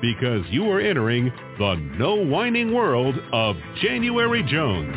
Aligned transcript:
because 0.00 0.44
you 0.50 0.70
are 0.70 0.80
entering 0.80 1.32
the 1.58 1.74
no 1.98 2.14
whining 2.14 2.74
world 2.74 3.14
of 3.32 3.56
January 3.82 4.42
Jones. 4.42 4.94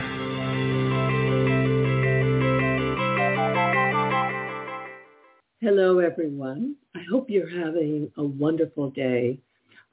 Hello, 5.61 5.99
everyone. 5.99 6.75
I 6.95 6.99
hope 7.09 7.29
you're 7.29 7.49
having 7.49 8.11
a 8.17 8.23
wonderful 8.23 8.89
day. 8.91 9.39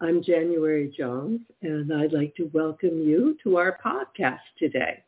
I'm 0.01 0.23
January 0.23 0.93
Jones, 0.97 1.41
and 1.63 1.93
I'd 1.93 2.13
like 2.13 2.35
to 2.37 2.51
welcome 2.53 3.03
you 3.03 3.37
to 3.45 3.57
our 3.57 3.79
podcast 3.85 4.41
today. 4.59 5.03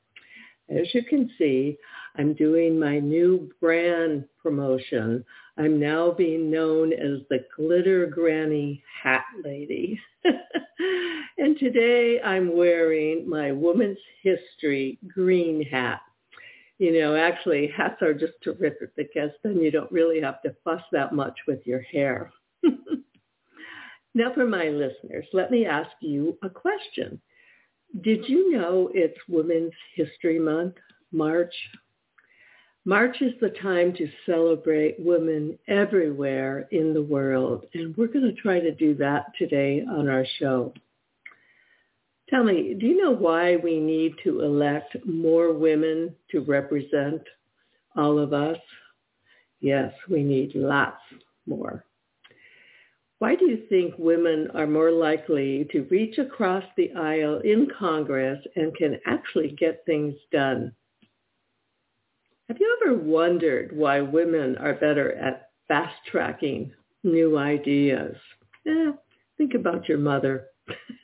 As 0.68 0.86
you 0.94 1.02
can 1.04 1.30
see, 1.38 1.78
I'm 2.16 2.34
doing 2.34 2.78
my 2.78 2.98
new 2.98 3.50
brand 3.60 4.24
promotion. 4.42 5.24
I'm 5.58 5.78
now 5.78 6.10
being 6.10 6.50
known 6.50 6.92
as 6.92 7.20
the 7.28 7.44
Glitter 7.56 8.06
Granny 8.06 8.82
Hat 9.02 9.24
Lady. 9.44 10.00
and 11.38 11.58
today 11.58 12.20
I'm 12.22 12.56
wearing 12.56 13.28
my 13.28 13.52
Woman's 13.52 13.98
History 14.22 14.98
green 15.06 15.62
hat. 15.62 16.00
You 16.78 16.98
know, 16.98 17.14
actually, 17.16 17.68
hats 17.76 18.00
are 18.00 18.14
just 18.14 18.32
terrific 18.42 18.96
because 18.96 19.30
then 19.44 19.58
you 19.58 19.70
don't 19.70 19.92
really 19.92 20.20
have 20.22 20.40
to 20.42 20.56
fuss 20.64 20.82
that 20.90 21.14
much 21.14 21.38
with 21.46 21.66
your 21.66 21.82
hair. 21.82 22.32
now 24.14 24.32
for 24.34 24.46
my 24.46 24.68
listeners, 24.68 25.26
let 25.34 25.50
me 25.50 25.66
ask 25.66 25.90
you 26.00 26.38
a 26.42 26.48
question. 26.48 27.20
Did 28.00 28.26
you 28.26 28.52
know 28.52 28.90
it's 28.94 29.18
Women's 29.28 29.74
History 29.94 30.38
Month, 30.38 30.76
March? 31.12 31.54
March 32.84 33.22
is 33.22 33.32
the 33.40 33.50
time 33.50 33.92
to 33.94 34.10
celebrate 34.26 34.96
women 34.98 35.56
everywhere 35.68 36.66
in 36.72 36.92
the 36.92 37.02
world, 37.02 37.64
and 37.74 37.96
we're 37.96 38.08
going 38.08 38.24
to 38.24 38.40
try 38.42 38.58
to 38.58 38.74
do 38.74 38.94
that 38.96 39.26
today 39.38 39.84
on 39.88 40.08
our 40.08 40.26
show. 40.40 40.74
Tell 42.28 42.42
me, 42.42 42.74
do 42.74 42.86
you 42.86 43.00
know 43.00 43.12
why 43.12 43.56
we 43.56 43.78
need 43.78 44.14
to 44.24 44.40
elect 44.40 44.96
more 45.06 45.52
women 45.52 46.12
to 46.30 46.40
represent 46.40 47.22
all 47.94 48.18
of 48.18 48.32
us? 48.32 48.58
Yes, 49.60 49.92
we 50.10 50.24
need 50.24 50.52
lots 50.56 51.02
more. 51.46 51.84
Why 53.20 53.36
do 53.36 53.48
you 53.48 53.62
think 53.68 53.94
women 53.96 54.48
are 54.54 54.66
more 54.66 54.90
likely 54.90 55.68
to 55.70 55.86
reach 55.88 56.18
across 56.18 56.64
the 56.76 56.92
aisle 56.94 57.38
in 57.44 57.68
Congress 57.78 58.44
and 58.56 58.74
can 58.74 58.98
actually 59.06 59.52
get 59.52 59.86
things 59.86 60.14
done? 60.32 60.74
Have 62.52 62.60
you 62.60 62.78
ever 62.84 62.98
wondered 62.98 63.74
why 63.74 64.02
women 64.02 64.58
are 64.58 64.74
better 64.74 65.14
at 65.14 65.48
fast-tracking 65.68 66.70
new 67.02 67.38
ideas? 67.38 68.14
Eh, 68.66 68.92
think 69.38 69.54
about 69.54 69.88
your 69.88 69.96
mother. 69.96 70.48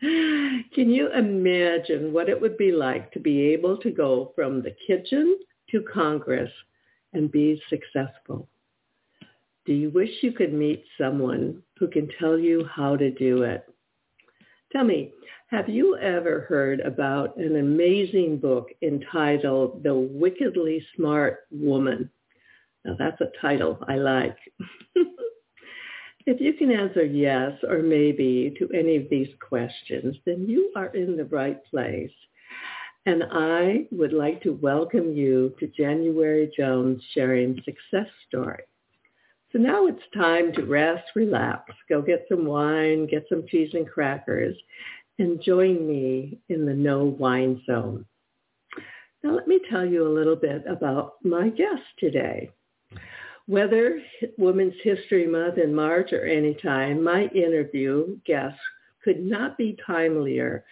Can 0.00 0.88
you 0.88 1.12
imagine 1.12 2.14
what 2.14 2.30
it 2.30 2.40
would 2.40 2.56
be 2.56 2.72
like 2.72 3.12
to 3.12 3.20
be 3.20 3.52
able 3.52 3.76
to 3.82 3.90
go 3.90 4.32
from 4.34 4.62
the 4.62 4.74
kitchen 4.86 5.38
to 5.72 5.82
Congress 5.82 6.50
and 7.12 7.30
be 7.30 7.60
successful? 7.68 8.48
Do 9.66 9.74
you 9.74 9.90
wish 9.90 10.22
you 10.22 10.32
could 10.32 10.54
meet 10.54 10.84
someone 10.96 11.62
who 11.78 11.86
can 11.86 12.08
tell 12.18 12.38
you 12.38 12.64
how 12.64 12.96
to 12.96 13.10
do 13.10 13.42
it? 13.42 13.69
Tell 14.72 14.84
me, 14.84 15.12
have 15.48 15.68
you 15.68 15.96
ever 15.96 16.42
heard 16.42 16.78
about 16.78 17.36
an 17.36 17.56
amazing 17.56 18.38
book 18.38 18.68
entitled 18.82 19.82
The 19.82 19.94
Wickedly 19.94 20.86
Smart 20.94 21.40
Woman? 21.50 22.08
Now 22.84 22.94
that's 22.96 23.20
a 23.20 23.32
title 23.40 23.84
I 23.88 23.96
like. 23.96 24.36
if 26.24 26.40
you 26.40 26.52
can 26.52 26.70
answer 26.70 27.04
yes 27.04 27.52
or 27.68 27.78
maybe 27.82 28.54
to 28.60 28.68
any 28.72 28.96
of 28.96 29.10
these 29.10 29.34
questions, 29.40 30.14
then 30.24 30.46
you 30.48 30.70
are 30.76 30.94
in 30.94 31.16
the 31.16 31.24
right 31.24 31.58
place. 31.64 32.12
And 33.06 33.24
I 33.32 33.88
would 33.90 34.12
like 34.12 34.40
to 34.42 34.52
welcome 34.52 35.16
you 35.16 35.52
to 35.58 35.66
January 35.66 36.48
Jones 36.56 37.02
sharing 37.12 37.60
success 37.64 38.08
story. 38.28 38.62
So 39.52 39.58
now 39.58 39.86
it's 39.86 40.02
time 40.14 40.52
to 40.52 40.64
rest, 40.64 41.04
relax, 41.16 41.72
go 41.88 42.00
get 42.00 42.24
some 42.28 42.46
wine, 42.46 43.06
get 43.06 43.26
some 43.28 43.44
cheese 43.48 43.70
and 43.74 43.88
crackers, 43.88 44.56
and 45.18 45.42
join 45.42 45.86
me 45.88 46.38
in 46.48 46.64
the 46.64 46.74
no 46.74 47.04
wine 47.04 47.60
zone. 47.66 48.04
Now 49.24 49.32
let 49.32 49.48
me 49.48 49.60
tell 49.68 49.84
you 49.84 50.06
a 50.06 50.16
little 50.16 50.36
bit 50.36 50.64
about 50.66 51.14
my 51.24 51.48
guest 51.48 51.82
today. 51.98 52.50
Whether 53.46 54.00
Women's 54.38 54.74
History 54.84 55.26
Month 55.26 55.58
in 55.58 55.74
March 55.74 56.12
or 56.12 56.24
any 56.24 56.54
time, 56.54 57.02
my 57.02 57.24
interview 57.34 58.18
guest 58.24 58.56
could 59.02 59.20
not 59.20 59.58
be 59.58 59.76
timelier 59.86 60.62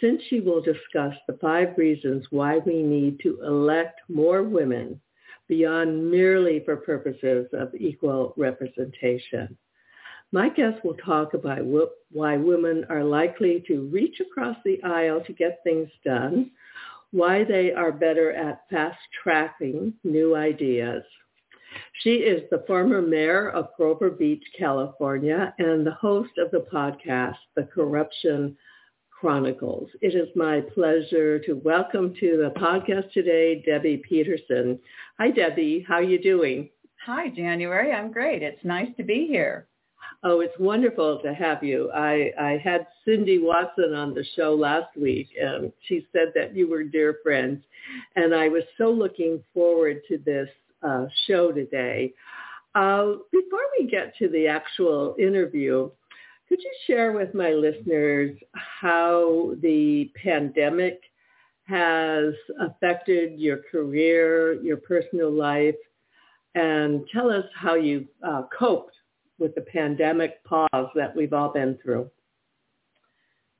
since 0.00 0.20
she 0.28 0.40
will 0.40 0.60
discuss 0.60 1.14
the 1.26 1.38
five 1.40 1.76
reasons 1.76 2.26
why 2.30 2.58
we 2.58 2.82
need 2.82 3.20
to 3.20 3.40
elect 3.42 4.00
more 4.08 4.42
women 4.42 5.00
beyond 5.48 6.10
merely 6.10 6.62
for 6.64 6.76
purposes 6.76 7.46
of 7.52 7.74
equal 7.74 8.34
representation. 8.36 9.56
My 10.30 10.50
guest 10.50 10.84
will 10.84 10.94
talk 10.94 11.32
about 11.32 11.64
why 12.10 12.36
women 12.36 12.84
are 12.90 13.02
likely 13.02 13.64
to 13.66 13.88
reach 13.90 14.20
across 14.20 14.56
the 14.64 14.82
aisle 14.82 15.22
to 15.24 15.32
get 15.32 15.60
things 15.64 15.88
done, 16.04 16.50
why 17.12 17.44
they 17.44 17.72
are 17.72 17.90
better 17.90 18.32
at 18.32 18.68
fast-tracking 18.70 19.94
new 20.04 20.36
ideas. 20.36 21.02
She 22.02 22.16
is 22.16 22.42
the 22.50 22.64
former 22.66 23.00
mayor 23.00 23.50
of 23.50 23.74
Grover 23.76 24.10
Beach, 24.10 24.44
California, 24.58 25.54
and 25.58 25.86
the 25.86 25.92
host 25.92 26.36
of 26.36 26.50
the 26.50 26.66
podcast, 26.72 27.36
The 27.56 27.64
Corruption 27.64 28.56
Chronicles. 29.20 29.88
It 30.00 30.14
is 30.14 30.28
my 30.36 30.60
pleasure 30.60 31.40
to 31.40 31.54
welcome 31.64 32.14
to 32.20 32.36
the 32.36 32.60
podcast 32.60 33.12
today 33.12 33.60
Debbie 33.66 34.00
Peterson. 34.08 34.78
Hi, 35.18 35.30
Debbie. 35.32 35.84
How 35.88 35.96
are 35.96 36.04
you 36.04 36.22
doing? 36.22 36.70
Hi, 37.04 37.28
January. 37.28 37.92
I'm 37.92 38.12
great. 38.12 38.44
It's 38.44 38.64
nice 38.64 38.88
to 38.96 39.02
be 39.02 39.26
here. 39.26 39.66
Oh, 40.22 40.38
it's 40.38 40.56
wonderful 40.60 41.18
to 41.24 41.34
have 41.34 41.64
you. 41.64 41.90
I, 41.92 42.30
I 42.40 42.60
had 42.62 42.86
Cindy 43.04 43.40
Watson 43.40 43.92
on 43.92 44.14
the 44.14 44.24
show 44.36 44.54
last 44.54 44.96
week, 44.96 45.28
and 45.40 45.72
she 45.88 46.06
said 46.12 46.28
that 46.36 46.54
you 46.54 46.70
were 46.70 46.84
dear 46.84 47.16
friends. 47.24 47.64
And 48.14 48.32
I 48.32 48.48
was 48.48 48.62
so 48.76 48.88
looking 48.88 49.42
forward 49.52 50.00
to 50.08 50.18
this 50.18 50.48
uh, 50.86 51.06
show 51.26 51.50
today. 51.50 52.12
Uh, 52.76 53.14
before 53.32 53.66
we 53.80 53.88
get 53.90 54.14
to 54.18 54.28
the 54.28 54.46
actual 54.46 55.16
interview, 55.18 55.90
Could 56.48 56.62
you 56.62 56.72
share 56.86 57.12
with 57.12 57.34
my 57.34 57.50
listeners 57.50 58.36
how 58.54 59.54
the 59.60 60.10
pandemic 60.22 61.00
has 61.64 62.32
affected 62.58 63.38
your 63.38 63.58
career, 63.70 64.54
your 64.62 64.78
personal 64.78 65.30
life, 65.30 65.74
and 66.54 67.06
tell 67.12 67.30
us 67.30 67.44
how 67.54 67.74
you 67.74 68.06
uh, 68.26 68.44
coped 68.58 68.94
with 69.38 69.54
the 69.54 69.60
pandemic 69.60 70.42
pause 70.44 70.88
that 70.94 71.14
we've 71.14 71.34
all 71.34 71.52
been 71.52 71.78
through. 71.82 72.10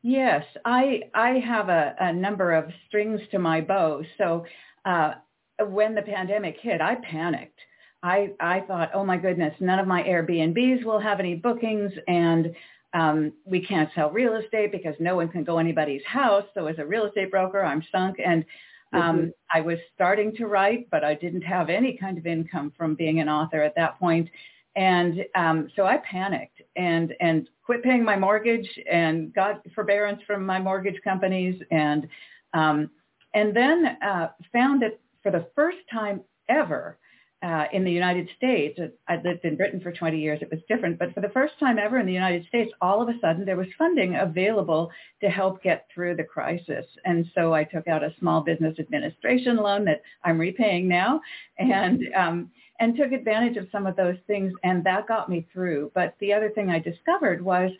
Yes, 0.02 0.44
I 0.64 1.02
I 1.14 1.40
have 1.46 1.68
a, 1.68 1.94
a 2.00 2.12
number 2.12 2.54
of 2.54 2.70
strings 2.86 3.20
to 3.32 3.38
my 3.38 3.60
bow. 3.60 4.02
So 4.16 4.46
uh, 4.86 5.14
when 5.60 5.94
the 5.94 6.02
pandemic 6.02 6.56
hit, 6.62 6.80
I 6.80 6.94
panicked. 6.96 7.58
I 8.02 8.30
I 8.40 8.60
thought, 8.60 8.90
oh 8.94 9.04
my 9.04 9.18
goodness, 9.18 9.54
none 9.60 9.78
of 9.78 9.86
my 9.86 10.02
Airbnbs 10.04 10.84
will 10.84 11.00
have 11.00 11.20
any 11.20 11.34
bookings, 11.34 11.92
and 12.06 12.54
um, 12.94 13.32
we 13.44 13.64
can't 13.64 13.90
sell 13.94 14.10
real 14.10 14.36
estate 14.36 14.72
because 14.72 14.94
no 14.98 15.16
one 15.16 15.28
can 15.28 15.44
go 15.44 15.58
anybody's 15.58 16.04
house. 16.04 16.44
So 16.54 16.66
as 16.66 16.78
a 16.78 16.86
real 16.86 17.06
estate 17.06 17.30
broker, 17.30 17.62
I'm 17.62 17.82
sunk. 17.92 18.16
And 18.24 18.44
um, 18.92 19.00
mm-hmm. 19.02 19.28
I 19.52 19.60
was 19.60 19.78
starting 19.94 20.34
to 20.36 20.46
write, 20.46 20.88
but 20.90 21.04
I 21.04 21.14
didn't 21.14 21.42
have 21.42 21.68
any 21.68 21.96
kind 21.96 22.16
of 22.16 22.26
income 22.26 22.72
from 22.76 22.94
being 22.94 23.20
an 23.20 23.28
author 23.28 23.60
at 23.60 23.74
that 23.76 23.98
point. 23.98 24.30
And 24.76 25.24
um, 25.34 25.68
so 25.74 25.86
I 25.86 25.98
panicked 25.98 26.62
and 26.76 27.14
and 27.20 27.48
quit 27.64 27.82
paying 27.82 28.04
my 28.04 28.16
mortgage 28.16 28.68
and 28.90 29.34
got 29.34 29.60
forbearance 29.74 30.22
from 30.26 30.46
my 30.46 30.60
mortgage 30.60 31.00
companies 31.02 31.60
and 31.70 32.08
um, 32.54 32.90
and 33.34 33.54
then 33.54 33.98
uh, 34.02 34.28
found 34.52 34.82
that 34.82 35.00
for 35.22 35.32
the 35.32 35.48
first 35.54 35.78
time 35.92 36.22
ever, 36.48 36.96
uh, 37.40 37.66
in 37.72 37.84
the 37.84 37.92
United 37.92 38.28
States, 38.36 38.78
I 39.06 39.16
lived 39.22 39.44
in 39.44 39.56
Britain 39.56 39.80
for 39.80 39.92
20 39.92 40.18
years, 40.18 40.40
it 40.42 40.50
was 40.50 40.60
different, 40.68 40.98
but 40.98 41.14
for 41.14 41.20
the 41.20 41.28
first 41.28 41.54
time 41.60 41.78
ever 41.78 41.98
in 41.98 42.06
the 42.06 42.12
United 42.12 42.44
States, 42.46 42.72
all 42.80 43.00
of 43.00 43.08
a 43.08 43.18
sudden 43.20 43.44
there 43.44 43.56
was 43.56 43.68
funding 43.78 44.16
available 44.16 44.90
to 45.20 45.28
help 45.28 45.62
get 45.62 45.86
through 45.94 46.16
the 46.16 46.24
crisis. 46.24 46.84
And 47.04 47.26
so 47.36 47.54
I 47.54 47.62
took 47.62 47.86
out 47.86 48.02
a 48.02 48.12
small 48.18 48.40
business 48.40 48.78
administration 48.80 49.56
loan 49.56 49.84
that 49.84 50.02
I'm 50.24 50.38
repaying 50.38 50.88
now 50.88 51.20
and, 51.58 52.02
um, 52.16 52.50
and 52.80 52.96
took 52.96 53.12
advantage 53.12 53.56
of 53.56 53.68
some 53.70 53.86
of 53.86 53.94
those 53.94 54.16
things 54.26 54.52
and 54.64 54.82
that 54.84 55.06
got 55.06 55.28
me 55.28 55.46
through. 55.52 55.92
But 55.94 56.16
the 56.20 56.32
other 56.32 56.50
thing 56.50 56.70
I 56.70 56.80
discovered 56.80 57.40
was 57.40 57.70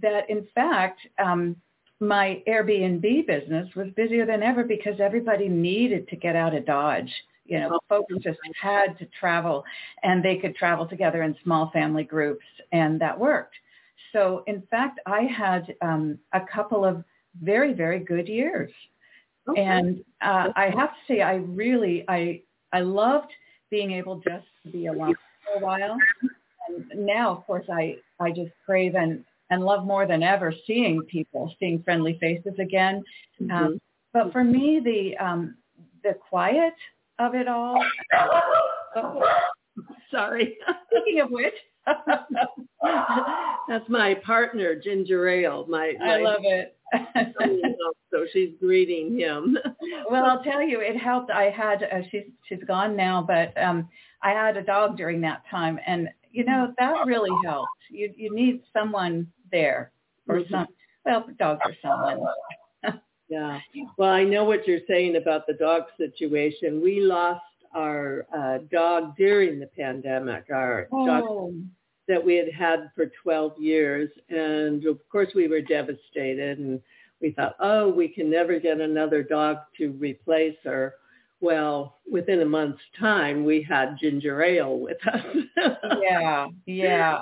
that 0.00 0.30
in 0.30 0.46
fact, 0.54 1.00
um, 1.18 1.56
my 2.00 2.40
Airbnb 2.46 3.26
business 3.26 3.68
was 3.74 3.88
busier 3.96 4.24
than 4.24 4.44
ever 4.44 4.62
because 4.62 5.00
everybody 5.00 5.48
needed 5.48 6.06
to 6.08 6.16
get 6.16 6.36
out 6.36 6.54
of 6.54 6.64
Dodge 6.66 7.12
you 7.48 7.58
know, 7.58 7.78
folks 7.88 8.12
just 8.22 8.38
had 8.60 8.98
to 8.98 9.06
travel 9.18 9.64
and 10.02 10.22
they 10.22 10.36
could 10.36 10.54
travel 10.54 10.86
together 10.86 11.22
in 11.22 11.34
small 11.42 11.70
family 11.70 12.04
groups 12.04 12.44
and 12.72 13.00
that 13.00 13.18
worked. 13.18 13.54
So 14.12 14.44
in 14.46 14.62
fact, 14.70 15.00
I 15.06 15.22
had 15.22 15.74
um, 15.80 16.18
a 16.32 16.40
couple 16.40 16.84
of 16.84 17.02
very, 17.42 17.72
very 17.72 17.98
good 17.98 18.28
years. 18.28 18.70
Okay. 19.48 19.62
And 19.62 20.04
uh, 20.20 20.48
I 20.54 20.66
have 20.76 20.90
to 20.90 21.00
say, 21.08 21.22
I 21.22 21.36
really, 21.36 22.04
I, 22.06 22.42
I 22.72 22.80
loved 22.80 23.32
being 23.70 23.92
able 23.92 24.16
just 24.16 24.46
to 24.64 24.70
be 24.70 24.86
alone 24.86 25.14
for 25.44 25.60
a 25.60 25.64
while. 25.64 25.96
And 26.68 27.06
now, 27.06 27.30
of 27.30 27.46
course, 27.46 27.64
I, 27.72 27.96
I 28.20 28.30
just 28.30 28.52
crave 28.66 28.94
and, 28.94 29.24
and 29.50 29.64
love 29.64 29.86
more 29.86 30.06
than 30.06 30.22
ever 30.22 30.52
seeing 30.66 31.00
people, 31.02 31.54
seeing 31.58 31.82
friendly 31.82 32.18
faces 32.20 32.58
again. 32.58 33.02
Mm-hmm. 33.40 33.50
Um, 33.50 33.80
but 34.12 34.32
for 34.32 34.44
me, 34.44 34.80
the, 34.84 35.16
um, 35.24 35.56
the 36.02 36.14
quiet 36.14 36.74
of 37.18 37.34
it 37.34 37.48
all. 37.48 37.82
oh, 38.96 39.22
sorry. 40.10 40.56
Speaking 40.90 41.20
of 41.20 41.30
which, 41.30 41.54
that's 43.68 43.88
my 43.88 44.14
partner, 44.24 44.74
Ginger 44.74 45.28
Ale. 45.28 45.66
My, 45.68 45.94
my 45.98 46.14
I 46.14 46.16
love 46.18 46.40
it. 46.42 46.76
so 48.10 48.24
she's 48.32 48.50
greeting 48.60 49.18
him. 49.18 49.58
well, 50.10 50.24
I'll 50.24 50.42
tell 50.42 50.62
you, 50.62 50.80
it 50.80 50.96
helped. 50.96 51.30
I 51.30 51.50
had 51.50 51.82
uh, 51.82 52.00
she's 52.10 52.24
she's 52.48 52.62
gone 52.66 52.96
now, 52.96 53.22
but 53.26 53.56
um 53.62 53.88
I 54.22 54.30
had 54.30 54.56
a 54.56 54.62
dog 54.62 54.96
during 54.96 55.20
that 55.22 55.42
time, 55.50 55.78
and 55.86 56.08
you 56.30 56.44
know 56.44 56.72
that 56.78 57.06
really 57.06 57.30
helped. 57.44 57.68
You 57.90 58.12
you 58.16 58.34
need 58.34 58.62
someone 58.72 59.26
there, 59.52 59.92
or 60.28 60.36
mm-hmm. 60.36 60.52
some 60.52 60.66
well, 61.04 61.26
dogs 61.38 61.60
are 61.64 61.76
someone. 61.82 62.26
Yeah. 63.28 63.58
Well, 63.96 64.10
I 64.10 64.24
know 64.24 64.44
what 64.44 64.66
you're 64.66 64.80
saying 64.88 65.16
about 65.16 65.46
the 65.46 65.52
dog 65.54 65.84
situation. 65.98 66.80
We 66.80 67.00
lost 67.00 67.42
our 67.74 68.26
uh, 68.36 68.58
dog 68.70 69.16
during 69.16 69.60
the 69.60 69.66
pandemic, 69.66 70.46
our 70.50 70.88
oh. 70.92 71.06
dog 71.06 71.54
that 72.08 72.24
we 72.24 72.36
had 72.36 72.50
had 72.52 72.90
for 72.94 73.10
12 73.22 73.60
years. 73.60 74.10
And 74.30 74.84
of 74.86 74.98
course 75.10 75.28
we 75.34 75.46
were 75.46 75.60
devastated 75.60 76.58
and 76.58 76.80
we 77.20 77.32
thought, 77.32 77.56
oh, 77.60 77.88
we 77.88 78.08
can 78.08 78.30
never 78.30 78.58
get 78.58 78.80
another 78.80 79.22
dog 79.22 79.58
to 79.76 79.90
replace 79.92 80.56
her. 80.64 80.94
Well, 81.40 81.98
within 82.10 82.40
a 82.40 82.46
month's 82.46 82.80
time, 82.98 83.44
we 83.44 83.62
had 83.62 83.98
ginger 84.00 84.42
ale 84.42 84.78
with 84.78 84.96
us. 85.06 85.36
yeah, 86.02 86.46
yeah. 86.66 87.18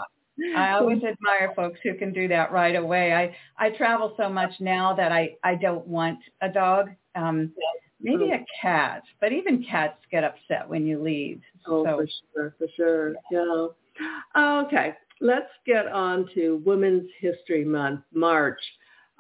I 0.55 0.73
always 0.73 1.03
admire 1.03 1.53
folks 1.55 1.81
who 1.83 1.95
can 1.95 2.13
do 2.13 2.29
that 2.29 2.53
right 2.53 2.77
away. 2.77 3.15
I 3.15 3.37
I 3.59 3.71
travel 3.71 4.15
so 4.17 4.29
much 4.29 4.53
now 4.61 4.95
that 4.95 5.13
I 5.13 5.37
I 5.43 5.55
don't 5.55 5.87
want 5.87 6.19
a 6.43 6.49
dog. 6.49 6.91
Um, 7.15 7.53
maybe 8.01 8.31
a 8.31 8.45
cat, 8.61 9.03
but 9.21 9.33
even 9.33 9.65
cats 9.65 9.99
get 10.11 10.25
upset 10.25 10.69
when 10.69 10.87
you 10.87 11.03
leave. 11.03 11.41
Oh, 11.67 11.85
so. 11.85 11.97
for 11.97 12.09
sure, 12.35 12.55
for 12.59 12.67
sure. 12.77 13.15
Yeah. 13.31 14.63
Okay, 14.65 14.95
let's 15.21 15.51
get 15.65 15.87
on 15.89 16.29
to 16.35 16.63
Women's 16.65 17.09
History 17.21 17.65
Month, 17.65 18.03
March. 18.13 18.61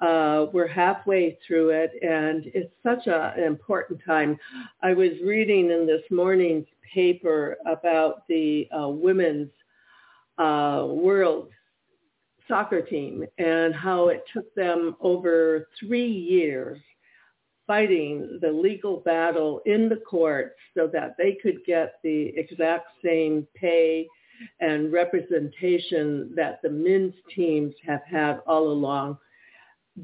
Uh, 0.01 0.47
we're 0.53 0.67
halfway 0.67 1.39
through 1.47 1.71
it, 1.71 1.93
and 2.03 2.45
it's 2.53 2.73
such 2.83 3.07
a, 3.07 3.33
an 3.37 3.45
important 3.45 3.99
time. 4.05 4.39
I 4.83 4.93
was 4.93 5.13
reading 5.25 5.71
in 5.71 5.87
this 5.87 6.03
morning's 6.11 6.67
paper 6.95 7.57
about 7.67 8.29
the 8.29 8.69
uh, 8.79 8.89
women's 8.89 9.49
uh, 10.39 10.87
world 10.89 11.49
soccer 12.49 12.81
team 12.81 13.25
and 13.39 13.75
how 13.75 14.09
it 14.09 14.23
took 14.33 14.55
them 14.55 14.97
over 15.01 15.69
three 15.81 16.11
years 16.11 16.79
fighting 17.67 18.39
the 18.41 18.51
legal 18.51 18.99
battle 18.99 19.61
in 19.67 19.89
the 19.89 19.97
courts 19.97 20.55
so 20.77 20.87
that 20.87 21.17
they 21.19 21.37
could 21.43 21.59
get 21.67 21.95
the 22.05 22.33
exact 22.37 22.89
same 23.05 23.47
pay 23.55 24.07
and 24.61 24.93
representation 24.93 26.33
that 26.37 26.61
the 26.63 26.71
men's 26.71 27.15
teams 27.35 27.75
have 27.85 28.03
had 28.07 28.39
all 28.47 28.69
along. 28.71 29.19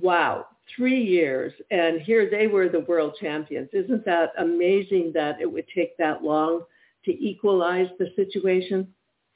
Wow, 0.00 0.46
three 0.74 1.02
years. 1.02 1.52
And 1.70 2.00
here 2.00 2.28
they 2.30 2.46
were 2.46 2.68
the 2.68 2.80
world 2.80 3.14
champions. 3.20 3.68
Isn't 3.72 4.04
that 4.06 4.32
amazing 4.38 5.12
that 5.14 5.40
it 5.40 5.50
would 5.50 5.66
take 5.74 5.96
that 5.98 6.24
long 6.24 6.62
to 7.04 7.12
equalize 7.24 7.88
the 7.98 8.08
situation? 8.16 8.88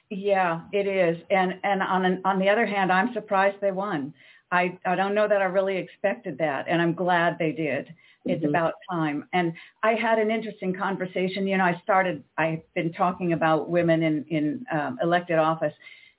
Yeah, 0.09 0.61
it 0.71 0.87
is. 0.87 1.21
And 1.29 1.59
and 1.63 1.81
on 1.81 2.05
an, 2.05 2.21
on 2.23 2.39
the 2.39 2.49
other 2.49 2.65
hand, 2.65 2.91
I'm 2.91 3.13
surprised 3.13 3.57
they 3.59 3.71
won. 3.71 4.13
I 4.51 4.77
I 4.85 4.95
don't 4.95 5.13
know 5.13 5.27
that 5.27 5.41
I 5.41 5.45
really 5.45 5.77
expected 5.77 6.37
that, 6.37 6.65
and 6.67 6.81
I'm 6.81 6.93
glad 6.93 7.37
they 7.37 7.51
did. 7.51 7.93
It's 8.25 8.41
mm-hmm. 8.41 8.49
about 8.49 8.73
time. 8.89 9.27
And 9.33 9.53
I 9.83 9.93
had 9.93 10.19
an 10.19 10.31
interesting 10.31 10.73
conversation. 10.73 11.45
You 11.47 11.57
know, 11.57 11.65
I 11.65 11.79
started. 11.83 12.23
I've 12.37 12.61
been 12.73 12.93
talking 12.93 13.33
about 13.33 13.69
women 13.69 14.03
in 14.03 14.25
in 14.29 14.65
um, 14.71 14.97
elected 15.01 15.39
office, 15.39 15.73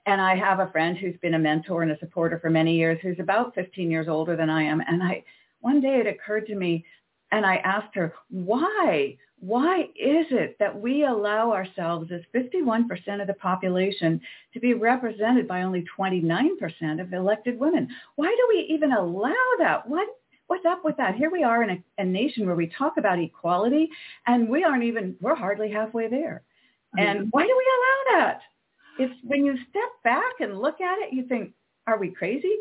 and 0.04 0.20
I 0.20 0.36
have 0.36 0.60
a 0.60 0.70
friend 0.70 0.96
who's 0.98 1.16
been 1.22 1.34
a 1.34 1.38
mentor 1.38 1.82
and 1.82 1.90
a 1.90 1.98
supporter 1.98 2.38
for 2.38 2.50
many 2.50 2.76
years, 2.76 2.98
who's 3.02 3.18
about 3.18 3.54
15 3.54 3.90
years 3.90 4.08
older 4.08 4.36
than 4.36 4.50
I 4.50 4.64
am. 4.64 4.82
And 4.86 5.02
I 5.02 5.24
one 5.60 5.80
day 5.80 5.96
it 6.00 6.06
occurred 6.06 6.46
to 6.48 6.54
me, 6.54 6.84
and 7.32 7.44
I 7.44 7.56
asked 7.56 7.94
her 7.94 8.14
why 8.30 9.16
why 9.40 9.82
is 9.94 10.26
it 10.30 10.56
that 10.58 10.80
we 10.80 11.04
allow 11.04 11.52
ourselves 11.52 12.10
as 12.10 12.22
51% 12.34 13.20
of 13.20 13.28
the 13.28 13.34
population 13.34 14.20
to 14.52 14.58
be 14.58 14.74
represented 14.74 15.46
by 15.46 15.62
only 15.62 15.84
29% 15.96 17.00
of 17.00 17.12
elected 17.12 17.58
women? 17.58 17.88
Why 18.16 18.26
do 18.26 18.46
we 18.48 18.66
even 18.74 18.92
allow 18.92 19.32
that? 19.58 19.88
What 19.88 20.08
what's 20.48 20.66
up 20.66 20.84
with 20.84 20.96
that? 20.96 21.14
Here 21.14 21.30
we 21.30 21.44
are 21.44 21.62
in 21.62 21.70
a, 21.70 21.84
a 21.98 22.04
nation 22.04 22.46
where 22.46 22.56
we 22.56 22.66
talk 22.66 22.96
about 22.96 23.20
equality 23.20 23.90
and 24.26 24.48
we 24.48 24.64
aren't 24.64 24.84
even 24.84 25.14
we're 25.20 25.36
hardly 25.36 25.70
halfway 25.70 26.08
there. 26.08 26.42
And 26.96 27.20
mm-hmm. 27.20 27.28
why 27.30 27.42
do 27.42 27.54
we 27.56 27.66
allow 27.76 28.20
that? 28.20 28.40
It's 28.98 29.14
when 29.22 29.44
you 29.44 29.56
step 29.70 29.90
back 30.02 30.40
and 30.40 30.58
look 30.58 30.80
at 30.80 30.98
it, 30.98 31.12
you 31.12 31.26
think, 31.28 31.52
are 31.86 31.98
we 31.98 32.10
crazy? 32.10 32.56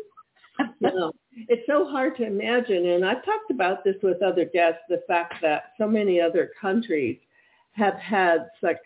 no, 0.80 1.12
it's 1.48 1.66
so 1.66 1.86
hard 1.86 2.16
to 2.16 2.26
imagine. 2.26 2.86
And 2.86 3.04
I've 3.04 3.24
talked 3.24 3.50
about 3.50 3.84
this 3.84 3.96
with 4.02 4.22
other 4.22 4.44
guests, 4.44 4.80
the 4.88 5.02
fact 5.06 5.34
that 5.42 5.72
so 5.78 5.86
many 5.86 6.20
other 6.20 6.50
countries 6.60 7.18
have 7.72 7.94
had 7.94 8.48
such 8.60 8.78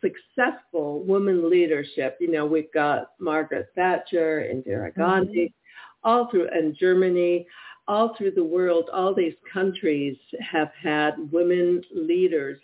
successful 0.00 1.02
women 1.04 1.48
leadership. 1.50 2.16
You 2.20 2.30
know, 2.30 2.46
we've 2.46 2.72
got 2.72 3.12
Margaret 3.18 3.68
Thatcher, 3.74 4.46
Indira 4.52 4.94
Gandhi, 4.94 5.46
mm-hmm. 5.46 6.08
all 6.08 6.30
through, 6.30 6.48
and 6.52 6.74
Germany, 6.74 7.46
all 7.86 8.14
through 8.16 8.32
the 8.32 8.44
world, 8.44 8.88
all 8.92 9.14
these 9.14 9.34
countries 9.52 10.16
have 10.40 10.70
had 10.80 11.14
women 11.32 11.82
leaders. 11.94 12.58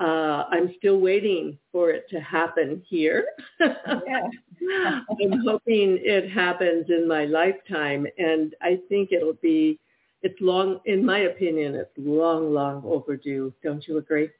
Uh, 0.00 0.44
I'm 0.50 0.74
still 0.78 0.98
waiting 0.98 1.56
for 1.70 1.90
it 1.90 2.06
to 2.10 2.20
happen 2.20 2.82
here. 2.88 3.26
I'm 3.60 5.40
hoping 5.44 5.98
it 6.02 6.30
happens 6.30 6.86
in 6.88 7.06
my 7.06 7.26
lifetime, 7.26 8.06
and 8.18 8.54
I 8.60 8.80
think 8.88 9.12
it'll 9.12 9.38
be. 9.42 9.78
It's 10.22 10.40
long, 10.40 10.80
in 10.86 11.04
my 11.04 11.18
opinion, 11.20 11.74
it's 11.74 11.92
long, 11.98 12.52
long 12.54 12.82
overdue. 12.84 13.52
Don't 13.62 13.86
you 13.86 13.98
agree? 13.98 14.30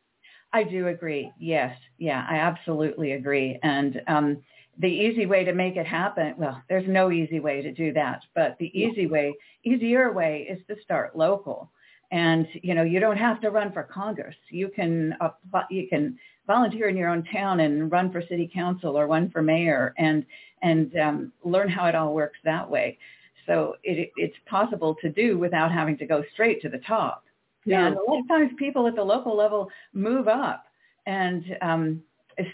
I 0.54 0.62
do 0.62 0.88
agree. 0.88 1.30
Yes. 1.38 1.76
Yeah, 1.98 2.24
I 2.28 2.36
absolutely 2.36 3.12
agree. 3.12 3.58
And 3.62 4.00
um, 4.06 4.38
the 4.78 4.88
easy 4.88 5.26
way 5.26 5.44
to 5.44 5.52
make 5.52 5.76
it 5.76 5.86
happen, 5.86 6.34
well, 6.38 6.62
there's 6.68 6.88
no 6.88 7.10
easy 7.10 7.40
way 7.40 7.60
to 7.60 7.72
do 7.72 7.92
that, 7.92 8.20
but 8.34 8.56
the 8.58 8.70
easy 8.78 9.06
way, 9.06 9.34
easier 9.64 10.12
way 10.12 10.46
is 10.48 10.58
to 10.68 10.76
start 10.82 11.16
local. 11.16 11.70
And, 12.14 12.46
you 12.62 12.74
know, 12.74 12.84
you 12.84 13.00
don't 13.00 13.16
have 13.16 13.40
to 13.40 13.50
run 13.50 13.72
for 13.72 13.82
Congress. 13.82 14.36
You 14.48 14.68
can, 14.68 15.16
apply, 15.20 15.64
you 15.68 15.88
can 15.88 16.16
volunteer 16.46 16.88
in 16.88 16.96
your 16.96 17.08
own 17.08 17.24
town 17.24 17.58
and 17.58 17.90
run 17.90 18.12
for 18.12 18.22
city 18.22 18.48
council 18.54 18.96
or 18.96 19.08
run 19.08 19.30
for 19.30 19.42
mayor 19.42 19.92
and, 19.98 20.24
and 20.62 20.96
um, 20.96 21.32
learn 21.42 21.68
how 21.68 21.86
it 21.86 21.96
all 21.96 22.14
works 22.14 22.38
that 22.44 22.70
way. 22.70 22.98
So 23.46 23.74
it, 23.82 24.12
it's 24.16 24.36
possible 24.46 24.94
to 25.02 25.08
do 25.10 25.38
without 25.38 25.72
having 25.72 25.98
to 25.98 26.06
go 26.06 26.22
straight 26.32 26.62
to 26.62 26.68
the 26.68 26.78
top. 26.78 27.24
Yeah. 27.64 27.88
And 27.88 27.96
a 27.96 28.02
lot 28.08 28.20
of 28.20 28.28
times 28.28 28.52
people 28.60 28.86
at 28.86 28.94
the 28.94 29.02
local 29.02 29.36
level 29.36 29.68
move 29.92 30.28
up. 30.28 30.66
And 31.06 31.44
um, 31.62 32.00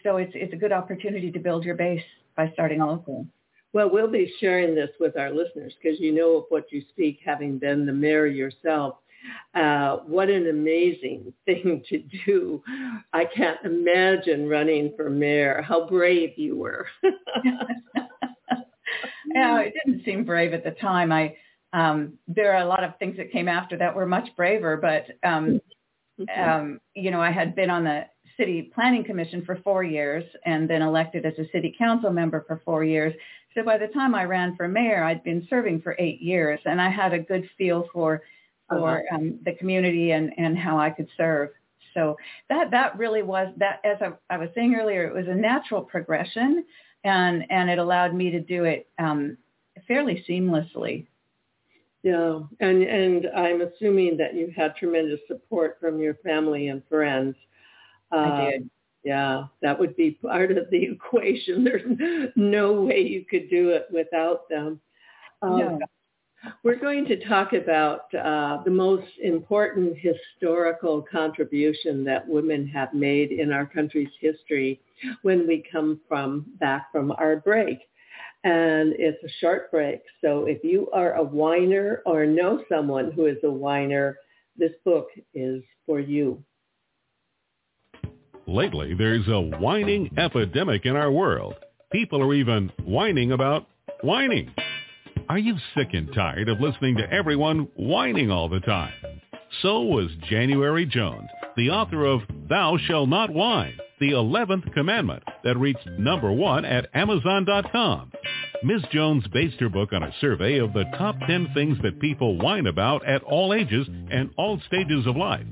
so 0.03 0.17
it's, 0.17 0.33
it's 0.35 0.55
a 0.55 0.57
good 0.57 0.73
opportunity 0.73 1.31
to 1.33 1.39
build 1.39 1.65
your 1.65 1.75
base 1.75 2.03
by 2.35 2.51
starting 2.55 2.81
local. 2.81 3.27
Well, 3.75 3.91
we'll 3.91 4.11
be 4.11 4.33
sharing 4.41 4.75
this 4.75 4.91
with 4.99 5.19
our 5.19 5.31
listeners 5.31 5.75
because 5.83 6.01
you 6.01 6.13
know 6.13 6.37
of 6.37 6.45
what 6.49 6.73
you 6.73 6.83
speak, 6.89 7.19
having 7.23 7.59
been 7.59 7.85
the 7.85 7.93
mayor 7.93 8.27
yourself. 8.27 8.97
Uh, 9.55 9.99
what 10.07 10.29
an 10.29 10.49
amazing 10.49 11.33
thing 11.47 11.83
to 11.89 12.03
do. 12.27 12.63
I 13.13 13.25
can't 13.25 13.59
imagine 13.65 14.49
running 14.49 14.93
for 14.97 15.11
mayor. 15.11 15.63
How 15.63 15.87
brave 15.87 16.31
you 16.37 16.57
were. 16.57 16.87
it 19.61 19.75
didn't 19.85 20.05
seem 20.05 20.25
brave 20.25 20.53
at 20.53 20.65
the 20.65 20.73
time. 20.73 21.13
I 21.13 21.37
um, 21.73 22.15
there 22.27 22.53
are 22.53 22.63
a 22.63 22.67
lot 22.67 22.83
of 22.83 22.99
things 22.99 23.17
that 23.17 23.31
came 23.31 23.47
after 23.47 23.77
that 23.79 23.95
were 23.95 24.07
much 24.07 24.29
braver, 24.37 24.77
but 24.77 25.07
um, 25.29 25.61
um, 26.37 26.81
you 26.95 27.11
know, 27.11 27.21
I 27.21 27.31
had 27.31 27.55
been 27.55 27.71
on 27.71 27.85
the 27.85 28.07
city 28.37 28.71
planning 28.75 29.05
commission 29.05 29.45
for 29.45 29.57
four 29.63 29.85
years 29.85 30.25
and 30.47 30.69
then 30.69 30.83
elected 30.83 31.27
as 31.27 31.35
a 31.39 31.49
city 31.53 31.75
council 31.77 32.11
member 32.11 32.45
for 32.47 32.61
four 32.65 32.85
years. 32.85 33.15
So 33.55 33.63
by 33.63 33.79
the 33.79 33.89
time 33.89 34.15
I 34.15 34.25
ran 34.25 34.57
for 34.57 34.69
mayor, 34.69 35.05
I'd 35.05 35.25
been 35.25 35.47
serving 35.51 35.83
for 35.83 35.97
eight 35.99 36.21
years, 36.21 36.61
and 36.65 36.81
I 36.81 36.89
had 36.89 37.13
a 37.13 37.19
good 37.19 37.49
feel 37.59 37.87
for 37.93 38.23
for 38.71 39.01
Uh-huh. 39.01 39.17
um, 39.17 39.39
the 39.45 39.53
community 39.55 40.13
and 40.13 40.33
and 40.39 40.57
how 40.57 40.79
I 40.79 40.91
could 40.91 41.09
serve. 41.17 41.51
So 41.95 42.17
that 42.49 42.71
that 42.71 42.97
really 42.97 43.23
was 43.23 43.49
that 43.59 43.81
as 43.85 43.99
I, 44.01 44.13
I 44.35 44.39
was 44.39 44.49
saying 44.55 44.75
earlier, 44.77 45.07
it 45.07 45.15
was 45.15 45.29
a 45.29 45.35
natural 45.35 45.83
progression, 45.83 46.65
and 47.05 47.45
and 47.51 47.69
it 47.69 47.79
allowed 47.79 48.15
me 48.15 48.31
to 48.31 48.41
do 48.41 48.65
it 48.65 48.89
um, 48.99 49.37
fairly 49.89 50.25
seamlessly. 50.29 51.07
Yeah, 52.03 52.41
and 52.61 52.83
and 52.83 53.27
I'm 53.37 53.61
assuming 53.61 54.17
that 54.19 54.35
you 54.35 54.53
had 54.57 54.75
tremendous 54.77 55.21
support 55.29 55.79
from 55.81 56.01
your 56.01 56.15
family 56.25 56.69
and 56.69 56.83
friends. 56.89 57.37
I 58.13 58.17
Uh, 58.17 58.51
did. 58.51 58.71
Yeah, 59.03 59.45
that 59.63 59.79
would 59.79 59.97
be 59.97 60.13
part 60.13 60.51
of 60.53 60.69
the 60.71 60.83
equation. 60.93 61.65
There's 61.65 62.31
no 62.37 62.83
way 62.83 63.01
you 63.01 63.25
could 63.25 63.49
do 63.51 63.71
it 63.71 63.87
without 63.91 64.49
them. 64.49 64.81
Um, 65.43 65.59
No. 65.59 65.79
We're 66.63 66.79
going 66.79 67.05
to 67.07 67.29
talk 67.29 67.53
about 67.53 68.13
uh, 68.15 68.63
the 68.65 68.71
most 68.71 69.09
important 69.23 69.97
historical 69.99 71.03
contribution 71.03 72.05
that 72.05 72.27
women 72.27 72.67
have 72.69 72.95
made 72.95 73.31
in 73.31 73.53
our 73.53 73.67
country's 73.67 74.11
history 74.21 74.81
when 75.23 75.47
we 75.47 75.65
come 75.71 76.01
from 76.09 76.47
back 76.59 76.91
from 76.93 77.13
our 77.13 77.37
break. 77.37 77.79
And 78.43 78.95
it's 78.99 79.23
a 79.23 79.29
short 79.41 79.71
break. 79.71 80.01
So 80.23 80.47
if 80.47 80.65
you 80.65 80.89
are 80.93 81.15
a 81.15 81.23
whiner 81.23 82.03
or 82.07 82.25
know 82.25 82.65
someone 82.71 83.13
who 83.13 83.27
is 83.27 83.37
a 83.45 83.51
whiner, 83.51 84.19
this 84.57 84.73
book 84.85 85.09
is 85.35 85.63
for 85.85 86.01
you. 86.01 86.43
Lately, 88.47 88.95
there's 88.95 89.29
a 89.29 89.41
whining 89.41 90.11
epidemic 90.17 90.87
in 90.87 90.97
our 90.97 91.13
world. 91.13 91.55
People 91.93 92.23
are 92.23 92.35
even 92.35 92.73
whining 92.85 93.33
about 93.33 93.67
whining. 94.03 94.53
Are 95.31 95.39
you 95.39 95.55
sick 95.77 95.91
and 95.93 96.13
tired 96.13 96.49
of 96.49 96.61
listening 96.61 96.97
to 96.97 97.09
everyone 97.09 97.69
whining 97.77 98.33
all 98.33 98.49
the 98.49 98.59
time? 98.59 98.93
So 99.63 99.83
was 99.83 100.11
January 100.29 100.85
Jones, 100.85 101.29
the 101.57 101.71
author 101.71 102.05
of 102.05 102.23
Thou 102.49 102.77
Shall 102.79 103.07
Not 103.07 103.31
Whine, 103.31 103.79
the 104.01 104.11
11th 104.11 104.75
commandment 104.75 105.23
that 105.45 105.57
reached 105.57 105.89
number 106.01 106.33
one 106.33 106.65
at 106.65 106.89
Amazon.com. 106.95 108.11
Ms. 108.65 108.83
Jones 108.91 109.23
based 109.33 109.61
her 109.61 109.69
book 109.69 109.93
on 109.93 110.03
a 110.03 110.13
survey 110.21 110.59
of 110.59 110.73
the 110.73 110.83
top 110.99 111.15
10 111.25 111.53
things 111.55 111.79
that 111.85 112.01
people 112.01 112.37
whine 112.37 112.67
about 112.67 113.07
at 113.07 113.23
all 113.23 113.55
ages 113.55 113.87
and 114.11 114.31
all 114.37 114.61
stages 114.67 115.07
of 115.07 115.15
life. 115.15 115.47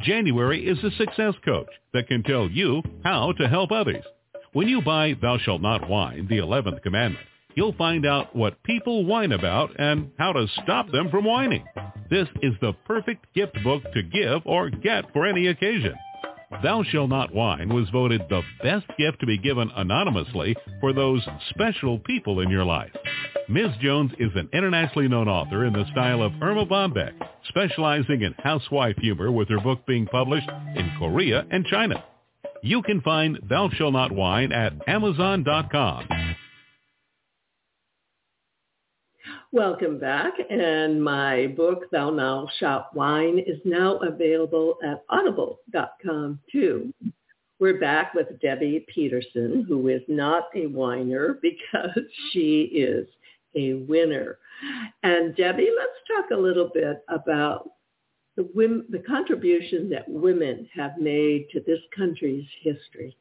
January 0.00 0.66
is 0.66 0.82
a 0.82 0.90
success 0.96 1.34
coach 1.44 1.70
that 1.94 2.08
can 2.08 2.24
tell 2.24 2.50
you 2.50 2.82
how 3.04 3.30
to 3.38 3.46
help 3.46 3.70
others. 3.70 4.04
When 4.52 4.66
you 4.66 4.82
buy 4.82 5.14
Thou 5.22 5.38
Shalt 5.38 5.62
Not 5.62 5.88
Whine, 5.88 6.26
the 6.26 6.38
11th 6.38 6.82
commandment, 6.82 7.24
you'll 7.54 7.74
find 7.74 8.06
out 8.06 8.34
what 8.34 8.62
people 8.62 9.04
whine 9.04 9.32
about 9.32 9.70
and 9.78 10.10
how 10.18 10.32
to 10.32 10.46
stop 10.62 10.90
them 10.90 11.10
from 11.10 11.24
whining. 11.24 11.64
This 12.10 12.28
is 12.42 12.54
the 12.60 12.72
perfect 12.86 13.26
gift 13.34 13.56
book 13.64 13.82
to 13.94 14.02
give 14.02 14.42
or 14.44 14.70
get 14.70 15.12
for 15.12 15.26
any 15.26 15.46
occasion. 15.48 15.94
Thou 16.62 16.82
Shall 16.82 17.08
Not 17.08 17.34
Whine 17.34 17.72
was 17.72 17.88
voted 17.90 18.20
the 18.28 18.42
best 18.62 18.86
gift 18.98 19.20
to 19.20 19.26
be 19.26 19.38
given 19.38 19.70
anonymously 19.74 20.54
for 20.80 20.92
those 20.92 21.26
special 21.50 21.98
people 22.00 22.40
in 22.40 22.50
your 22.50 22.64
life. 22.64 22.92
Ms. 23.48 23.70
Jones 23.80 24.12
is 24.18 24.30
an 24.34 24.48
internationally 24.52 25.08
known 25.08 25.28
author 25.28 25.64
in 25.64 25.72
the 25.72 25.86
style 25.90 26.22
of 26.22 26.32
Erma 26.42 26.66
Bombeck, 26.66 27.12
specializing 27.48 28.22
in 28.22 28.34
housewife 28.38 28.96
humor 28.98 29.32
with 29.32 29.48
her 29.48 29.60
book 29.60 29.84
being 29.86 30.06
published 30.06 30.48
in 30.76 30.92
Korea 30.98 31.44
and 31.50 31.64
China. 31.66 32.04
You 32.62 32.82
can 32.82 33.00
find 33.00 33.38
Thou 33.48 33.70
Shall 33.70 33.90
Not 33.90 34.12
Whine 34.12 34.52
at 34.52 34.74
Amazon.com. 34.86 36.08
Welcome 39.54 39.98
back. 39.98 40.32
And 40.48 41.04
my 41.04 41.48
book, 41.48 41.90
Thou 41.90 42.08
Now 42.08 42.48
Shalt 42.58 42.86
Whine, 42.94 43.38
is 43.38 43.60
now 43.66 43.98
available 43.98 44.78
at 44.82 45.04
audible.com 45.10 46.40
too. 46.50 46.94
We're 47.60 47.78
back 47.78 48.14
with 48.14 48.40
Debbie 48.40 48.86
Peterson, 48.88 49.66
who 49.68 49.88
is 49.88 50.00
not 50.08 50.44
a 50.54 50.68
whiner 50.68 51.38
because 51.42 52.00
she 52.30 52.62
is 52.62 53.06
a 53.54 53.74
winner. 53.74 54.38
And 55.02 55.36
Debbie, 55.36 55.68
let's 55.76 56.00
talk 56.08 56.30
a 56.30 56.40
little 56.40 56.70
bit 56.72 57.04
about 57.10 57.72
the, 58.38 58.48
women, 58.54 58.86
the 58.88 59.00
contribution 59.00 59.90
that 59.90 60.08
women 60.08 60.66
have 60.74 60.96
made 60.96 61.50
to 61.50 61.60
this 61.60 61.80
country's 61.94 62.48
history. 62.62 63.18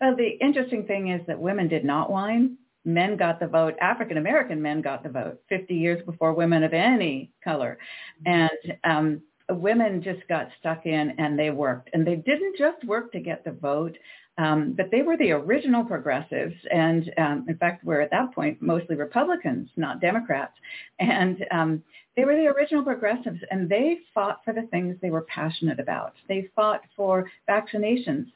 Well, 0.00 0.16
the 0.16 0.30
interesting 0.44 0.84
thing 0.84 1.10
is 1.10 1.20
that 1.28 1.38
women 1.38 1.68
did 1.68 1.84
not 1.84 2.10
whine. 2.10 2.56
Men 2.84 3.16
got 3.16 3.40
the 3.40 3.46
vote. 3.46 3.74
African 3.80 4.16
American 4.16 4.62
men 4.62 4.80
got 4.80 5.02
the 5.02 5.08
vote 5.08 5.40
50 5.48 5.74
years 5.74 6.04
before 6.04 6.32
women 6.32 6.62
of 6.62 6.72
any 6.72 7.30
color, 7.44 7.78
and 8.24 8.50
um, 8.84 9.22
women 9.50 10.02
just 10.02 10.26
got 10.28 10.48
stuck 10.60 10.86
in 10.86 11.14
and 11.18 11.38
they 11.38 11.50
worked. 11.50 11.90
And 11.92 12.06
they 12.06 12.16
didn't 12.16 12.56
just 12.58 12.84
work 12.84 13.12
to 13.12 13.20
get 13.20 13.44
the 13.44 13.52
vote, 13.52 13.96
um, 14.36 14.74
but 14.76 14.90
they 14.90 15.02
were 15.02 15.16
the 15.16 15.32
original 15.32 15.84
progressives. 15.84 16.54
And 16.70 17.10
um, 17.18 17.46
in 17.48 17.56
fact, 17.56 17.84
we're 17.84 18.00
at 18.00 18.10
that 18.10 18.34
point 18.34 18.60
mostly 18.60 18.96
Republicans, 18.96 19.70
not 19.76 20.00
Democrats. 20.00 20.54
And 20.98 21.44
um, 21.50 21.82
they 22.16 22.24
were 22.24 22.36
the 22.36 22.48
original 22.48 22.82
progressives, 22.82 23.40
and 23.50 23.68
they 23.68 23.98
fought 24.12 24.40
for 24.44 24.52
the 24.52 24.66
things 24.70 24.96
they 25.00 25.10
were 25.10 25.22
passionate 25.22 25.78
about. 25.78 26.14
They 26.28 26.48
fought 26.54 26.80
for 26.96 27.30
vaccinations. 27.48 28.26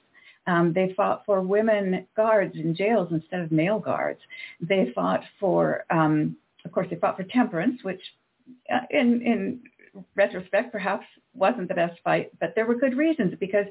Um, 0.47 0.73
they 0.73 0.93
fought 0.97 1.23
for 1.25 1.41
women 1.41 2.07
guards 2.17 2.55
in 2.57 2.75
jails 2.75 3.09
instead 3.13 3.41
of 3.41 3.53
male 3.53 3.79
guards. 3.79 4.21
They 4.61 4.93
fought 4.95 5.23
for, 5.39 5.85
um, 5.91 6.37
of 6.65 6.73
course, 6.73 6.89
they 6.91 6.97
fought 6.97 7.17
for 7.17 7.25
temperance, 7.25 7.83
which 7.85 8.01
uh, 8.73 8.81
in, 8.91 9.23
in 9.23 9.61
retrospect 10.15 10.73
perhaps 10.73 11.07
wasn't 11.35 11.69
the 11.69 11.75
best 11.75 12.01
fight, 12.03 12.31
but 12.41 12.55
there 12.55 12.67
were 12.67 12.75
good 12.75 12.97
reasons 12.97 13.35
because 13.39 13.67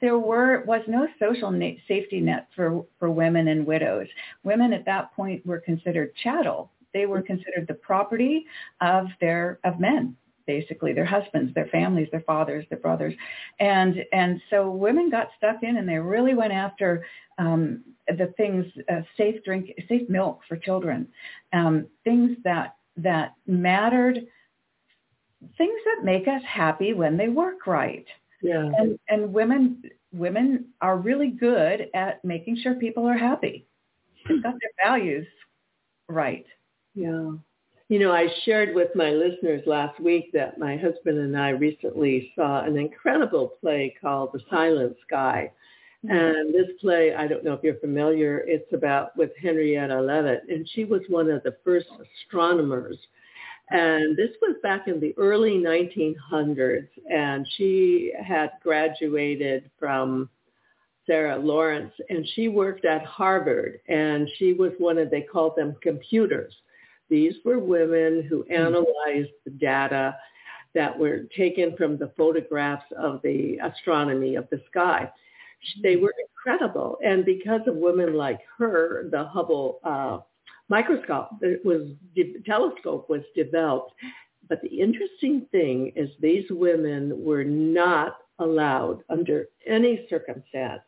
there 0.00 0.18
were 0.18 0.64
was 0.66 0.82
no 0.88 1.06
social 1.18 1.50
na- 1.50 1.72
safety 1.86 2.20
net 2.20 2.48
for, 2.54 2.84
for 2.98 3.10
women 3.10 3.48
and 3.48 3.66
widows. 3.66 4.06
Women 4.42 4.72
at 4.72 4.84
that 4.86 5.14
point 5.14 5.44
were 5.46 5.60
considered 5.60 6.14
chattel. 6.22 6.70
They 6.92 7.06
were 7.06 7.22
considered 7.22 7.66
the 7.66 7.74
property 7.74 8.46
of 8.80 9.06
their 9.20 9.58
of 9.64 9.80
men 9.80 10.16
basically 10.46 10.92
their 10.92 11.04
husbands, 11.04 11.54
their 11.54 11.66
families, 11.66 12.08
their 12.10 12.20
fathers, 12.22 12.64
their 12.70 12.78
brothers, 12.78 13.14
and 13.60 14.04
and 14.12 14.40
so 14.50 14.70
women 14.70 15.10
got 15.10 15.28
stuck 15.36 15.62
in, 15.62 15.76
and 15.76 15.88
they 15.88 15.98
really 15.98 16.34
went 16.34 16.52
after 16.52 17.04
um, 17.38 17.82
the 18.08 18.32
things 18.36 18.64
uh, 18.90 19.00
safe 19.16 19.42
drink, 19.44 19.70
safe 19.88 20.08
milk 20.08 20.40
for 20.48 20.56
children, 20.56 21.08
um, 21.52 21.86
things 22.04 22.36
that 22.44 22.76
that 22.96 23.34
mattered, 23.46 24.16
things 25.58 25.80
that 25.84 26.04
make 26.04 26.28
us 26.28 26.42
happy 26.46 26.92
when 26.92 27.16
they 27.16 27.28
work 27.28 27.66
right, 27.66 28.06
Yeah. 28.42 28.70
and 28.78 28.98
and 29.08 29.32
women 29.32 29.82
women 30.12 30.66
are 30.80 30.96
really 30.96 31.28
good 31.28 31.88
at 31.94 32.24
making 32.24 32.56
sure 32.62 32.74
people 32.74 33.06
are 33.06 33.16
happy. 33.16 33.66
They've 34.28 34.42
got 34.42 34.54
their 34.60 34.70
values 34.88 35.26
right. 36.08 36.46
Yeah. 36.94 37.32
You 37.88 37.98
know, 37.98 38.12
I 38.12 38.28
shared 38.44 38.74
with 38.74 38.88
my 38.94 39.10
listeners 39.10 39.62
last 39.66 40.00
week 40.00 40.32
that 40.32 40.58
my 40.58 40.74
husband 40.76 41.18
and 41.18 41.38
I 41.38 41.50
recently 41.50 42.32
saw 42.34 42.64
an 42.64 42.78
incredible 42.78 43.52
play 43.60 43.94
called 44.00 44.30
The 44.32 44.40
Silent 44.48 44.96
Sky. 45.06 45.52
Mm-hmm. 46.02 46.16
And 46.16 46.54
this 46.54 46.70
play, 46.80 47.14
I 47.14 47.26
don't 47.26 47.44
know 47.44 47.52
if 47.52 47.62
you're 47.62 47.78
familiar, 47.80 48.38
it's 48.46 48.72
about 48.72 49.14
with 49.18 49.30
Henrietta 49.40 50.00
Leavitt, 50.00 50.44
and 50.48 50.68
she 50.72 50.84
was 50.84 51.02
one 51.08 51.30
of 51.30 51.42
the 51.42 51.56
first 51.62 51.88
astronomers. 52.24 52.96
And 53.70 54.16
this 54.16 54.30
was 54.40 54.56
back 54.62 54.88
in 54.88 54.98
the 54.98 55.14
early 55.18 55.58
1900s, 55.58 56.88
and 57.10 57.46
she 57.56 58.12
had 58.22 58.50
graduated 58.62 59.70
from 59.78 60.30
Sarah 61.06 61.38
Lawrence, 61.38 61.92
and 62.08 62.26
she 62.34 62.48
worked 62.48 62.86
at 62.86 63.04
Harvard, 63.04 63.80
and 63.88 64.28
she 64.38 64.54
was 64.54 64.72
one 64.78 64.96
of, 64.96 65.10
they 65.10 65.22
called 65.22 65.56
them 65.56 65.76
computers. 65.82 66.54
These 67.08 67.34
were 67.44 67.58
women 67.58 68.26
who 68.28 68.42
hmm. 68.42 68.52
analyzed 68.52 69.32
the 69.44 69.50
data 69.50 70.16
that 70.74 70.98
were 70.98 71.24
taken 71.36 71.76
from 71.76 71.96
the 71.96 72.12
photographs 72.16 72.86
of 72.98 73.20
the 73.22 73.58
astronomy 73.58 74.34
of 74.34 74.48
the 74.50 74.60
sky. 74.70 75.10
They 75.82 75.94
hmm. 75.94 76.02
were 76.02 76.14
incredible. 76.20 76.98
And 77.04 77.24
because 77.24 77.62
of 77.66 77.76
women 77.76 78.14
like 78.14 78.40
her, 78.58 79.08
the 79.10 79.24
Hubble 79.24 79.80
uh, 79.84 80.18
microscope 80.68 81.30
was 81.64 81.88
the 82.14 82.36
telescope 82.44 83.08
was 83.08 83.22
developed. 83.34 83.92
But 84.48 84.60
the 84.60 84.80
interesting 84.80 85.46
thing 85.52 85.92
is 85.96 86.10
these 86.20 86.44
women 86.50 87.24
were 87.24 87.44
not 87.44 88.18
allowed 88.38 89.02
under 89.08 89.46
any 89.66 90.06
circumstance 90.10 90.82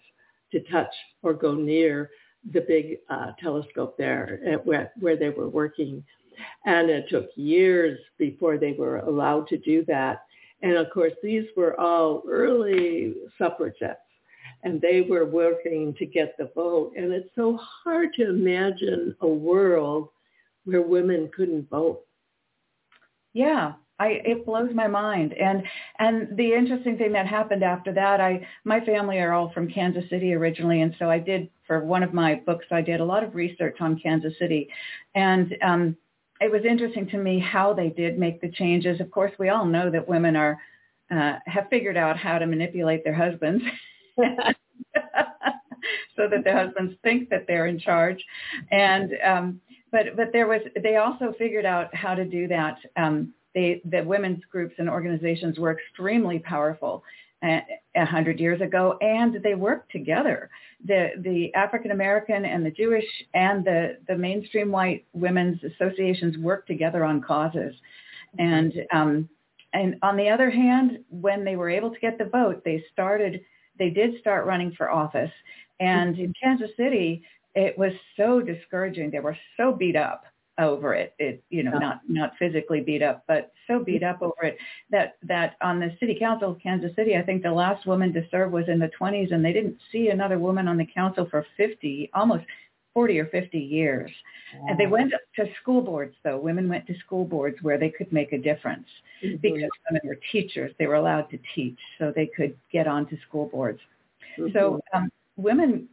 to 0.52 0.60
touch 0.70 0.92
or 1.22 1.32
go 1.32 1.54
near 1.54 2.10
the 2.52 2.60
big 2.60 2.98
uh, 3.10 3.32
telescope 3.40 3.96
there 3.96 4.60
where, 4.64 4.92
where 5.00 5.16
they 5.16 5.30
were 5.30 5.48
working. 5.48 6.04
And 6.64 6.90
it 6.90 7.08
took 7.08 7.30
years 7.34 7.98
before 8.18 8.58
they 8.58 8.72
were 8.72 8.98
allowed 8.98 9.48
to 9.48 9.58
do 9.58 9.84
that. 9.86 10.22
And 10.62 10.72
of 10.72 10.90
course, 10.92 11.12
these 11.22 11.44
were 11.56 11.78
all 11.80 12.22
early 12.28 13.14
suffragettes 13.38 14.00
and 14.62 14.80
they 14.80 15.02
were 15.02 15.24
working 15.24 15.94
to 15.94 16.06
get 16.06 16.36
the 16.38 16.50
vote. 16.54 16.92
And 16.96 17.12
it's 17.12 17.30
so 17.34 17.58
hard 17.58 18.12
to 18.14 18.28
imagine 18.28 19.14
a 19.20 19.28
world 19.28 20.08
where 20.64 20.82
women 20.82 21.30
couldn't 21.34 21.70
vote. 21.70 22.02
Yeah, 23.32 23.74
I, 23.98 24.20
it 24.24 24.44
blows 24.44 24.70
my 24.74 24.86
mind. 24.86 25.32
And 25.32 25.62
and 25.98 26.36
the 26.36 26.52
interesting 26.52 26.98
thing 26.98 27.12
that 27.12 27.26
happened 27.26 27.62
after 27.62 27.92
that, 27.94 28.20
I 28.20 28.46
my 28.64 28.80
family 28.80 29.18
are 29.18 29.32
all 29.32 29.50
from 29.52 29.70
Kansas 29.70 30.08
City 30.10 30.34
originally, 30.34 30.82
and 30.82 30.94
so 30.98 31.10
I 31.10 31.18
did 31.18 31.48
for 31.66 31.84
one 31.84 32.02
of 32.02 32.12
my 32.12 32.36
books, 32.46 32.66
I 32.70 32.82
did 32.82 33.00
a 33.00 33.04
lot 33.04 33.24
of 33.24 33.34
research 33.34 33.78
on 33.80 33.98
Kansas 33.98 34.34
City, 34.38 34.68
and 35.14 35.56
um, 35.62 35.96
it 36.40 36.50
was 36.50 36.62
interesting 36.68 37.08
to 37.08 37.18
me 37.18 37.38
how 37.40 37.72
they 37.72 37.88
did 37.88 38.18
make 38.18 38.40
the 38.40 38.50
changes. 38.50 39.00
Of 39.00 39.10
course, 39.10 39.32
we 39.38 39.48
all 39.48 39.64
know 39.64 39.90
that 39.90 40.06
women 40.06 40.36
are 40.36 40.60
uh, 41.10 41.38
have 41.46 41.68
figured 41.70 41.96
out 41.96 42.18
how 42.18 42.38
to 42.38 42.46
manipulate 42.46 43.02
their 43.02 43.14
husbands. 43.14 43.64
so 46.16 46.28
that 46.28 46.44
their 46.44 46.66
husbands 46.66 46.94
think 47.02 47.28
that 47.28 47.44
they're 47.46 47.66
in 47.66 47.78
charge 47.78 48.24
and 48.70 49.12
um 49.24 49.60
but 49.92 50.16
but 50.16 50.32
there 50.32 50.46
was 50.48 50.62
they 50.82 50.96
also 50.96 51.34
figured 51.38 51.66
out 51.66 51.94
how 51.94 52.14
to 52.14 52.24
do 52.24 52.48
that 52.48 52.78
um 52.96 53.34
they, 53.56 53.80
the 53.90 54.04
women's 54.04 54.44
groups 54.52 54.74
and 54.78 54.88
organizations 54.88 55.58
were 55.58 55.72
extremely 55.72 56.38
powerful 56.38 57.02
uh, 57.42 57.60
a 57.96 58.04
hundred 58.04 58.38
years 58.38 58.60
ago, 58.60 58.98
and 59.00 59.42
they 59.42 59.54
worked 59.54 59.90
together. 59.90 60.50
The 60.84 61.12
the 61.22 61.54
African 61.54 61.90
American 61.90 62.44
and 62.44 62.64
the 62.64 62.70
Jewish 62.70 63.06
and 63.32 63.64
the 63.64 63.96
the 64.08 64.16
mainstream 64.16 64.70
white 64.70 65.06
women's 65.14 65.58
associations 65.64 66.36
worked 66.36 66.68
together 66.68 67.02
on 67.02 67.22
causes, 67.22 67.74
and 68.38 68.74
um, 68.92 69.28
and 69.72 69.96
on 70.02 70.18
the 70.18 70.28
other 70.28 70.50
hand, 70.50 70.98
when 71.08 71.42
they 71.42 71.56
were 71.56 71.70
able 71.70 71.90
to 71.90 72.00
get 72.00 72.18
the 72.18 72.26
vote, 72.26 72.62
they 72.62 72.84
started 72.92 73.40
they 73.78 73.88
did 73.88 74.20
start 74.20 74.46
running 74.46 74.72
for 74.76 74.90
office, 74.90 75.32
and 75.80 76.18
in 76.18 76.34
Kansas 76.42 76.70
City, 76.76 77.22
it 77.54 77.78
was 77.78 77.92
so 78.18 78.42
discouraging. 78.42 79.10
They 79.10 79.20
were 79.20 79.38
so 79.56 79.72
beat 79.72 79.96
up 79.96 80.24
over 80.58 80.94
it. 80.94 81.14
It 81.18 81.42
you 81.50 81.62
know 81.62 81.78
not 81.78 82.00
not 82.08 82.32
physically 82.38 82.80
beat 82.80 83.02
up, 83.02 83.24
but 83.26 83.52
so 83.66 83.78
beat 83.82 84.02
up 84.02 84.22
over 84.22 84.42
it 84.42 84.56
that 84.90 85.16
that 85.22 85.56
on 85.60 85.80
the 85.80 85.96
city 86.00 86.16
council 86.18 86.52
of 86.52 86.60
Kansas 86.60 86.94
City, 86.96 87.16
I 87.16 87.22
think 87.22 87.42
the 87.42 87.52
last 87.52 87.86
woman 87.86 88.12
to 88.14 88.26
serve 88.30 88.52
was 88.52 88.68
in 88.68 88.78
the 88.78 88.90
20s, 88.98 89.32
and 89.32 89.44
they 89.44 89.52
didn't 89.52 89.78
see 89.92 90.08
another 90.08 90.38
woman 90.38 90.68
on 90.68 90.76
the 90.76 90.86
council 90.86 91.26
for 91.30 91.46
50, 91.56 92.10
almost 92.14 92.44
40 92.94 93.18
or 93.18 93.26
50 93.26 93.58
years. 93.58 94.10
Wow. 94.54 94.66
And 94.70 94.80
they 94.80 94.86
went 94.86 95.12
to 95.36 95.44
school 95.60 95.82
boards, 95.82 96.14
though. 96.24 96.38
Women 96.38 96.68
went 96.68 96.86
to 96.86 96.98
school 97.04 97.26
boards 97.26 97.58
where 97.60 97.78
they 97.78 97.90
could 97.90 98.10
make 98.12 98.32
a 98.32 98.38
difference 98.38 98.86
mm-hmm. 99.22 99.36
because 99.42 99.68
women 99.90 100.02
were 100.04 100.18
teachers. 100.32 100.72
They 100.78 100.86
were 100.86 100.94
allowed 100.94 101.28
to 101.30 101.38
teach, 101.54 101.78
so 101.98 102.12
they 102.14 102.26
could 102.26 102.56
get 102.72 102.86
onto 102.86 103.20
school 103.28 103.46
boards. 103.46 103.80
Mm-hmm. 104.38 104.52
So 104.56 104.80
um, 104.94 105.10
women 105.36 105.88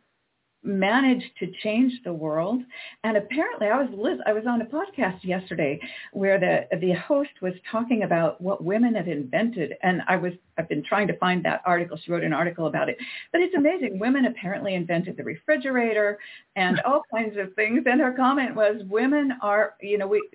managed 0.63 1.37
to 1.39 1.51
change 1.61 1.93
the 2.03 2.13
world. 2.13 2.61
And 3.03 3.17
apparently, 3.17 3.67
I 3.67 3.81
was 3.81 3.89
Liz. 3.95 4.19
I 4.25 4.33
was 4.33 4.45
on 4.47 4.61
a 4.61 4.65
podcast 4.65 5.23
yesterday 5.23 5.79
where 6.11 6.39
the 6.39 6.77
the 6.77 6.93
host 6.93 7.31
was 7.41 7.53
talking 7.71 8.03
about 8.03 8.39
what 8.41 8.63
women 8.63 8.95
have 8.95 9.07
invented, 9.07 9.73
and 9.83 10.01
I 10.07 10.15
was 10.15 10.33
I've 10.57 10.69
been 10.69 10.83
trying 10.83 11.07
to 11.07 11.17
find 11.17 11.43
that 11.45 11.61
article. 11.65 11.97
She 12.03 12.11
wrote 12.11 12.23
an 12.23 12.33
article 12.33 12.67
about 12.67 12.89
it, 12.89 12.97
but 13.31 13.41
it's 13.41 13.55
amazing. 13.55 13.99
Women 13.99 14.25
apparently 14.25 14.75
invented 14.75 15.17
the 15.17 15.23
refrigerator 15.23 16.19
and 16.55 16.79
all 16.81 17.03
kinds 17.13 17.37
of 17.37 17.53
things. 17.55 17.83
And 17.85 17.99
her 17.99 18.13
comment 18.13 18.55
was, 18.55 18.81
"Women 18.87 19.33
are, 19.41 19.75
you 19.81 19.97
know, 19.97 20.07
we 20.07 20.27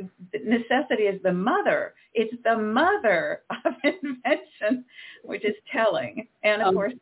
necessity 0.45 1.05
is 1.05 1.23
the 1.23 1.33
mother. 1.33 1.95
It's 2.14 2.35
the 2.45 2.57
mother 2.57 3.43
of 3.64 3.73
invention, 3.85 4.85
which 5.25 5.45
is 5.45 5.55
telling. 5.73 6.29
And 6.43 6.62
of 6.62 6.69
um, 6.69 6.75
course." 6.75 6.93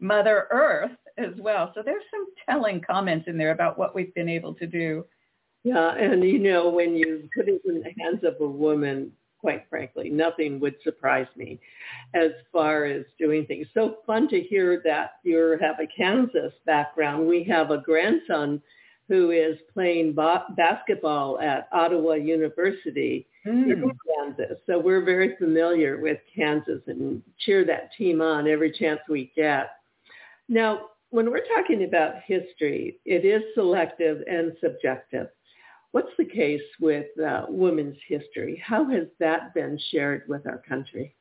Mother 0.00 0.48
Earth 0.50 0.90
as 1.18 1.34
well. 1.38 1.72
So 1.74 1.82
there's 1.82 2.04
some 2.10 2.26
telling 2.48 2.80
comments 2.80 3.28
in 3.28 3.38
there 3.38 3.52
about 3.52 3.78
what 3.78 3.94
we've 3.94 4.14
been 4.14 4.28
able 4.28 4.54
to 4.54 4.66
do. 4.66 5.04
Yeah, 5.64 5.94
and 5.94 6.24
you 6.24 6.38
know, 6.38 6.68
when 6.68 6.96
you 6.96 7.28
put 7.36 7.48
it 7.48 7.62
in 7.64 7.82
the 7.82 8.02
hands 8.02 8.24
of 8.24 8.34
a 8.40 8.46
woman, 8.46 9.12
quite 9.38 9.66
frankly, 9.68 10.08
nothing 10.08 10.58
would 10.60 10.76
surprise 10.82 11.26
me 11.36 11.60
as 12.14 12.30
far 12.52 12.84
as 12.84 13.04
doing 13.18 13.44
things. 13.46 13.66
So 13.74 13.98
fun 14.06 14.28
to 14.28 14.40
hear 14.40 14.80
that 14.84 15.14
you 15.24 15.58
have 15.60 15.76
a 15.80 15.86
Kansas 15.86 16.52
background. 16.64 17.26
We 17.26 17.44
have 17.44 17.70
a 17.70 17.78
grandson 17.78 18.62
who 19.08 19.30
is 19.30 19.58
playing 19.74 20.14
ba- 20.14 20.46
basketball 20.56 21.40
at 21.40 21.68
Ottawa 21.72 22.14
University 22.14 23.26
mm. 23.46 23.72
in 23.72 23.92
Kansas. 24.08 24.58
So 24.66 24.78
we're 24.78 25.04
very 25.04 25.36
familiar 25.36 26.00
with 26.00 26.18
Kansas 26.34 26.80
and 26.86 27.22
cheer 27.38 27.64
that 27.66 27.90
team 27.98 28.22
on 28.22 28.48
every 28.48 28.72
chance 28.72 29.00
we 29.08 29.32
get. 29.34 29.72
Now, 30.48 30.90
when 31.12 31.30
we're 31.30 31.46
talking 31.54 31.84
about 31.84 32.22
history, 32.26 32.98
it 33.04 33.24
is 33.26 33.42
selective 33.54 34.22
and 34.26 34.52
subjective. 34.62 35.28
What's 35.90 36.10
the 36.16 36.24
case 36.24 36.62
with 36.80 37.06
uh, 37.20 37.44
women's 37.48 37.98
history? 38.08 38.62
How 38.64 38.90
has 38.90 39.04
that 39.20 39.52
been 39.52 39.78
shared 39.90 40.22
with 40.26 40.46
our 40.46 40.62
country? 40.66 41.14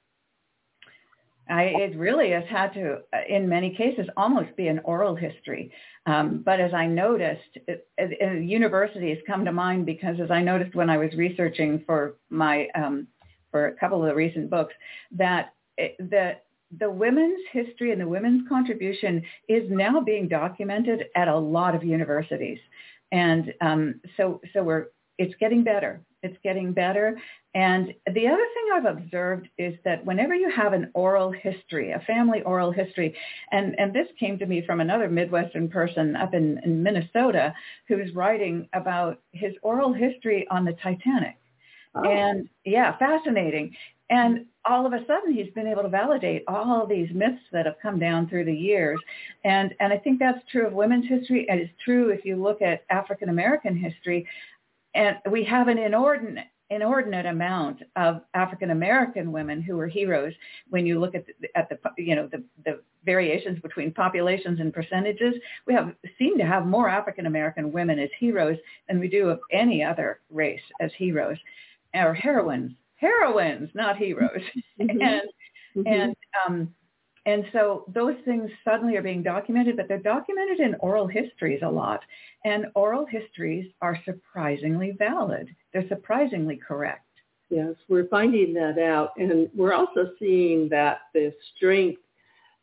I, 1.49 1.63
it 1.63 1.97
really 1.97 2.31
has 2.31 2.45
had 2.49 2.73
to, 2.75 2.99
uh, 3.11 3.17
in 3.27 3.49
many 3.49 3.75
cases, 3.75 4.07
almost 4.15 4.55
be 4.55 4.67
an 4.67 4.79
oral 4.85 5.13
history. 5.13 5.73
Um, 6.05 6.41
but 6.45 6.61
as 6.61 6.73
I 6.73 6.87
noticed, 6.87 7.57
it, 7.67 7.85
it, 7.97 8.43
universities 8.45 9.17
come 9.27 9.43
to 9.43 9.51
mind 9.51 9.85
because 9.85 10.21
as 10.21 10.31
I 10.31 10.41
noticed 10.41 10.73
when 10.73 10.89
I 10.89 10.97
was 10.97 11.11
researching 11.17 11.83
for 11.85 12.15
my 12.29 12.69
um, 12.75 13.07
for 13.51 13.67
a 13.67 13.73
couple 13.73 14.01
of 14.01 14.07
the 14.07 14.15
recent 14.15 14.49
books, 14.49 14.73
that 15.11 15.53
it, 15.77 15.97
that 16.09 16.45
the 16.79 16.89
women's 16.89 17.41
history 17.51 17.91
and 17.91 17.99
the 17.99 18.07
women's 18.07 18.47
contribution 18.47 19.23
is 19.47 19.63
now 19.69 19.99
being 19.99 20.27
documented 20.27 21.05
at 21.15 21.27
a 21.27 21.37
lot 21.37 21.75
of 21.75 21.83
universities. 21.83 22.59
And 23.11 23.53
um, 23.61 24.01
so, 24.15 24.41
so 24.53 24.63
we're, 24.63 24.87
it's 25.17 25.35
getting 25.39 25.63
better. 25.63 26.01
It's 26.23 26.37
getting 26.43 26.71
better. 26.71 27.17
And 27.53 27.93
the 28.05 28.27
other 28.27 28.45
thing 28.53 28.65
I've 28.73 28.85
observed 28.85 29.49
is 29.57 29.73
that 29.83 30.05
whenever 30.05 30.33
you 30.33 30.49
have 30.49 30.71
an 30.73 30.91
oral 30.93 31.31
history, 31.31 31.91
a 31.91 31.99
family 31.99 32.41
oral 32.43 32.71
history, 32.71 33.15
and, 33.51 33.77
and 33.77 33.93
this 33.93 34.07
came 34.19 34.39
to 34.39 34.45
me 34.45 34.63
from 34.65 34.79
another 34.79 35.09
Midwestern 35.09 35.67
person 35.67 36.15
up 36.15 36.33
in, 36.33 36.59
in 36.63 36.81
Minnesota 36.81 37.53
who's 37.87 38.13
writing 38.15 38.69
about 38.73 39.19
his 39.33 39.53
oral 39.63 39.91
history 39.91 40.47
on 40.49 40.63
the 40.63 40.73
Titanic. 40.73 41.35
Oh. 41.93 42.03
And 42.03 42.47
yeah, 42.63 42.97
fascinating. 42.97 43.75
And 44.11 44.45
all 44.65 44.85
of 44.85 44.91
a 44.91 45.03
sudden, 45.07 45.33
he's 45.33 45.51
been 45.53 45.67
able 45.67 45.83
to 45.83 45.89
validate 45.89 46.43
all 46.47 46.85
these 46.85 47.09
myths 47.13 47.41
that 47.53 47.65
have 47.65 47.77
come 47.81 47.97
down 47.97 48.27
through 48.27 48.45
the 48.45 48.53
years. 48.53 48.99
And, 49.45 49.73
and 49.79 49.91
I 49.91 49.97
think 49.97 50.19
that's 50.19 50.39
true 50.51 50.67
of 50.67 50.73
women's 50.73 51.07
history. 51.07 51.47
And 51.49 51.61
it's 51.61 51.71
true 51.83 52.09
if 52.09 52.25
you 52.25 52.35
look 52.35 52.61
at 52.61 52.83
African 52.89 53.29
American 53.29 53.75
history. 53.75 54.27
And 54.93 55.15
we 55.31 55.45
have 55.45 55.69
an 55.69 55.77
inordinate, 55.77 56.47
inordinate 56.69 57.25
amount 57.25 57.83
of 57.95 58.21
African 58.33 58.71
American 58.71 59.31
women 59.31 59.61
who 59.61 59.77
were 59.77 59.87
heroes. 59.87 60.33
When 60.69 60.85
you 60.85 60.99
look 60.99 61.15
at 61.15 61.25
the, 61.25 61.47
at 61.55 61.69
the 61.69 61.79
you 61.97 62.15
know 62.15 62.27
the, 62.27 62.43
the 62.65 62.81
variations 63.05 63.59
between 63.61 63.93
populations 63.93 64.59
and 64.59 64.73
percentages, 64.73 65.35
we 65.65 65.73
have 65.73 65.95
seem 66.19 66.37
to 66.37 66.45
have 66.45 66.65
more 66.65 66.89
African 66.89 67.27
American 67.27 67.71
women 67.71 67.97
as 67.97 68.09
heroes 68.19 68.57
than 68.89 68.99
we 68.99 69.07
do 69.07 69.29
of 69.29 69.39
any 69.51 69.81
other 69.81 70.19
race 70.29 70.61
as 70.81 70.91
heroes 70.97 71.37
or 71.93 72.13
heroines. 72.13 72.73
Heroines, 73.01 73.69
not 73.73 73.97
heroes. 73.97 74.41
Mm-hmm. 74.79 75.01
and 75.01 75.21
mm-hmm. 75.75 75.87
and 75.87 76.15
um, 76.47 76.73
and 77.27 77.45
so 77.53 77.85
those 77.93 78.15
things 78.25 78.49
suddenly 78.65 78.97
are 78.97 79.03
being 79.03 79.21
documented, 79.21 79.77
but 79.77 79.87
they're 79.87 79.99
documented 79.99 80.59
in 80.59 80.75
oral 80.79 81.05
histories 81.05 81.59
a 81.61 81.69
lot. 81.69 82.01
And 82.45 82.65
oral 82.73 83.05
histories 83.05 83.71
are 83.81 83.99
surprisingly 84.05 84.95
valid. 84.97 85.49
They're 85.71 85.87
surprisingly 85.87 86.57
correct. 86.57 87.05
Yes, 87.51 87.75
we're 87.89 88.07
finding 88.07 88.53
that 88.55 88.79
out. 88.79 89.11
And 89.17 89.49
we're 89.55 89.73
also 89.73 90.11
seeing 90.17 90.67
that 90.69 91.01
the 91.13 91.31
strength 91.55 92.01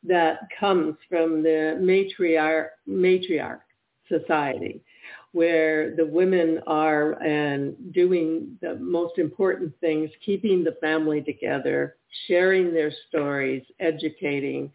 that 0.03 0.41
comes 0.59 0.97
from 1.09 1.43
the 1.43 1.79
matriarch, 1.81 2.71
matriarch 2.89 3.61
society 4.09 4.83
where 5.33 5.95
the 5.95 6.07
women 6.07 6.61
are 6.67 7.13
and 7.23 7.93
doing 7.93 8.57
the 8.61 8.77
most 8.77 9.19
important 9.19 9.73
things, 9.81 10.11
keeping 10.25 10.65
the 10.65 10.77
family 10.81 11.21
together, 11.21 11.97
sharing 12.27 12.73
their 12.73 12.93
stories, 13.09 13.63
educating. 13.81 14.71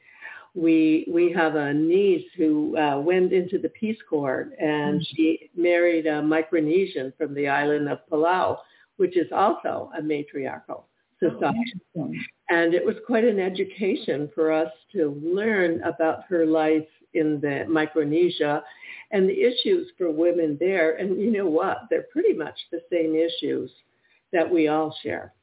We 0.55 1.07
we 1.11 1.31
have 1.31 1.55
a 1.55 1.73
niece 1.73 2.27
who 2.37 2.77
uh, 2.77 2.99
went 2.99 3.33
into 3.33 3.57
the 3.57 3.69
Peace 3.69 3.97
Corps 4.07 4.51
and 4.59 5.01
mm-hmm. 5.01 5.15
she 5.15 5.49
married 5.55 6.05
a 6.05 6.21
Micronesian 6.21 7.17
from 7.17 7.33
the 7.33 7.47
island 7.47 7.89
of 7.89 7.99
Palau, 8.11 8.59
which 8.97 9.17
is 9.17 9.31
also 9.31 9.89
a 9.97 10.01
matriarchal 10.01 10.85
oh, 11.23 11.29
society. 11.29 11.73
Oh, 11.97 12.11
and 12.49 12.75
it 12.75 12.85
was 12.85 12.95
quite 13.07 13.23
an 13.23 13.39
education 13.39 14.29
for 14.35 14.51
us 14.51 14.71
to 14.91 15.19
learn 15.23 15.81
about 15.81 16.25
her 16.29 16.45
life 16.45 16.85
in 17.13 17.39
the 17.41 17.65
Micronesia 17.67 18.63
and 19.11 19.29
the 19.29 19.41
issues 19.41 19.91
for 19.97 20.11
women 20.11 20.57
there. 20.59 20.97
And 20.97 21.19
you 21.19 21.31
know 21.31 21.47
what? 21.47 21.83
They're 21.89 22.07
pretty 22.11 22.33
much 22.33 22.57
the 22.71 22.81
same 22.91 23.15
issues 23.15 23.71
that 24.31 24.49
we 24.49 24.67
all 24.67 24.95
share. 25.03 25.33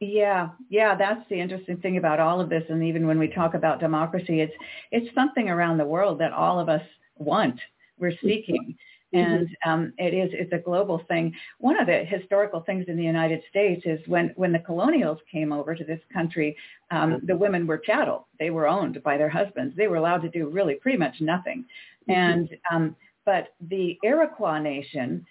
Yeah, 0.00 0.48
yeah, 0.70 0.94
that's 0.94 1.28
the 1.28 1.38
interesting 1.38 1.76
thing 1.76 1.98
about 1.98 2.20
all 2.20 2.40
of 2.40 2.48
this. 2.48 2.64
And 2.70 2.82
even 2.82 3.06
when 3.06 3.18
we 3.18 3.28
talk 3.28 3.52
about 3.52 3.80
democracy, 3.80 4.40
it's 4.40 4.54
it's 4.90 5.14
something 5.14 5.50
around 5.50 5.76
the 5.76 5.84
world 5.84 6.18
that 6.20 6.32
all 6.32 6.58
of 6.58 6.70
us 6.70 6.82
want. 7.16 7.60
We're 7.98 8.16
seeking. 8.22 8.76
Mm-hmm. 9.14 9.32
And 9.32 9.48
um, 9.66 9.92
it 9.98 10.14
is 10.14 10.30
it's 10.32 10.52
a 10.52 10.58
global 10.58 11.02
thing. 11.08 11.34
One 11.58 11.78
of 11.80 11.86
the 11.86 12.04
historical 12.04 12.60
things 12.60 12.84
in 12.86 12.96
the 12.96 13.02
United 13.02 13.42
States 13.50 13.82
is 13.84 13.98
when 14.06 14.32
when 14.36 14.52
the 14.52 14.60
colonials 14.60 15.18
came 15.30 15.52
over 15.52 15.74
to 15.74 15.84
this 15.84 16.00
country, 16.12 16.56
um, 16.90 17.20
the 17.24 17.36
women 17.36 17.66
were 17.66 17.78
chattel. 17.78 18.28
They 18.38 18.50
were 18.50 18.68
owned 18.68 19.02
by 19.02 19.16
their 19.16 19.28
husbands. 19.28 19.74
They 19.76 19.88
were 19.88 19.96
allowed 19.96 20.22
to 20.22 20.28
do 20.28 20.48
really 20.48 20.74
pretty 20.74 20.98
much 20.98 21.20
nothing. 21.20 21.64
Mm-hmm. 22.08 22.12
And 22.12 22.48
um, 22.70 22.96
but 23.26 23.48
the 23.60 23.98
Iroquois 24.04 24.60
nation 24.60 25.26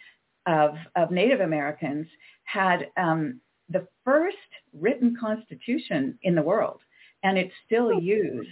of 0.45 0.75
of 0.95 1.11
Native 1.11 1.39
Americans 1.39 2.07
had 2.43 2.87
um, 2.97 3.39
the 3.69 3.87
first 4.03 4.37
written 4.73 5.15
constitution 5.17 6.17
in 6.23 6.35
the 6.35 6.41
world, 6.41 6.81
and 7.23 7.37
it's 7.37 7.53
still 7.65 7.91
oh. 7.95 7.99
used. 7.99 8.49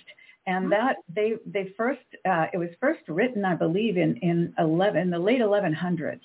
And 0.48 0.72
that 0.72 0.98
they 1.14 1.34
they 1.46 1.74
first 1.76 2.00
uh, 2.26 2.48
it 2.54 2.58
was 2.58 2.70
first 2.80 3.02
written, 3.10 3.44
I 3.44 3.56
believe, 3.56 3.98
in 3.98 4.16
in 4.18 4.54
eleven 4.58 5.10
the 5.10 5.20
late 5.20 5.42
1100s, 5.42 6.22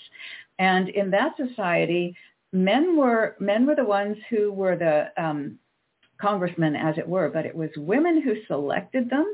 and 0.61 0.88
in 0.88 1.11
that 1.11 1.37
society, 1.37 2.16
men 2.52 2.96
were 2.96 3.37
men 3.40 3.66
were 3.66 3.74
the 3.74 3.85
ones 3.85 4.16
who 4.30 4.52
were 4.52 4.76
the 4.76 5.11
um, 5.22 5.58
congressmen, 6.20 6.76
as 6.76 6.96
it 6.98 7.08
were, 7.08 7.28
but 7.28 7.44
it 7.46 7.54
was 7.54 7.70
women 7.76 8.22
who 8.22 8.37
selected 8.46 9.11
them, 9.11 9.26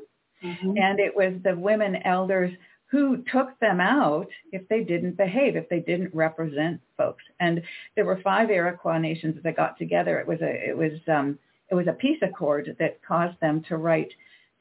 mm-hmm. 0.42 0.78
and 0.78 0.98
it 0.98 1.14
was 1.14 1.34
the 1.44 1.54
women 1.54 1.96
elders 2.04 2.52
who 2.86 3.22
took 3.30 3.58
them 3.60 3.80
out 3.80 4.28
if 4.50 4.66
they 4.68 4.82
didn't 4.82 5.16
behave, 5.16 5.56
if 5.56 5.68
they 5.68 5.80
didn't 5.80 6.14
represent 6.14 6.80
folks. 6.96 7.22
And 7.38 7.62
there 7.94 8.06
were 8.06 8.20
five 8.24 8.50
Iroquois 8.50 8.96
nations 8.96 9.36
that 9.42 9.56
got 9.56 9.76
together. 9.76 10.18
It 10.18 10.26
was 10.26 10.40
a 10.40 10.70
it 10.70 10.76
was 10.76 10.92
um, 11.08 11.38
it 11.70 11.74
was 11.74 11.86
a 11.86 11.92
peace 11.92 12.20
accord 12.22 12.74
that 12.78 13.02
caused 13.06 13.38
them 13.40 13.62
to 13.68 13.76
write 13.76 14.10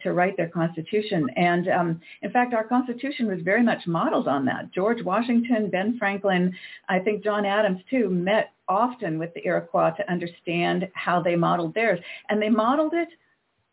to 0.01 0.13
write 0.13 0.37
their 0.37 0.49
constitution. 0.49 1.29
And 1.35 1.67
um, 1.69 2.01
in 2.21 2.31
fact, 2.31 2.53
our 2.53 2.63
constitution 2.63 3.27
was 3.27 3.39
very 3.41 3.63
much 3.63 3.87
modeled 3.87 4.27
on 4.27 4.45
that. 4.45 4.71
George 4.73 5.01
Washington, 5.03 5.69
Ben 5.69 5.97
Franklin, 5.97 6.53
I 6.89 6.99
think 6.99 7.23
John 7.23 7.45
Adams 7.45 7.81
too, 7.89 8.09
met 8.09 8.53
often 8.67 9.17
with 9.17 9.33
the 9.33 9.45
Iroquois 9.45 9.91
to 9.91 10.11
understand 10.11 10.87
how 10.93 11.21
they 11.21 11.35
modeled 11.35 11.73
theirs. 11.73 11.99
And 12.29 12.41
they 12.41 12.49
modeled 12.49 12.93
it 12.93 13.09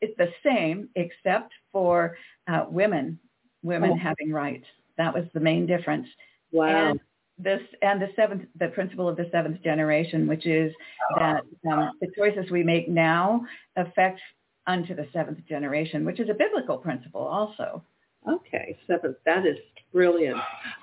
it's 0.01 0.17
the 0.19 0.29
same 0.45 0.89
except 0.97 1.53
for 1.73 2.17
uh, 2.47 2.67
women 2.69 3.19
women 3.63 3.93
oh. 3.95 3.97
having 3.97 4.33
rights. 4.33 4.67
That 4.99 5.15
was 5.15 5.25
the 5.33 5.41
main 5.41 5.67
difference. 5.67 6.07
Wow. 6.53 6.91
And 6.91 7.01
this 7.39 7.63
and 7.83 8.01
the 8.01 8.09
seventh, 8.15 8.45
the 8.59 8.69
principle 8.69 9.09
of 9.09 9.17
the 9.17 9.29
seventh 9.33 9.63
generation, 9.63 10.29
which 10.29 10.47
is 10.47 10.73
that 11.17 11.43
um, 11.71 11.91
the 12.01 12.09
choices 12.17 12.51
we 12.51 12.63
make 12.63 12.89
now 12.89 13.45
affect 13.77 14.21
unto 14.67 14.95
the 14.95 15.07
seventh 15.13 15.47
generation, 15.49 16.05
which 16.05 16.21
is 16.21 16.29
a 16.29 16.35
biblical 16.35 16.79
principle 16.79 17.23
also. 17.23 17.83
Okay, 18.29 18.79
seventh. 18.87 19.17
That 19.27 19.47
is 19.47 19.57
brilliant. 19.93 20.39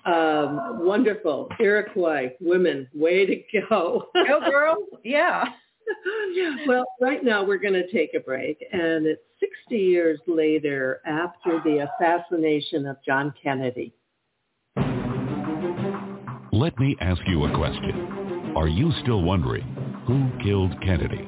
Um, 0.06 0.86
wonderful. 0.86 1.50
Iroquois 1.60 2.34
women, 2.40 2.88
way 2.94 3.26
to 3.26 3.62
go. 3.70 4.06
go 4.14 4.40
girl. 4.50 4.78
Yeah. 5.04 5.46
well, 6.68 6.86
right 7.02 7.24
now 7.24 7.44
we're 7.44 7.58
going 7.58 7.74
to 7.74 7.92
take 7.92 8.14
a 8.16 8.20
break, 8.20 8.64
and 8.72 9.08
it's 9.08 9.22
60 9.40 9.76
years 9.76 10.20
later 10.28 11.02
after 11.06 11.60
the 11.64 11.88
assassination 11.90 12.86
of 12.86 12.98
John 13.06 13.34
Kennedy. 13.42 13.94
Let 16.54 16.78
me 16.78 16.96
ask 17.02 17.22
you 17.26 17.46
a 17.46 17.58
question. 17.58 18.54
Are 18.56 18.68
you 18.68 18.92
still 19.02 19.24
wondering 19.24 19.64
who 20.06 20.30
killed 20.44 20.80
Kennedy? 20.82 21.28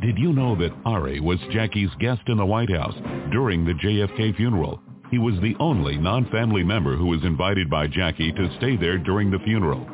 Did 0.00 0.16
you 0.16 0.32
know 0.32 0.54
that 0.56 0.70
Ari 0.84 1.18
was 1.18 1.40
Jackie's 1.50 1.90
guest 1.98 2.20
in 2.28 2.36
the 2.36 2.46
White 2.46 2.70
House 2.70 2.94
during 3.32 3.64
the 3.64 3.72
JFK 3.72 4.36
funeral? 4.36 4.80
He 5.10 5.18
was 5.18 5.34
the 5.40 5.56
only 5.58 5.98
non-family 5.98 6.62
member 6.62 6.96
who 6.96 7.06
was 7.06 7.24
invited 7.24 7.68
by 7.68 7.88
Jackie 7.88 8.30
to 8.30 8.56
stay 8.58 8.76
there 8.76 8.98
during 8.98 9.28
the 9.28 9.40
funeral. 9.40 9.84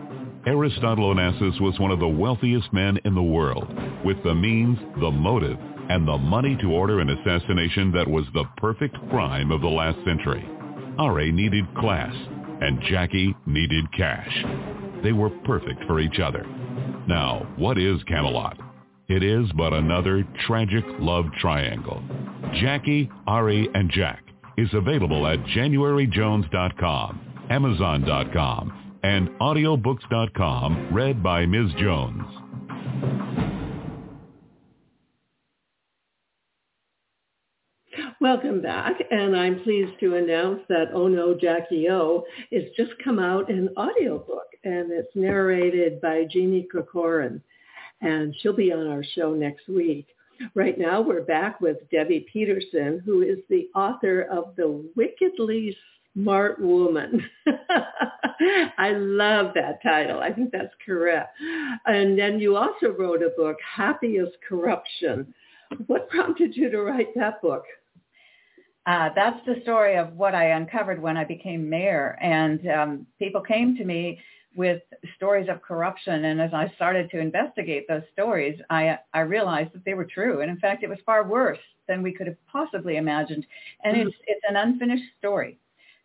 Aristotle 0.46 1.14
Onassis 1.14 1.58
was 1.58 1.80
one 1.80 1.90
of 1.90 2.00
the 2.00 2.08
wealthiest 2.08 2.70
men 2.70 2.98
in 3.06 3.14
the 3.14 3.22
world, 3.22 3.66
with 4.04 4.22
the 4.24 4.34
means, 4.34 4.78
the 5.00 5.10
motive, 5.10 5.56
and 5.88 6.06
the 6.06 6.18
money 6.18 6.54
to 6.60 6.70
order 6.70 7.00
an 7.00 7.08
assassination 7.08 7.90
that 7.92 8.06
was 8.06 8.26
the 8.34 8.44
perfect 8.58 8.96
crime 9.08 9.50
of 9.50 9.62
the 9.62 9.66
last 9.66 9.96
century. 10.04 10.46
Ari 10.98 11.32
needed 11.32 11.64
class, 11.76 12.14
and 12.60 12.82
Jackie 12.90 13.34
needed 13.46 13.90
cash. 13.96 14.44
They 15.02 15.12
were 15.12 15.30
perfect 15.46 15.82
for 15.86 15.98
each 15.98 16.20
other. 16.20 16.44
Now, 17.08 17.46
what 17.56 17.78
is 17.78 18.02
Camelot? 18.02 18.63
It 19.08 19.22
is 19.22 19.46
but 19.56 19.72
another 19.74 20.26
tragic 20.46 20.84
love 20.98 21.26
triangle. 21.40 22.02
Jackie, 22.54 23.10
Ari, 23.26 23.68
and 23.74 23.90
Jack 23.90 24.22
is 24.56 24.68
available 24.72 25.26
at 25.26 25.40
JanuaryJones.com, 25.44 27.20
Amazon.com, 27.50 28.96
and 29.02 29.28
audiobooks.com 29.40 30.94
read 30.94 31.22
by 31.22 31.44
Ms. 31.44 31.72
Jones. 31.78 32.24
Welcome 38.20 38.62
back, 38.62 38.94
and 39.10 39.36
I'm 39.36 39.60
pleased 39.64 39.92
to 40.00 40.14
announce 40.14 40.60
that 40.70 40.86
Oh 40.94 41.08
No 41.08 41.34
Jackie 41.34 41.90
O 41.90 42.24
is 42.50 42.70
just 42.74 42.92
come 43.04 43.18
out 43.18 43.50
in 43.50 43.68
audiobook, 43.76 44.46
and 44.64 44.90
it's 44.90 45.14
narrated 45.14 46.00
by 46.00 46.24
Jeannie 46.30 46.66
Corcoran, 46.72 47.42
and 48.00 48.34
she'll 48.40 48.52
be 48.52 48.72
on 48.72 48.86
our 48.86 49.04
show 49.04 49.34
next 49.34 49.68
week. 49.68 50.06
Right 50.54 50.78
now, 50.78 51.00
we're 51.00 51.22
back 51.22 51.60
with 51.60 51.88
Debbie 51.90 52.26
Peterson, 52.32 53.00
who 53.04 53.22
is 53.22 53.38
the 53.48 53.68
author 53.74 54.22
of 54.22 54.56
the 54.56 54.84
wickedly 54.96 55.76
Smart 56.12 56.60
Woman. 56.60 57.24
I 58.78 58.92
love 58.92 59.52
that 59.54 59.82
title. 59.82 60.20
I 60.20 60.32
think 60.32 60.50
that's 60.52 60.74
correct. 60.84 61.36
And 61.86 62.18
then 62.18 62.38
you 62.38 62.56
also 62.56 62.88
wrote 62.88 63.22
a 63.22 63.30
book, 63.36 63.56
Happiest 63.76 64.36
Corruption. 64.48 65.32
What 65.86 66.08
prompted 66.08 66.56
you 66.56 66.70
to 66.70 66.82
write 66.82 67.14
that 67.16 67.40
book? 67.42 67.64
Uh, 68.86 69.08
that's 69.14 69.40
the 69.46 69.60
story 69.62 69.96
of 69.96 70.12
what 70.12 70.34
I 70.34 70.50
uncovered 70.50 71.00
when 71.00 71.16
I 71.16 71.24
became 71.24 71.68
mayor. 71.68 72.18
And 72.20 72.68
um, 72.68 73.06
people 73.18 73.40
came 73.40 73.76
to 73.76 73.84
me 73.84 74.20
with 74.54 74.82
stories 75.16 75.48
of 75.48 75.62
corruption. 75.62 76.26
And 76.26 76.40
as 76.40 76.52
I 76.54 76.72
started 76.76 77.10
to 77.10 77.18
investigate 77.18 77.86
those 77.88 78.02
stories, 78.12 78.58
I, 78.70 78.98
I 79.12 79.20
realized 79.20 79.72
that 79.74 79.84
they 79.84 79.94
were 79.94 80.04
true. 80.04 80.40
And 80.40 80.50
in 80.50 80.58
fact, 80.58 80.82
it 80.82 80.88
was 80.88 80.98
far 81.04 81.26
worse 81.26 81.58
than 81.88 82.02
we 82.02 82.12
could 82.12 82.26
have 82.26 82.36
possibly 82.46 82.96
imagined. 82.96 83.46
And 83.82 83.96
mm-hmm. 83.96 84.08
it's, 84.08 84.16
it's 84.26 84.44
an 84.48 84.56
unfinished 84.56 85.04
story. 85.18 85.58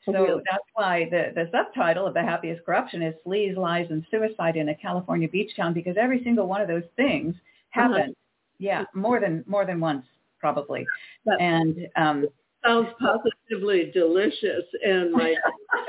So 0.05 0.13
really? 0.13 0.41
that's 0.49 0.63
why 0.73 1.07
the, 1.11 1.31
the 1.35 1.49
subtitle 1.51 2.07
of 2.07 2.13
The 2.13 2.21
Happiest 2.21 2.65
Corruption 2.65 3.01
is 3.01 3.13
Sleaze, 3.25 3.57
Lies, 3.57 3.87
and 3.89 4.05
Suicide 4.09 4.55
in 4.55 4.69
a 4.69 4.75
California 4.75 5.27
Beach 5.27 5.51
Town 5.55 5.73
because 5.73 5.97
every 5.99 6.23
single 6.23 6.47
one 6.47 6.61
of 6.61 6.67
those 6.67 6.83
things 6.95 7.35
uh-huh. 7.35 7.81
happened. 7.81 8.11
Uh-huh. 8.11 8.13
Yeah, 8.61 8.83
more 8.93 9.21
than 9.21 9.45
more 9.47 9.65
than 9.65 9.79
once 9.79 10.05
probably. 10.39 10.85
And 11.25 11.87
um, 11.95 12.27
sounds 12.65 12.89
positively 12.99 13.91
delicious. 13.93 14.63
And 14.83 15.11
my 15.11 15.35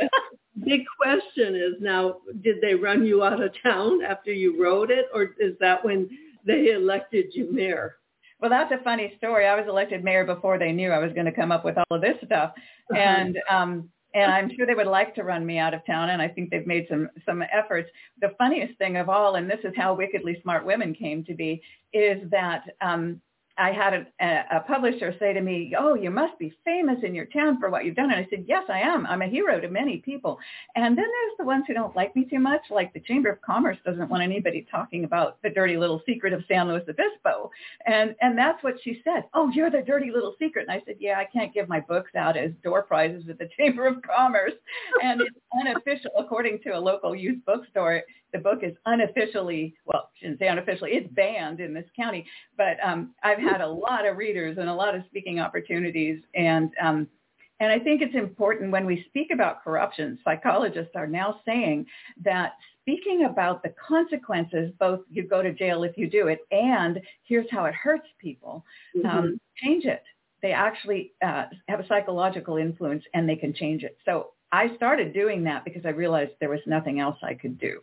big 0.70 0.86
question 1.00 1.54
is 1.54 1.74
now, 1.80 2.16
did 2.42 2.60
they 2.60 2.74
run 2.74 3.04
you 3.04 3.24
out 3.24 3.42
of 3.42 3.52
town 3.62 4.02
after 4.02 4.32
you 4.32 4.62
wrote 4.62 4.90
it, 4.90 5.06
or 5.12 5.34
is 5.38 5.54
that 5.60 5.84
when 5.84 6.08
they 6.46 6.72
elected 6.72 7.26
you 7.34 7.52
mayor? 7.52 7.96
Well, 8.40 8.50
that's 8.50 8.72
a 8.72 8.82
funny 8.82 9.12
story. 9.18 9.46
I 9.46 9.54
was 9.54 9.66
elected 9.68 10.02
mayor 10.02 10.24
before 10.24 10.58
they 10.58 10.72
knew 10.72 10.90
I 10.90 10.98
was 10.98 11.12
going 11.12 11.26
to 11.26 11.32
come 11.32 11.52
up 11.52 11.64
with 11.64 11.76
all 11.76 11.96
of 11.96 12.00
this 12.00 12.16
stuff, 12.24 12.52
uh-huh. 12.56 12.98
and 12.98 13.38
um, 13.50 13.90
and 14.14 14.32
I'm 14.32 14.50
sure 14.56 14.66
they 14.66 14.74
would 14.74 14.86
like 14.86 15.14
to 15.16 15.24
run 15.24 15.44
me 15.44 15.58
out 15.58 15.74
of 15.74 15.84
town, 15.86 16.10
and 16.10 16.22
I 16.22 16.28
think 16.28 16.50
they've 16.50 16.66
made 16.66 16.86
some 16.88 17.10
some 17.26 17.42
efforts. 17.52 17.90
The 18.20 18.34
funniest 18.38 18.78
thing 18.78 18.96
of 18.96 19.08
all, 19.08 19.34
and 19.34 19.48
this 19.48 19.60
is 19.64 19.72
how 19.76 19.94
wickedly 19.94 20.38
smart 20.42 20.64
women 20.64 20.94
came 20.94 21.24
to 21.24 21.34
be, 21.34 21.62
is 21.92 22.18
that 22.30 22.62
um, 22.80 23.20
I 23.58 23.72
had 23.72 24.06
a, 24.20 24.56
a 24.56 24.60
publisher 24.60 25.14
say 25.18 25.32
to 25.32 25.40
me, 25.40 25.74
"Oh, 25.78 25.94
you 25.94 26.10
must 26.10 26.38
be 26.38 26.56
famous 26.64 26.98
in 27.02 27.14
your 27.14 27.26
town 27.26 27.58
for 27.60 27.70
what 27.70 27.84
you've 27.84 27.96
done." 27.96 28.10
And 28.10 28.24
I 28.24 28.28
said, 28.30 28.44
"Yes, 28.46 28.64
I 28.68 28.80
am. 28.80 29.06
I'm 29.06 29.22
a 29.22 29.28
hero 29.28 29.60
to 29.60 29.68
many 29.68 29.98
people." 29.98 30.38
And 30.76 30.96
then 30.96 31.04
there's 31.04 31.36
the 31.38 31.44
ones 31.44 31.64
who 31.66 31.74
don't 31.74 31.94
like 31.94 32.14
me 32.16 32.24
too 32.24 32.38
much, 32.38 32.62
like 32.70 32.92
the 32.92 33.00
Chamber 33.00 33.30
of 33.30 33.42
Commerce 33.42 33.78
doesn't 33.84 34.08
want 34.08 34.22
anybody 34.22 34.66
talking 34.70 35.04
about 35.04 35.40
the 35.42 35.50
dirty 35.50 35.76
little 35.76 36.02
secret 36.06 36.32
of 36.32 36.44
San 36.48 36.68
Luis 36.68 36.82
Obispo. 36.88 37.50
And 37.86 38.14
and 38.20 38.36
that's 38.36 38.62
what 38.64 38.76
she 38.82 39.02
said. 39.04 39.24
"Oh, 39.34 39.50
you're 39.50 39.70
the 39.70 39.82
dirty 39.82 40.10
little 40.10 40.34
secret." 40.38 40.66
And 40.68 40.72
I 40.80 40.82
said, 40.86 40.96
"Yeah, 40.98 41.18
I 41.18 41.24
can't 41.24 41.52
give 41.52 41.68
my 41.68 41.80
books 41.80 42.14
out 42.14 42.36
as 42.36 42.52
door 42.64 42.82
prizes 42.82 43.28
at 43.28 43.38
the 43.38 43.48
Chamber 43.58 43.86
of 43.86 44.02
Commerce, 44.02 44.54
and 45.02 45.20
it's 45.20 45.36
unofficial 45.58 46.10
according 46.18 46.60
to 46.60 46.70
a 46.70 46.80
local 46.80 47.14
youth 47.14 47.44
bookstore." 47.44 48.02
The 48.32 48.38
book 48.38 48.60
is 48.62 48.74
unofficially, 48.86 49.74
well, 49.84 50.10
shouldn't 50.18 50.38
say 50.38 50.48
unofficially, 50.48 50.92
it's 50.92 51.12
banned 51.12 51.60
in 51.60 51.74
this 51.74 51.86
county, 51.96 52.26
but 52.56 52.76
um, 52.84 53.14
I've 53.22 53.38
had 53.38 53.60
a 53.60 53.68
lot 53.68 54.06
of 54.06 54.16
readers 54.16 54.58
and 54.58 54.68
a 54.68 54.74
lot 54.74 54.94
of 54.94 55.02
speaking 55.06 55.40
opportunities. 55.40 56.20
And, 56.34 56.70
um, 56.82 57.08
and 57.60 57.70
I 57.70 57.78
think 57.78 58.00
it's 58.00 58.14
important 58.14 58.72
when 58.72 58.86
we 58.86 59.04
speak 59.08 59.28
about 59.32 59.62
corruption, 59.62 60.18
psychologists 60.24 60.92
are 60.94 61.06
now 61.06 61.40
saying 61.44 61.86
that 62.24 62.52
speaking 62.82 63.26
about 63.28 63.62
the 63.62 63.74
consequences, 63.86 64.72
both 64.78 65.00
you 65.10 65.22
go 65.22 65.42
to 65.42 65.52
jail 65.52 65.84
if 65.84 65.96
you 65.98 66.08
do 66.08 66.28
it, 66.28 66.40
and 66.50 67.00
here's 67.24 67.50
how 67.50 67.66
it 67.66 67.74
hurts 67.74 68.06
people, 68.18 68.64
um, 68.96 69.02
mm-hmm. 69.02 69.18
um, 69.18 69.40
change 69.62 69.84
it. 69.84 70.02
They 70.42 70.52
actually 70.52 71.12
uh, 71.22 71.44
have 71.68 71.80
a 71.80 71.86
psychological 71.86 72.56
influence 72.56 73.04
and 73.12 73.28
they 73.28 73.36
can 73.36 73.52
change 73.52 73.82
it. 73.82 73.98
So 74.06 74.28
I 74.52 74.74
started 74.76 75.12
doing 75.12 75.44
that 75.44 75.64
because 75.64 75.84
I 75.84 75.90
realized 75.90 76.32
there 76.40 76.48
was 76.48 76.60
nothing 76.66 76.98
else 76.98 77.18
I 77.22 77.34
could 77.34 77.58
do. 77.58 77.80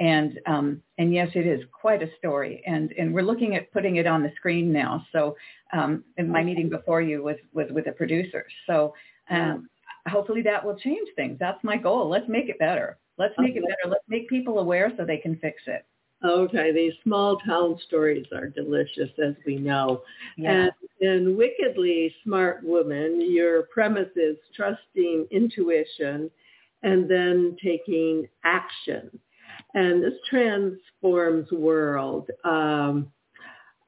And 0.00 0.40
um, 0.46 0.82
and 0.98 1.14
yes, 1.14 1.28
it 1.34 1.46
is 1.46 1.60
quite 1.70 2.02
a 2.02 2.08
story, 2.18 2.62
and 2.66 2.92
and 2.98 3.14
we're 3.14 3.22
looking 3.22 3.54
at 3.54 3.72
putting 3.72 3.96
it 3.96 4.06
on 4.06 4.24
the 4.24 4.32
screen 4.34 4.72
now. 4.72 5.06
So 5.12 5.36
um, 5.72 6.02
and 6.18 6.28
my 6.28 6.42
meeting 6.42 6.68
before 6.68 7.00
you 7.00 7.22
was 7.22 7.36
was 7.52 7.68
with 7.70 7.86
a 7.86 7.92
producer. 7.92 8.44
So 8.66 8.92
um, 9.30 9.68
hopefully 10.08 10.42
that 10.42 10.64
will 10.64 10.76
change 10.76 11.08
things. 11.14 11.36
That's 11.38 11.62
my 11.62 11.76
goal. 11.76 12.08
Let's 12.08 12.28
make 12.28 12.48
it 12.48 12.58
better. 12.58 12.98
Let's 13.18 13.34
make 13.38 13.54
it 13.54 13.62
better. 13.62 13.88
Let's 13.88 14.04
make 14.08 14.28
people 14.28 14.58
aware 14.58 14.92
so 14.96 15.04
they 15.04 15.18
can 15.18 15.36
fix 15.36 15.62
it. 15.66 15.86
Okay, 16.24 16.72
these 16.72 16.94
small 17.02 17.38
town 17.46 17.78
stories 17.86 18.26
are 18.32 18.48
delicious, 18.48 19.10
as 19.22 19.34
we 19.46 19.56
know. 19.56 20.02
Yeah. 20.36 20.52
And 20.52 20.72
in 21.00 21.36
Wickedly 21.36 22.14
Smart 22.24 22.64
Woman, 22.64 23.30
your 23.30 23.64
premise 23.64 24.08
is 24.16 24.36
trusting 24.56 25.26
intuition 25.30 26.30
and 26.82 27.10
then 27.10 27.56
taking 27.62 28.26
action 28.44 29.10
and 29.74 30.02
this 30.02 30.14
transforms 30.30 31.50
world. 31.52 32.30
Um, 32.44 33.10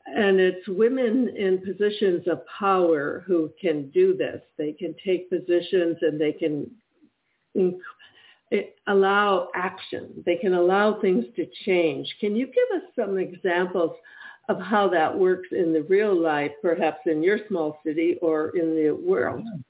and 0.06 0.38
it's 0.38 0.66
women 0.68 1.28
in 1.36 1.58
positions 1.58 2.28
of 2.28 2.42
power 2.46 3.24
who 3.26 3.50
can 3.60 3.90
do 3.90 4.16
this. 4.16 4.40
They 4.56 4.72
can 4.72 4.94
take 5.04 5.30
positions 5.30 5.96
and 6.02 6.20
they 6.20 6.32
can 6.32 6.70
allow 8.86 9.48
action. 9.54 10.22
They 10.24 10.36
can 10.36 10.54
allow 10.54 11.00
things 11.00 11.24
to 11.36 11.46
change. 11.64 12.14
Can 12.20 12.36
you 12.36 12.46
give 12.46 12.82
us 12.82 12.88
some 12.94 13.18
examples 13.18 13.96
of 14.48 14.60
how 14.60 14.88
that 14.90 15.16
works 15.16 15.48
in 15.50 15.72
the 15.72 15.82
real 15.82 16.14
life, 16.14 16.52
perhaps 16.62 17.00
in 17.06 17.22
your 17.22 17.38
small 17.48 17.80
city 17.84 18.16
or 18.22 18.56
in 18.56 18.76
the 18.76 18.92
world? 18.92 19.42
Yeah. 19.44 19.60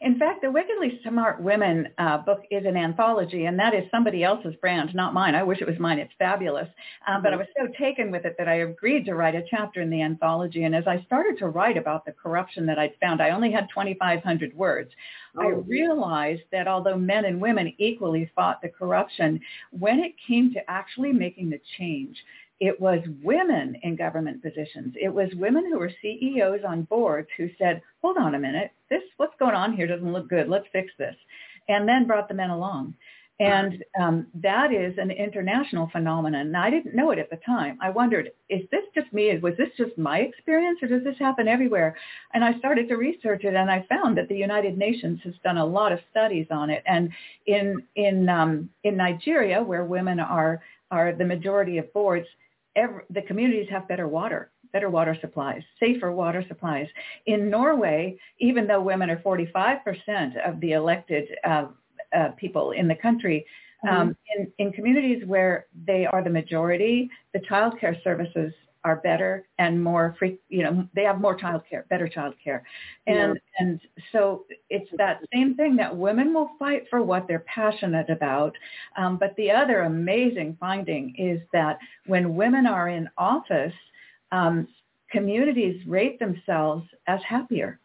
In 0.00 0.18
fact, 0.18 0.42
the 0.42 0.50
Wickedly 0.50 1.00
Smart 1.06 1.40
Women 1.40 1.88
uh, 1.96 2.18
book 2.18 2.42
is 2.50 2.66
an 2.66 2.76
anthology, 2.76 3.44
and 3.44 3.56
that 3.58 3.72
is 3.72 3.84
somebody 3.90 4.24
else's 4.24 4.56
brand, 4.56 4.94
not 4.94 5.14
mine. 5.14 5.36
I 5.36 5.44
wish 5.44 5.60
it 5.60 5.68
was 5.68 5.78
mine. 5.78 6.00
It's 6.00 6.12
fabulous. 6.18 6.68
Um, 7.06 7.22
But 7.22 7.32
I 7.32 7.36
mm-hmm. 7.36 7.44
was 7.44 7.48
so 7.56 7.72
taken 7.78 8.10
with 8.10 8.24
it 8.24 8.34
that 8.36 8.48
I 8.48 8.56
agreed 8.56 9.04
to 9.06 9.14
write 9.14 9.36
a 9.36 9.44
chapter 9.48 9.80
in 9.80 9.90
the 9.90 10.02
anthology. 10.02 10.64
And 10.64 10.74
as 10.74 10.88
I 10.88 11.02
started 11.06 11.38
to 11.38 11.48
write 11.48 11.76
about 11.76 12.04
the 12.04 12.12
corruption 12.12 12.66
that 12.66 12.80
I'd 12.80 12.96
found, 13.00 13.22
I 13.22 13.30
only 13.30 13.52
had 13.52 13.68
2,500 13.72 14.56
words. 14.56 14.90
Oh. 15.36 15.42
I 15.42 15.48
realized 15.50 16.42
that 16.50 16.66
although 16.66 16.98
men 16.98 17.24
and 17.24 17.40
women 17.40 17.72
equally 17.78 18.30
fought 18.34 18.60
the 18.60 18.68
corruption, 18.68 19.40
when 19.70 20.00
it 20.00 20.14
came 20.26 20.52
to 20.54 20.70
actually 20.70 21.12
making 21.12 21.50
the 21.50 21.60
change, 21.78 22.16
it 22.60 22.80
was 22.80 23.00
women 23.22 23.76
in 23.82 23.96
government 23.96 24.42
positions. 24.42 24.94
It 25.00 25.12
was 25.12 25.28
women 25.34 25.70
who 25.70 25.78
were 25.78 25.92
CEOs 26.02 26.60
on 26.66 26.82
boards 26.82 27.28
who 27.36 27.48
said, 27.58 27.82
hold 28.02 28.16
on 28.16 28.34
a 28.34 28.38
minute, 28.38 28.72
this, 28.90 29.02
what's 29.16 29.36
going 29.38 29.54
on 29.54 29.74
here 29.74 29.86
doesn't 29.86 30.12
look 30.12 30.28
good. 30.28 30.48
Let's 30.48 30.66
fix 30.72 30.92
this. 30.98 31.14
And 31.68 31.88
then 31.88 32.06
brought 32.06 32.28
the 32.28 32.34
men 32.34 32.50
along. 32.50 32.94
And 33.40 33.84
um, 34.00 34.26
that 34.34 34.72
is 34.72 34.98
an 34.98 35.12
international 35.12 35.88
phenomenon. 35.92 36.40
And 36.40 36.56
I 36.56 36.70
didn't 36.70 36.96
know 36.96 37.12
it 37.12 37.20
at 37.20 37.30
the 37.30 37.38
time. 37.46 37.78
I 37.80 37.90
wondered, 37.90 38.32
is 38.48 38.62
this 38.72 38.82
just 38.96 39.12
me? 39.12 39.38
Was 39.38 39.54
this 39.56 39.68
just 39.76 39.96
my 39.96 40.18
experience 40.18 40.80
or 40.82 40.88
does 40.88 41.04
this 41.04 41.18
happen 41.20 41.46
everywhere? 41.46 41.96
And 42.34 42.42
I 42.42 42.58
started 42.58 42.88
to 42.88 42.96
research 42.96 43.44
it 43.44 43.54
and 43.54 43.70
I 43.70 43.86
found 43.88 44.18
that 44.18 44.28
the 44.28 44.34
United 44.34 44.76
Nations 44.76 45.20
has 45.22 45.34
done 45.44 45.58
a 45.58 45.64
lot 45.64 45.92
of 45.92 46.00
studies 46.10 46.48
on 46.50 46.70
it. 46.70 46.82
And 46.84 47.10
in, 47.46 47.84
in, 47.94 48.28
um, 48.28 48.70
in 48.82 48.96
Nigeria, 48.96 49.62
where 49.62 49.84
women 49.84 50.18
are, 50.18 50.60
are 50.90 51.12
the 51.12 51.24
majority 51.24 51.78
of 51.78 51.92
boards, 51.92 52.26
every, 52.78 53.02
the 53.10 53.22
communities 53.22 53.68
have 53.70 53.88
better 53.88 54.08
water, 54.08 54.50
better 54.72 54.88
water 54.88 55.16
supplies, 55.20 55.62
safer 55.80 56.12
water 56.12 56.44
supplies. 56.48 56.86
In 57.26 57.50
Norway, 57.50 58.18
even 58.38 58.66
though 58.66 58.80
women 58.80 59.10
are 59.10 59.18
45% 59.18 60.48
of 60.48 60.60
the 60.60 60.72
elected 60.72 61.28
uh, 61.44 61.66
uh, 62.16 62.28
people 62.36 62.70
in 62.70 62.86
the 62.88 62.94
country, 62.94 63.44
mm-hmm. 63.84 63.94
um, 63.94 64.16
in, 64.36 64.50
in 64.58 64.72
communities 64.72 65.24
where 65.26 65.66
they 65.86 66.06
are 66.06 66.22
the 66.22 66.30
majority, 66.30 67.10
the 67.34 67.40
child 67.40 67.78
care 67.80 67.96
services 68.04 68.52
are 68.88 68.96
better 68.96 69.46
and 69.58 69.82
more 69.82 70.16
free, 70.18 70.38
you 70.48 70.62
know, 70.62 70.88
they 70.94 71.02
have 71.02 71.20
more 71.20 71.34
child 71.34 71.62
care, 71.68 71.86
better 71.90 72.08
child 72.08 72.34
care. 72.42 72.64
And, 73.06 73.34
yeah. 73.34 73.66
and 73.66 73.80
so 74.12 74.44
it's 74.70 74.90
that 74.96 75.20
same 75.32 75.54
thing 75.54 75.76
that 75.76 75.96
women 75.96 76.32
will 76.34 76.50
fight 76.58 76.84
for 76.90 77.02
what 77.02 77.28
they're 77.28 77.44
passionate 77.46 78.10
about. 78.10 78.54
Um, 78.96 79.18
but 79.18 79.34
the 79.36 79.50
other 79.50 79.80
amazing 79.80 80.56
finding 80.58 81.14
is 81.16 81.40
that 81.52 81.78
when 82.06 82.34
women 82.34 82.66
are 82.66 82.88
in 82.88 83.08
office, 83.18 83.74
um, 84.32 84.68
communities 85.10 85.80
rate 85.86 86.18
themselves 86.18 86.86
as 87.06 87.20
happier. 87.28 87.80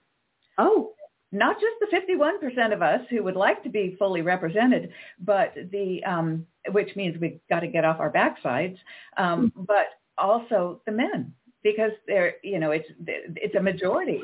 Oh, 0.57 0.93
not 1.31 1.57
just 1.59 1.75
the 1.79 1.97
51% 1.97 2.73
of 2.73 2.81
us 2.81 3.01
who 3.09 3.23
would 3.23 3.35
like 3.35 3.63
to 3.63 3.69
be 3.69 3.95
fully 3.97 4.21
represented, 4.21 4.91
but 5.19 5.53
the, 5.71 6.03
um, 6.03 6.45
which 6.71 6.95
means 6.95 7.19
we've 7.19 7.39
got 7.49 7.61
to 7.61 7.67
get 7.67 7.83
off 7.83 7.99
our 7.99 8.11
backsides, 8.11 8.77
um, 9.17 9.49
mm-hmm. 9.49 9.63
but 9.63 9.87
also 10.17 10.81
the 10.85 10.91
men 10.91 11.33
because 11.63 11.91
they're 12.07 12.35
you 12.43 12.59
know 12.59 12.71
it's 12.71 12.89
it's 13.07 13.55
a 13.55 13.61
majority. 13.61 14.21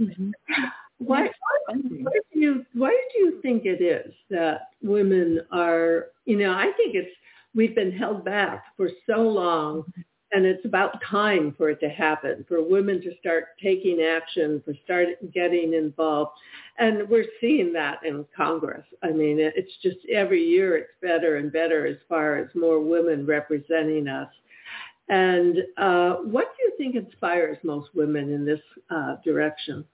Mm-hmm. 0.00 0.30
Why, 0.98 1.28
why 1.66 1.74
do 1.74 2.20
you 2.32 2.64
why 2.74 2.96
do 3.12 3.18
you 3.18 3.40
think 3.42 3.64
it 3.64 3.82
is 3.82 4.12
that 4.30 4.68
women 4.82 5.40
are 5.52 6.06
you 6.24 6.36
know 6.38 6.52
I 6.52 6.72
think 6.76 6.94
it's 6.94 7.10
we've 7.54 7.74
been 7.74 7.92
held 7.92 8.24
back 8.24 8.64
for 8.76 8.88
so 9.06 9.20
long 9.20 9.84
and 10.32 10.46
it's 10.46 10.64
about 10.64 11.00
time 11.08 11.54
for 11.56 11.68
it 11.70 11.80
to 11.80 11.88
happen, 11.88 12.44
for 12.48 12.62
women 12.62 13.02
to 13.02 13.12
start 13.20 13.44
taking 13.62 14.00
action, 14.00 14.62
for 14.64 14.74
start 14.84 15.08
getting 15.32 15.74
involved. 15.74 16.32
And 16.78 17.08
we're 17.08 17.26
seeing 17.40 17.72
that 17.74 17.98
in 18.04 18.24
Congress. 18.34 18.84
I 19.02 19.10
mean, 19.10 19.38
it's 19.38 19.72
just 19.82 19.98
every 20.10 20.42
year 20.42 20.76
it's 20.76 20.90
better 21.02 21.36
and 21.36 21.52
better 21.52 21.86
as 21.86 21.98
far 22.08 22.38
as 22.38 22.48
more 22.54 22.80
women 22.80 23.26
representing 23.26 24.08
us. 24.08 24.28
And 25.10 25.58
uh, 25.76 26.14
what 26.24 26.48
do 26.56 26.64
you 26.64 26.72
think 26.78 26.96
inspires 26.96 27.58
most 27.62 27.90
women 27.94 28.32
in 28.32 28.46
this 28.46 28.60
uh, 28.90 29.16
direction? 29.22 29.84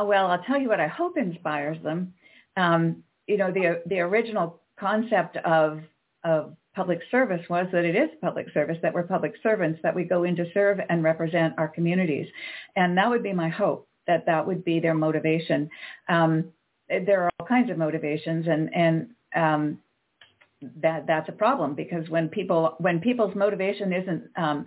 Uh, 0.00 0.04
well, 0.04 0.28
I'll 0.28 0.42
tell 0.42 0.58
you 0.58 0.68
what 0.68 0.80
I 0.80 0.88
hope 0.88 1.18
inspires 1.18 1.76
them. 1.82 2.14
Um, 2.56 3.02
you 3.26 3.36
know, 3.36 3.50
the 3.50 3.82
the 3.86 4.00
original 4.00 4.60
concept 4.78 5.36
of 5.38 5.80
of 6.24 6.56
public 6.74 7.00
service 7.10 7.44
was 7.48 7.66
that 7.72 7.84
it 7.84 7.96
is 7.96 8.10
public 8.20 8.46
service, 8.52 8.76
that 8.82 8.92
we're 8.92 9.04
public 9.04 9.34
servants, 9.42 9.80
that 9.82 9.94
we 9.94 10.04
go 10.04 10.24
in 10.24 10.36
to 10.36 10.44
serve 10.52 10.80
and 10.88 11.04
represent 11.04 11.54
our 11.58 11.68
communities. 11.68 12.26
And 12.76 12.96
that 12.98 13.08
would 13.08 13.22
be 13.22 13.32
my 13.32 13.48
hope, 13.48 13.88
that 14.06 14.26
that 14.26 14.46
would 14.46 14.64
be 14.64 14.80
their 14.80 14.94
motivation. 14.94 15.70
Um, 16.08 16.46
there 16.88 17.22
are 17.22 17.30
all 17.38 17.46
kinds 17.46 17.70
of 17.70 17.78
motivations 17.78 18.46
and, 18.46 18.74
and 18.74 19.10
um, 19.34 19.78
that 20.80 21.06
that's 21.06 21.28
a 21.28 21.32
problem 21.32 21.74
because 21.74 22.08
when 22.08 22.28
people 22.28 22.76
when 22.78 23.00
people's 23.00 23.34
motivation 23.34 23.92
isn't 23.92 24.24
um, 24.36 24.66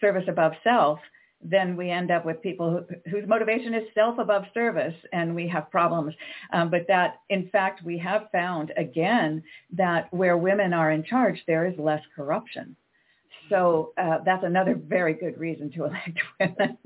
service 0.00 0.24
above 0.28 0.52
self, 0.64 0.98
then 1.42 1.76
we 1.76 1.90
end 1.90 2.10
up 2.10 2.24
with 2.24 2.42
people 2.42 2.70
who, 2.70 3.10
whose 3.10 3.28
motivation 3.28 3.74
is 3.74 3.84
self 3.94 4.18
above 4.18 4.44
service 4.52 4.94
and 5.12 5.34
we 5.34 5.48
have 5.48 5.70
problems. 5.70 6.14
Um, 6.52 6.70
but 6.70 6.86
that, 6.88 7.20
in 7.30 7.48
fact, 7.48 7.82
we 7.82 7.98
have 7.98 8.28
found 8.30 8.72
again 8.76 9.42
that 9.72 10.12
where 10.12 10.36
women 10.36 10.72
are 10.72 10.90
in 10.90 11.02
charge, 11.02 11.42
there 11.46 11.66
is 11.66 11.78
less 11.78 12.02
corruption. 12.14 12.76
So 13.48 13.92
uh, 13.98 14.18
that's 14.24 14.44
another 14.44 14.74
very 14.74 15.14
good 15.14 15.38
reason 15.38 15.70
to 15.72 15.84
elect 15.86 16.20
women. 16.40 16.78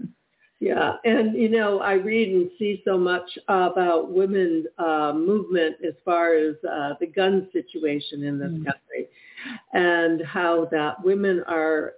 Yeah, 0.61 0.95
and 1.05 1.35
you 1.35 1.51
know, 1.51 1.81
I 1.81 1.95
read 1.95 2.29
and 2.29 2.51
see 2.59 2.81
so 2.87 2.97
much 2.97 3.29
about 3.49 4.11
women 4.11 4.65
uh, 4.79 5.13
movement 5.15 5.77
as 5.87 5.95
far 6.05 6.35
as 6.35 6.55
uh, 6.65 6.95
the 7.01 7.07
gun 7.07 7.49
situation 7.53 8.23
in 8.23 8.39
this 8.39 8.51
mm. 8.51 8.65
country, 8.65 9.09
and 9.75 10.25
how 10.25 10.67
that 10.71 11.05
women 11.05 11.43
are 11.47 11.95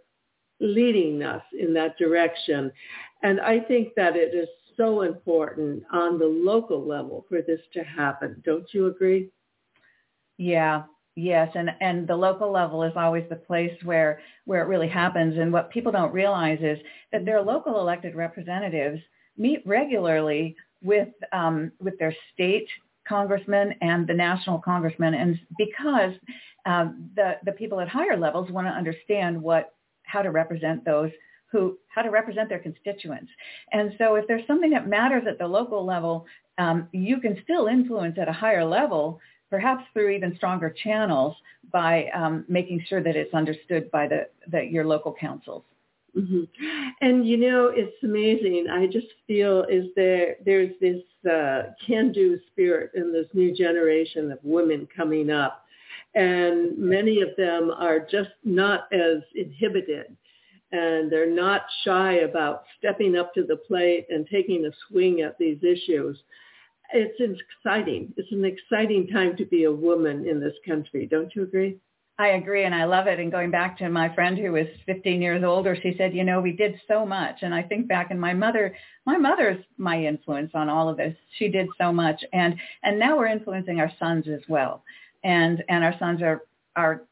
leading 0.60 1.22
us 1.22 1.42
in 1.58 1.74
that 1.74 1.98
direction. 1.98 2.72
And 3.22 3.40
I 3.40 3.60
think 3.60 3.94
that 3.96 4.16
it 4.16 4.34
is 4.34 4.48
so 4.76 5.02
important 5.02 5.82
on 5.92 6.18
the 6.18 6.26
local 6.26 6.86
level 6.86 7.24
for 7.28 7.42
this 7.42 7.60
to 7.72 7.82
happen. 7.82 8.42
Don't 8.44 8.66
you 8.72 8.86
agree? 8.86 9.30
Yeah, 10.38 10.82
yes. 11.14 11.50
And, 11.54 11.70
and 11.80 12.06
the 12.06 12.16
local 12.16 12.52
level 12.52 12.82
is 12.82 12.92
always 12.94 13.24
the 13.28 13.36
place 13.36 13.72
where, 13.84 14.20
where 14.44 14.62
it 14.62 14.68
really 14.68 14.88
happens. 14.88 15.38
And 15.38 15.52
what 15.52 15.70
people 15.70 15.92
don't 15.92 16.12
realize 16.12 16.58
is 16.60 16.78
that 17.12 17.24
their 17.24 17.40
local 17.40 17.80
elected 17.80 18.14
representatives 18.14 19.00
meet 19.38 19.66
regularly 19.66 20.56
with, 20.82 21.08
um, 21.32 21.72
with 21.80 21.98
their 21.98 22.14
state 22.34 22.68
congressmen 23.08 23.74
and 23.80 24.06
the 24.06 24.14
national 24.14 24.58
congressmen. 24.58 25.14
And 25.14 25.40
because 25.56 26.12
um, 26.66 27.10
the, 27.14 27.36
the 27.44 27.52
people 27.52 27.80
at 27.80 27.88
higher 27.88 28.16
levels 28.16 28.50
want 28.50 28.66
to 28.66 28.72
understand 28.72 29.40
what 29.40 29.75
how 30.06 30.22
to 30.22 30.30
represent 30.30 30.84
those 30.84 31.10
who, 31.52 31.78
how 31.88 32.02
to 32.02 32.10
represent 32.10 32.48
their 32.48 32.58
constituents. 32.58 33.30
And 33.72 33.94
so 33.98 34.16
if 34.16 34.26
there's 34.26 34.46
something 34.46 34.70
that 34.70 34.88
matters 34.88 35.24
at 35.28 35.38
the 35.38 35.46
local 35.46 35.84
level, 35.84 36.26
um, 36.58 36.88
you 36.92 37.20
can 37.20 37.38
still 37.44 37.66
influence 37.66 38.16
at 38.18 38.28
a 38.28 38.32
higher 38.32 38.64
level, 38.64 39.20
perhaps 39.50 39.84
through 39.92 40.10
even 40.10 40.34
stronger 40.36 40.70
channels 40.84 41.36
by 41.72 42.06
um, 42.14 42.44
making 42.48 42.84
sure 42.88 43.02
that 43.02 43.16
it's 43.16 43.34
understood 43.34 43.90
by 43.90 44.08
the, 44.08 44.28
the 44.50 44.62
your 44.64 44.84
local 44.84 45.14
councils. 45.18 45.62
Mm-hmm. 46.16 46.44
And 47.02 47.28
you 47.28 47.36
know, 47.36 47.70
it's 47.74 48.02
amazing. 48.02 48.66
I 48.70 48.86
just 48.86 49.08
feel 49.26 49.64
is 49.64 49.86
there 49.96 50.36
there's 50.44 50.72
this 50.80 51.02
uh, 51.30 51.72
can-do 51.86 52.38
spirit 52.50 52.92
in 52.94 53.12
this 53.12 53.26
new 53.34 53.54
generation 53.54 54.32
of 54.32 54.38
women 54.42 54.88
coming 54.96 55.30
up 55.30 55.65
and 56.16 56.76
many 56.78 57.20
of 57.20 57.28
them 57.36 57.70
are 57.70 58.00
just 58.00 58.30
not 58.42 58.88
as 58.92 59.22
inhibited 59.34 60.16
and 60.72 61.12
they're 61.12 61.30
not 61.30 61.62
shy 61.84 62.14
about 62.14 62.64
stepping 62.78 63.16
up 63.16 63.32
to 63.34 63.44
the 63.44 63.56
plate 63.56 64.06
and 64.08 64.26
taking 64.26 64.64
a 64.64 64.70
swing 64.88 65.20
at 65.20 65.38
these 65.38 65.58
issues. 65.62 66.18
It's 66.92 67.20
exciting. 67.20 68.12
It's 68.16 68.32
an 68.32 68.44
exciting 68.44 69.08
time 69.08 69.36
to 69.36 69.44
be 69.44 69.64
a 69.64 69.72
woman 69.72 70.26
in 70.26 70.40
this 70.40 70.54
country. 70.66 71.06
Don't 71.06 71.34
you 71.36 71.42
agree? 71.42 71.76
I 72.18 72.28
agree 72.28 72.64
and 72.64 72.74
I 72.74 72.84
love 72.84 73.08
it. 73.08 73.20
And 73.20 73.30
going 73.30 73.50
back 73.50 73.76
to 73.78 73.90
my 73.90 74.12
friend 74.14 74.38
who 74.38 74.52
was 74.52 74.66
15 74.86 75.20
years 75.20 75.44
older, 75.44 75.76
she 75.80 75.94
said, 75.98 76.14
you 76.14 76.24
know, 76.24 76.40
we 76.40 76.52
did 76.52 76.80
so 76.88 77.04
much. 77.04 77.40
And 77.42 77.54
I 77.54 77.62
think 77.62 77.88
back 77.88 78.10
and 78.10 78.18
my 78.18 78.32
mother, 78.32 78.74
my 79.04 79.18
mother's 79.18 79.62
my 79.76 80.02
influence 80.02 80.52
on 80.54 80.70
all 80.70 80.88
of 80.88 80.96
this. 80.96 81.14
She 81.38 81.48
did 81.48 81.68
so 81.78 81.92
much. 81.92 82.24
And, 82.32 82.56
and 82.82 82.98
now 82.98 83.18
we're 83.18 83.26
influencing 83.26 83.80
our 83.80 83.92
sons 83.98 84.26
as 84.28 84.40
well 84.48 84.82
and 85.26 85.64
and 85.68 85.84
our 85.84 85.94
sons 85.98 86.22
are 86.22 86.42
are 86.76 87.02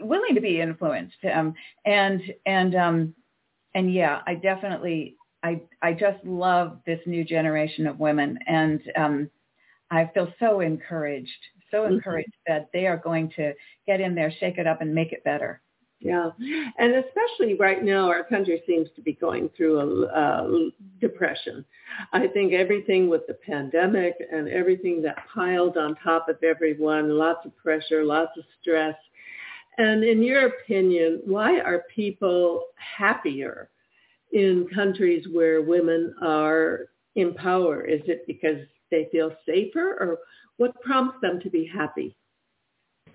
willing 0.00 0.34
to 0.36 0.40
be 0.40 0.60
influenced. 0.60 1.16
Um, 1.34 1.54
and 1.84 2.22
and 2.46 2.74
um, 2.76 3.14
and 3.74 3.92
yeah, 3.92 4.20
I 4.26 4.36
definitely 4.36 5.16
I 5.42 5.62
I 5.82 5.92
just 5.92 6.24
love 6.24 6.78
this 6.86 7.00
new 7.06 7.24
generation 7.24 7.86
of 7.86 7.98
women, 7.98 8.38
and 8.46 8.80
um, 8.96 9.30
I 9.90 10.08
feel 10.14 10.32
so 10.38 10.60
encouraged, 10.60 11.42
so 11.70 11.78
mm-hmm. 11.82 11.94
encouraged 11.94 12.28
mm-hmm. 12.28 12.52
that 12.52 12.70
they 12.72 12.86
are 12.86 12.96
going 12.96 13.32
to 13.36 13.52
get 13.86 14.00
in 14.00 14.14
there, 14.14 14.32
shake 14.38 14.58
it 14.58 14.66
up, 14.68 14.80
and 14.80 14.94
make 14.94 15.12
it 15.12 15.24
better. 15.24 15.60
Yeah, 16.02 16.30
and 16.78 16.94
especially 16.94 17.54
right 17.56 17.84
now, 17.84 18.08
our 18.08 18.24
country 18.24 18.62
seems 18.66 18.88
to 18.96 19.02
be 19.02 19.12
going 19.12 19.50
through 19.54 19.80
a 19.80 20.06
uh, 20.06 20.48
depression. 20.98 21.62
I 22.14 22.26
think 22.26 22.54
everything 22.54 23.10
with 23.10 23.26
the 23.26 23.34
pandemic 23.34 24.14
and 24.32 24.48
everything 24.48 25.02
that 25.02 25.18
piled 25.32 25.76
on 25.76 25.96
top 26.02 26.30
of 26.30 26.42
everyone, 26.42 27.18
lots 27.18 27.44
of 27.44 27.54
pressure, 27.58 28.02
lots 28.02 28.30
of 28.38 28.44
stress. 28.62 28.96
And 29.76 30.02
in 30.02 30.22
your 30.22 30.46
opinion, 30.46 31.20
why 31.26 31.60
are 31.60 31.84
people 31.94 32.68
happier 32.76 33.68
in 34.32 34.68
countries 34.74 35.26
where 35.30 35.60
women 35.60 36.14
are 36.22 36.86
in 37.14 37.34
power? 37.34 37.82
Is 37.82 38.00
it 38.06 38.26
because 38.26 38.58
they 38.90 39.08
feel 39.12 39.32
safer 39.44 39.98
or 40.00 40.18
what 40.56 40.80
prompts 40.80 41.18
them 41.20 41.40
to 41.40 41.50
be 41.50 41.66
happy? 41.66 42.16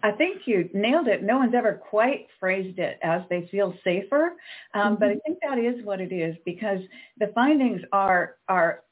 I 0.06 0.12
think 0.12 0.44
you 0.46 0.70
nailed 0.72 1.08
it. 1.08 1.24
No 1.24 1.38
one's 1.38 1.56
ever 1.56 1.74
quite 1.74 2.28
phrased 2.40 2.78
it 2.78 3.00
as 3.02 3.24
they 3.28 3.48
feel 3.50 3.74
safer, 3.84 4.34
um, 4.76 4.94
mm-hmm. 4.94 4.96
but 5.00 5.10
I 5.10 5.14
mm-hmm. 5.14 5.20
think 5.26 5.40
that 5.42 5.58
is 5.58 5.84
what 5.84 6.00
it 6.00 6.14
is 6.14 6.36
because 6.46 6.80
the 7.18 7.32
findings 7.34 7.82
are 7.92 8.36
are 8.48 8.84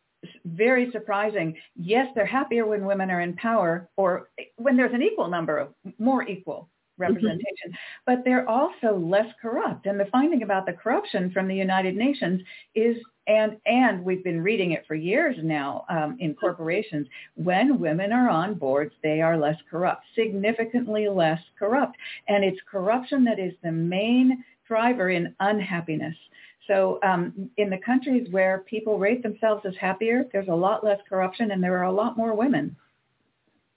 very 0.44 0.90
surprising. 0.92 1.56
Yes, 1.76 2.08
they're 2.16 2.26
happier 2.26 2.66
when 2.66 2.86
women 2.86 3.12
are 3.12 3.22
in 3.22 3.36
power 3.36 3.90
or 3.96 4.30
when 4.56 4.76
there's 4.76 4.94
an 4.94 5.04
equal 5.04 5.28
number 5.28 5.60
of 5.60 5.68
more 6.00 6.28
equal 6.28 6.70
representation, 6.98 7.70
mm-hmm. 7.70 8.04
but 8.06 8.24
they're 8.24 8.48
also 8.48 8.98
less 8.98 9.28
corrupt. 9.42 9.86
And 9.86 10.00
the 10.00 10.06
finding 10.12 10.44
about 10.44 10.66
the 10.66 10.74
corruption 10.74 11.32
from 11.32 11.48
the 11.48 11.56
United 11.56 11.96
Nations 11.96 12.42
is, 12.76 12.98
and 13.28 13.58
and 13.66 14.04
we've 14.04 14.24
been 14.24 14.42
reading 14.42 14.72
it 14.72 14.84
for 14.88 14.96
years 14.96 15.36
now 15.42 15.86
um, 15.90 16.18
in 16.20 16.36
corporations. 16.36 17.08
When 17.36 17.80
women 17.80 18.12
are 18.12 18.30
on 18.30 18.56
boards, 18.56 18.94
they 19.02 19.22
are 19.22 19.38
less 19.38 19.58
corrupt, 19.70 20.04
significantly 20.16 21.08
less 21.08 21.40
corrupt, 21.58 21.98
and 22.28 22.44
it's 22.44 22.60
corruption 22.70 23.24
that 23.26 23.40
is 23.40 23.54
the 23.64 23.72
main 23.72 24.44
driver 24.68 25.10
in 25.10 25.34
unhappiness. 25.40 26.16
So 26.68 27.00
um, 27.04 27.50
in 27.58 27.70
the 27.70 27.78
countries 27.78 28.28
where 28.32 28.60
people 28.60 28.98
rate 28.98 29.22
themselves 29.22 29.66
as 29.66 29.74
happier, 29.80 30.26
there's 30.32 30.48
a 30.48 30.56
lot 30.56 30.84
less 30.84 31.00
corruption 31.10 31.52
and 31.52 31.62
there 31.62 31.78
are 31.78 31.84
a 31.84 31.92
lot 31.92 32.16
more 32.16 32.34
women. 32.34 32.76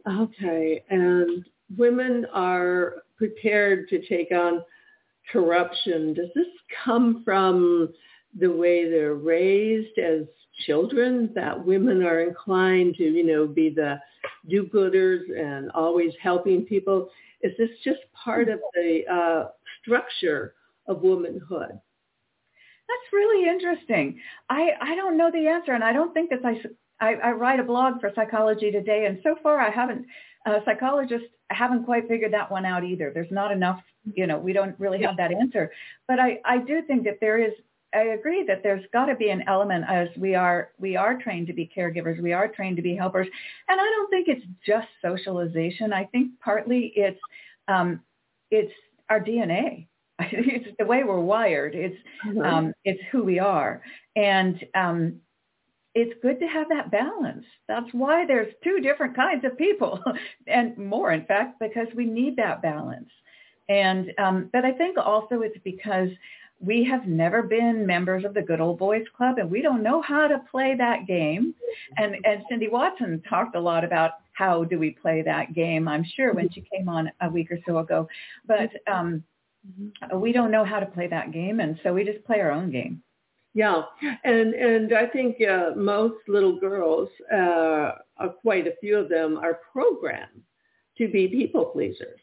Okay, 0.08 0.84
and 0.88 1.44
women 1.76 2.26
are 2.32 3.02
prepared 3.16 3.88
to 3.88 4.06
take 4.06 4.30
on 4.32 4.62
corruption. 5.32 6.14
Does 6.14 6.28
this 6.34 6.46
come 6.84 7.22
from 7.24 7.92
the 8.38 8.50
way 8.50 8.88
they're 8.88 9.14
raised 9.14 9.98
as 9.98 10.22
children 10.66 11.30
that 11.34 11.64
women 11.64 12.02
are 12.02 12.20
inclined 12.20 12.94
to, 12.96 13.04
you 13.04 13.24
know, 13.24 13.46
be 13.46 13.70
the 13.70 14.00
do-gooders 14.48 15.22
and 15.36 15.70
always 15.72 16.12
helping 16.22 16.62
people? 16.62 17.08
Is 17.42 17.52
this 17.58 17.70
just 17.84 18.00
part 18.12 18.48
of 18.48 18.60
the 18.74 19.02
uh, 19.12 19.48
structure 19.82 20.54
of 20.88 21.02
womanhood? 21.02 21.80
That's 22.88 23.12
really 23.12 23.48
interesting. 23.48 24.20
I, 24.48 24.70
I 24.80 24.94
don't 24.94 25.18
know 25.18 25.30
the 25.30 25.48
answer, 25.48 25.72
and 25.72 25.82
I 25.82 25.92
don't 25.92 26.14
think 26.14 26.30
that 26.30 26.44
I, 26.44 26.60
I, 27.00 27.14
I 27.14 27.30
write 27.32 27.60
a 27.60 27.64
blog 27.64 28.00
for 28.00 28.12
Psychology 28.14 28.70
Today, 28.70 29.06
and 29.06 29.18
so 29.22 29.36
far 29.42 29.58
I 29.58 29.70
haven't 29.70 30.06
uh, 30.46 30.60
psychologists 31.50 31.54
haven't 31.54 31.84
quite 31.84 32.08
figured 32.08 32.32
that 32.32 32.50
one 32.50 32.64
out 32.64 32.84
either. 32.84 33.10
There's 33.12 33.30
not 33.30 33.52
enough, 33.52 33.80
you 34.14 34.26
know, 34.26 34.38
we 34.38 34.52
don't 34.52 34.78
really 34.78 35.02
have 35.02 35.16
that 35.16 35.32
answer. 35.32 35.70
But 36.08 36.18
I, 36.20 36.40
I 36.44 36.58
do 36.58 36.82
think 36.82 37.04
that 37.04 37.18
there 37.20 37.38
is, 37.38 37.52
I 37.94 38.00
agree 38.00 38.44
that 38.46 38.62
there's 38.62 38.84
got 38.92 39.06
to 39.06 39.14
be 39.14 39.30
an 39.30 39.44
element 39.46 39.84
as 39.88 40.08
we 40.16 40.34
are, 40.34 40.70
we 40.78 40.96
are 40.96 41.16
trained 41.22 41.46
to 41.46 41.52
be 41.52 41.70
caregivers. 41.76 42.20
We 42.20 42.32
are 42.32 42.48
trained 42.48 42.76
to 42.76 42.82
be 42.82 42.96
helpers. 42.96 43.28
And 43.68 43.80
I 43.80 43.84
don't 43.84 44.10
think 44.10 44.28
it's 44.28 44.46
just 44.66 44.88
socialization. 45.02 45.92
I 45.92 46.04
think 46.04 46.32
partly 46.40 46.92
it's, 46.96 47.20
um, 47.68 48.00
it's 48.50 48.72
our 49.08 49.20
DNA. 49.20 49.86
it's 50.20 50.76
the 50.78 50.86
way 50.86 51.04
we're 51.04 51.20
wired. 51.20 51.74
It's 51.74 51.96
Uh-huh. 52.26 52.40
um, 52.40 52.74
it's 52.84 53.02
who 53.12 53.22
we 53.22 53.38
are, 53.38 53.82
and 54.16 54.66
um, 54.74 55.20
it's 55.96 56.20
good 56.20 56.38
to 56.40 56.46
have 56.46 56.68
that 56.68 56.90
balance. 56.90 57.46
That's 57.68 57.88
why 57.92 58.26
there's 58.26 58.52
two 58.62 58.80
different 58.80 59.16
kinds 59.16 59.46
of 59.46 59.56
people, 59.56 59.98
and 60.46 60.76
more, 60.76 61.12
in 61.12 61.24
fact, 61.24 61.58
because 61.58 61.88
we 61.96 62.04
need 62.04 62.36
that 62.36 62.60
balance. 62.60 63.08
And 63.70 64.12
um, 64.18 64.50
but 64.52 64.64
I 64.64 64.72
think 64.72 64.98
also 64.98 65.40
it's 65.40 65.58
because 65.64 66.10
we 66.60 66.84
have 66.84 67.06
never 67.06 67.42
been 67.42 67.86
members 67.86 68.24
of 68.24 68.34
the 68.34 68.42
good 68.42 68.60
old 68.60 68.78
boys 68.78 69.04
club 69.14 69.38
and 69.38 69.50
we 69.50 69.60
don't 69.60 69.82
know 69.82 70.00
how 70.00 70.26
to 70.26 70.42
play 70.50 70.74
that 70.76 71.06
game. 71.06 71.54
And, 71.98 72.16
and 72.24 72.42
Cindy 72.48 72.68
Watson 72.68 73.22
talked 73.28 73.56
a 73.56 73.60
lot 73.60 73.84
about 73.84 74.12
how 74.32 74.64
do 74.64 74.78
we 74.78 74.90
play 74.90 75.22
that 75.22 75.54
game, 75.54 75.86
I'm 75.86 76.04
sure, 76.16 76.32
when 76.32 76.48
she 76.50 76.62
came 76.72 76.88
on 76.88 77.10
a 77.20 77.28
week 77.28 77.50
or 77.50 77.58
so 77.66 77.78
ago. 77.78 78.08
But 78.46 78.70
um, 78.86 79.22
we 80.14 80.32
don't 80.32 80.50
know 80.50 80.64
how 80.64 80.80
to 80.80 80.86
play 80.86 81.08
that 81.08 81.32
game. 81.32 81.60
And 81.60 81.78
so 81.82 81.92
we 81.92 82.04
just 82.04 82.24
play 82.24 82.40
our 82.40 82.52
own 82.52 82.70
game. 82.70 83.02
Yeah, 83.56 83.84
and 84.24 84.52
and 84.52 84.92
I 84.92 85.06
think 85.06 85.38
uh, 85.40 85.70
most 85.74 86.16
little 86.28 86.60
girls, 86.60 87.08
uh, 87.32 87.92
uh, 88.20 88.28
quite 88.42 88.66
a 88.66 88.74
few 88.82 88.98
of 88.98 89.08
them, 89.08 89.38
are 89.38 89.60
programmed 89.72 90.42
to 90.98 91.08
be 91.08 91.26
people 91.26 91.64
pleasers. 91.64 92.20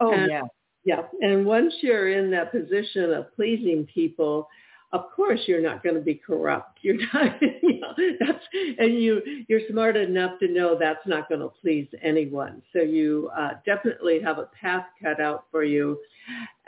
Oh, 0.00 0.10
And- 0.12 0.30
yeah. 0.30 0.42
Yeah, 0.86 1.00
and 1.22 1.46
once 1.46 1.72
you're 1.80 2.10
in 2.12 2.30
that 2.32 2.52
position 2.52 3.10
of 3.14 3.34
pleasing 3.36 3.86
people, 3.86 4.46
of 4.92 5.10
course 5.16 5.40
you're 5.46 5.62
not 5.62 5.82
going 5.82 5.94
to 5.94 6.02
be 6.02 6.14
corrupt. 6.14 6.78
You're 6.82 6.98
not, 7.14 7.40
you 7.40 7.80
know, 7.80 7.94
that's, 8.20 8.44
and 8.78 8.92
you 9.02 9.22
you're 9.48 9.66
smart 9.70 9.96
enough 9.96 10.38
to 10.40 10.48
know 10.48 10.76
that's 10.78 11.06
not 11.06 11.28
going 11.30 11.40
to 11.40 11.48
please 11.62 11.88
anyone. 12.02 12.60
So 12.74 12.80
you 12.82 13.30
uh, 13.36 13.52
definitely 13.64 14.20
have 14.20 14.38
a 14.38 14.48
path 14.60 14.84
cut 15.02 15.20
out 15.22 15.44
for 15.50 15.64
you, 15.64 15.98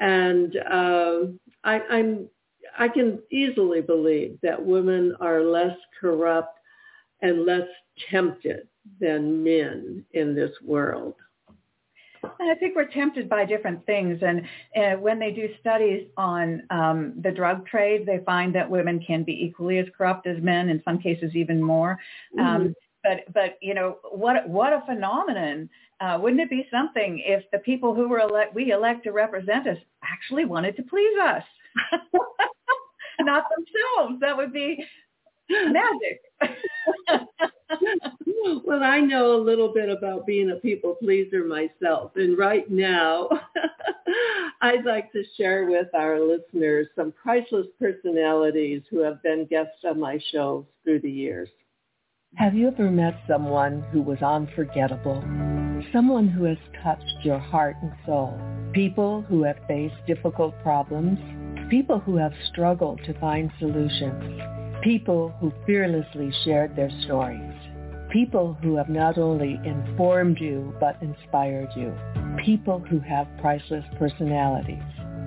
and 0.00 0.56
um, 0.70 1.38
I, 1.64 1.80
I'm 1.96 2.28
I 2.78 2.88
can 2.88 3.20
easily 3.30 3.80
believe 3.80 4.38
that 4.42 4.64
women 4.64 5.16
are 5.20 5.42
less 5.42 5.76
corrupt 6.00 6.58
and 7.22 7.44
less 7.44 7.66
tempted 8.10 8.68
than 9.00 9.42
men 9.42 10.04
in 10.12 10.34
this 10.34 10.52
world. 10.62 11.14
And 12.40 12.50
I 12.50 12.54
think 12.54 12.74
we're 12.74 12.86
tempted 12.86 13.28
by 13.28 13.44
different 13.44 13.84
things. 13.86 14.20
And 14.22 14.42
uh, 14.76 14.98
when 15.00 15.18
they 15.18 15.30
do 15.30 15.48
studies 15.60 16.06
on 16.16 16.62
um, 16.70 17.14
the 17.22 17.30
drug 17.30 17.66
trade, 17.66 18.04
they 18.04 18.18
find 18.24 18.54
that 18.54 18.68
women 18.68 19.00
can 19.06 19.22
be 19.22 19.32
equally 19.44 19.78
as 19.78 19.86
corrupt 19.96 20.26
as 20.26 20.42
men, 20.42 20.68
in 20.68 20.82
some 20.84 20.98
cases 20.98 21.34
even 21.34 21.62
more. 21.62 21.98
Um, 22.38 22.74
but, 23.02 23.32
but 23.32 23.58
you 23.60 23.74
know, 23.74 23.98
what 24.10 24.48
what 24.48 24.72
a 24.72 24.82
phenomenon! 24.84 25.70
Uh, 26.00 26.18
wouldn't 26.20 26.40
it 26.40 26.50
be 26.50 26.66
something 26.70 27.22
if 27.24 27.44
the 27.52 27.58
people 27.58 27.94
who 27.94 28.08
were 28.08 28.18
elect, 28.18 28.54
we 28.54 28.72
elect 28.72 29.04
to 29.04 29.12
represent 29.12 29.66
us 29.66 29.78
actually 30.02 30.44
wanted 30.44 30.76
to 30.76 30.82
please 30.82 31.16
us, 31.20 31.44
not 33.20 33.44
themselves? 33.54 34.20
That 34.20 34.36
would 34.36 34.52
be 34.52 34.84
magic. 35.48 36.20
well, 38.64 38.82
I 38.82 39.00
know 39.00 39.36
a 39.36 39.42
little 39.42 39.72
bit 39.72 39.88
about 39.88 40.26
being 40.26 40.50
a 40.50 40.56
people 40.56 40.94
pleaser 40.94 41.44
myself. 41.44 42.12
And 42.16 42.36
right 42.38 42.70
now, 42.70 43.28
I'd 44.62 44.84
like 44.84 45.12
to 45.12 45.22
share 45.36 45.66
with 45.66 45.88
our 45.94 46.20
listeners 46.20 46.88
some 46.96 47.12
priceless 47.12 47.66
personalities 47.78 48.82
who 48.90 49.00
have 49.00 49.22
been 49.22 49.46
guests 49.46 49.84
on 49.84 50.00
my 50.00 50.18
shows 50.32 50.64
through 50.84 51.00
the 51.00 51.10
years. 51.10 51.48
Have 52.34 52.54
you 52.54 52.68
ever 52.68 52.90
met 52.90 53.14
someone 53.28 53.82
who 53.92 54.02
was 54.02 54.20
unforgettable? 54.20 55.22
Someone 55.92 56.28
who 56.28 56.44
has 56.44 56.58
touched 56.82 57.24
your 57.24 57.38
heart 57.38 57.76
and 57.80 57.92
soul? 58.04 58.38
People 58.74 59.22
who 59.22 59.42
have 59.44 59.56
faced 59.66 59.94
difficult 60.06 60.54
problems? 60.62 61.18
People 61.70 61.98
who 61.98 62.16
have 62.16 62.32
struggled 62.48 63.00
to 63.04 63.18
find 63.18 63.50
solutions? 63.58 64.40
People 64.84 65.34
who 65.40 65.52
fearlessly 65.66 66.32
shared 66.44 66.76
their 66.76 66.90
stories? 67.04 67.54
People 68.10 68.56
who 68.62 68.76
have 68.76 68.88
not 68.88 69.18
only 69.18 69.60
informed 69.64 70.38
you 70.38 70.72
but 70.78 70.96
inspired 71.02 71.68
you? 71.74 71.92
People 72.44 72.78
who 72.78 73.00
have 73.00 73.26
priceless 73.40 73.84
personalities? 73.98 74.82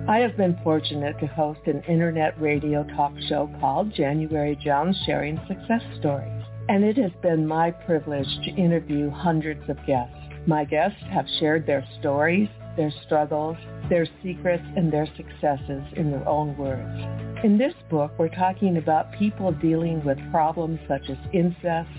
I 0.08 0.18
have 0.18 0.36
been 0.38 0.58
fortunate 0.64 1.18
to 1.20 1.26
host 1.26 1.60
an 1.66 1.82
internet 1.88 2.40
radio 2.40 2.84
talk 2.96 3.12
show 3.28 3.50
called 3.60 3.92
January 3.94 4.56
Jones 4.56 4.96
Sharing 5.04 5.38
Success 5.46 5.82
Stories 5.98 6.40
and 6.70 6.84
it 6.84 6.96
has 6.98 7.10
been 7.20 7.44
my 7.44 7.72
privilege 7.72 8.28
to 8.44 8.50
interview 8.50 9.10
hundreds 9.10 9.68
of 9.68 9.76
guests. 9.88 10.14
My 10.46 10.64
guests 10.64 11.02
have 11.10 11.26
shared 11.40 11.66
their 11.66 11.84
stories, 11.98 12.48
their 12.76 12.92
struggles, 13.04 13.56
their 13.88 14.06
secrets, 14.22 14.64
and 14.76 14.92
their 14.92 15.06
successes 15.16 15.82
in 15.96 16.10
their 16.10 16.26
own 16.28 16.56
words. 16.56 17.44
In 17.44 17.56
this 17.58 17.74
book, 17.88 18.12
we're 18.18 18.28
talking 18.28 18.76
about 18.76 19.12
people 19.12 19.52
dealing 19.52 20.04
with 20.04 20.18
problems 20.30 20.78
such 20.86 21.08
as 21.08 21.16
incest, 21.32 21.90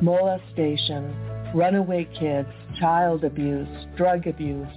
molestation, 0.00 1.14
runaway 1.54 2.08
kids, 2.18 2.48
child 2.80 3.24
abuse, 3.24 3.68
drug 3.96 4.26
abuse, 4.26 4.68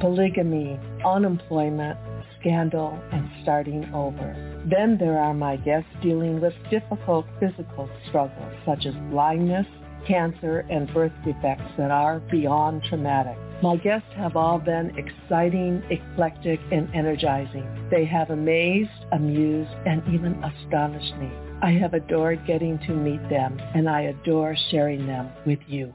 polygamy, 0.00 0.78
unemployment, 1.04 1.98
scandal, 2.40 2.98
and 3.12 3.28
starting 3.42 3.84
over. 3.94 4.62
Then 4.70 4.96
there 4.98 5.18
are 5.18 5.34
my 5.34 5.56
guests 5.56 5.90
dealing 6.02 6.40
with 6.40 6.54
difficult 6.70 7.26
physical 7.40 7.88
struggles 8.08 8.52
such 8.66 8.86
as 8.86 8.94
blindness, 9.10 9.66
cancer, 10.06 10.66
and 10.70 10.92
birth 10.92 11.12
defects 11.24 11.72
that 11.78 11.90
are 11.90 12.20
beyond 12.30 12.82
traumatic. 12.84 13.36
My 13.64 13.76
guests 13.76 14.12
have 14.16 14.36
all 14.36 14.58
been 14.58 14.92
exciting, 14.98 15.82
eclectic, 15.88 16.60
and 16.70 16.86
energizing. 16.94 17.66
They 17.90 18.04
have 18.04 18.28
amazed, 18.28 18.90
amused, 19.10 19.70
and 19.86 20.02
even 20.12 20.34
astonished 20.44 21.16
me. 21.16 21.30
I 21.62 21.70
have 21.70 21.94
adored 21.94 22.46
getting 22.46 22.78
to 22.80 22.92
meet 22.92 23.26
them, 23.30 23.58
and 23.74 23.88
I 23.88 24.02
adore 24.02 24.54
sharing 24.70 25.06
them 25.06 25.30
with 25.46 25.60
you. 25.66 25.94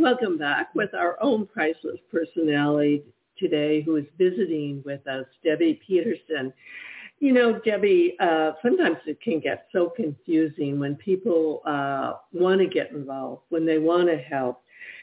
Welcome 0.00 0.38
back 0.38 0.74
with 0.74 0.94
our 0.94 1.22
own 1.22 1.46
priceless 1.46 1.98
personality 2.10 3.02
today 3.36 3.82
who 3.82 3.96
is 3.96 4.06
visiting 4.16 4.82
with 4.86 5.06
us, 5.06 5.26
Debbie 5.44 5.78
Peterson. 5.86 6.54
You 7.18 7.34
know, 7.34 7.58
Debbie, 7.58 8.16
uh, 8.18 8.52
sometimes 8.62 8.96
it 9.04 9.20
can 9.20 9.40
get 9.40 9.66
so 9.74 9.92
confusing 9.94 10.80
when 10.80 10.94
people 10.96 11.60
uh, 11.66 12.14
want 12.32 12.62
to 12.62 12.66
get 12.66 12.92
involved, 12.92 13.42
when 13.50 13.66
they 13.66 13.76
want 13.76 14.08
to 14.08 14.16
help. 14.16 14.62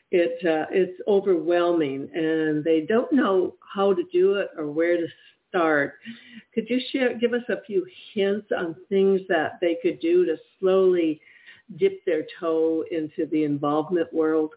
It 0.10 0.43
uh, 0.43 0.66
it's 0.72 1.00
overwhelming, 1.08 2.10
and 2.16 2.64
they 2.64 2.82
don't 2.82 3.14
know 3.14 3.54
how 3.72 3.93
to 3.93 4.02
do 4.12 4.38
it 4.38 4.50
or 4.58 4.72
where 4.72 4.98
to 4.98 5.06
start. 5.48 5.93
Could 6.56 6.72
you 6.72 6.82
share, 6.91 7.16
give 7.16 7.34
us 7.34 7.43
a 7.50 7.62
few 7.68 7.86
hints 8.16 8.48
on 8.58 8.76
things 8.89 9.22
that 9.30 9.60
they 9.62 9.78
could 9.84 10.00
do 10.00 10.26
to 10.26 10.38
slowly 10.60 11.22
dip 11.76 12.04
their 12.06 12.26
toe 12.39 12.84
into 12.89 13.28
the 13.28 13.43
involvement 13.43 14.12
world? 14.12 14.54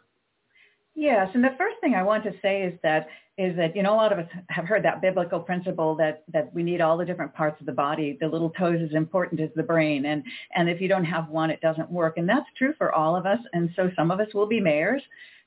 Yes, 0.94 1.30
and 1.34 1.42
the 1.42 1.54
first 1.56 1.76
thing 1.80 1.94
I 1.94 2.02
want 2.02 2.24
to 2.24 2.32
say 2.42 2.62
is 2.62 2.78
that 2.82 3.08
is 3.38 3.56
that 3.56 3.74
you 3.74 3.82
know 3.82 3.94
a 3.94 3.96
lot 3.96 4.12
of 4.12 4.18
us 4.18 4.26
have 4.48 4.66
heard 4.66 4.84
that 4.84 5.00
biblical 5.00 5.40
principle 5.40 5.94
that 5.96 6.24
that 6.32 6.52
we 6.52 6.62
need 6.62 6.80
all 6.80 6.98
the 6.98 7.04
different 7.04 7.32
parts 7.32 7.60
of 7.60 7.66
the 7.66 7.72
body. 7.72 8.18
The 8.20 8.26
little 8.26 8.50
toes 8.50 8.80
is 8.80 8.90
as 8.90 8.96
important 8.96 9.40
as 9.40 9.50
the 9.54 9.62
brain, 9.62 10.06
and 10.06 10.22
and 10.54 10.68
if 10.68 10.80
you 10.80 10.88
don't 10.88 11.04
have 11.04 11.28
one, 11.28 11.50
it 11.50 11.60
doesn't 11.60 11.90
work. 11.90 12.18
And 12.18 12.28
that's 12.28 12.46
true 12.58 12.74
for 12.76 12.92
all 12.92 13.16
of 13.16 13.24
us. 13.24 13.38
And 13.52 13.70
so 13.76 13.90
some 13.96 14.10
of 14.10 14.20
us 14.20 14.34
will 14.34 14.46
be 14.46 14.60
mayors, 14.60 15.02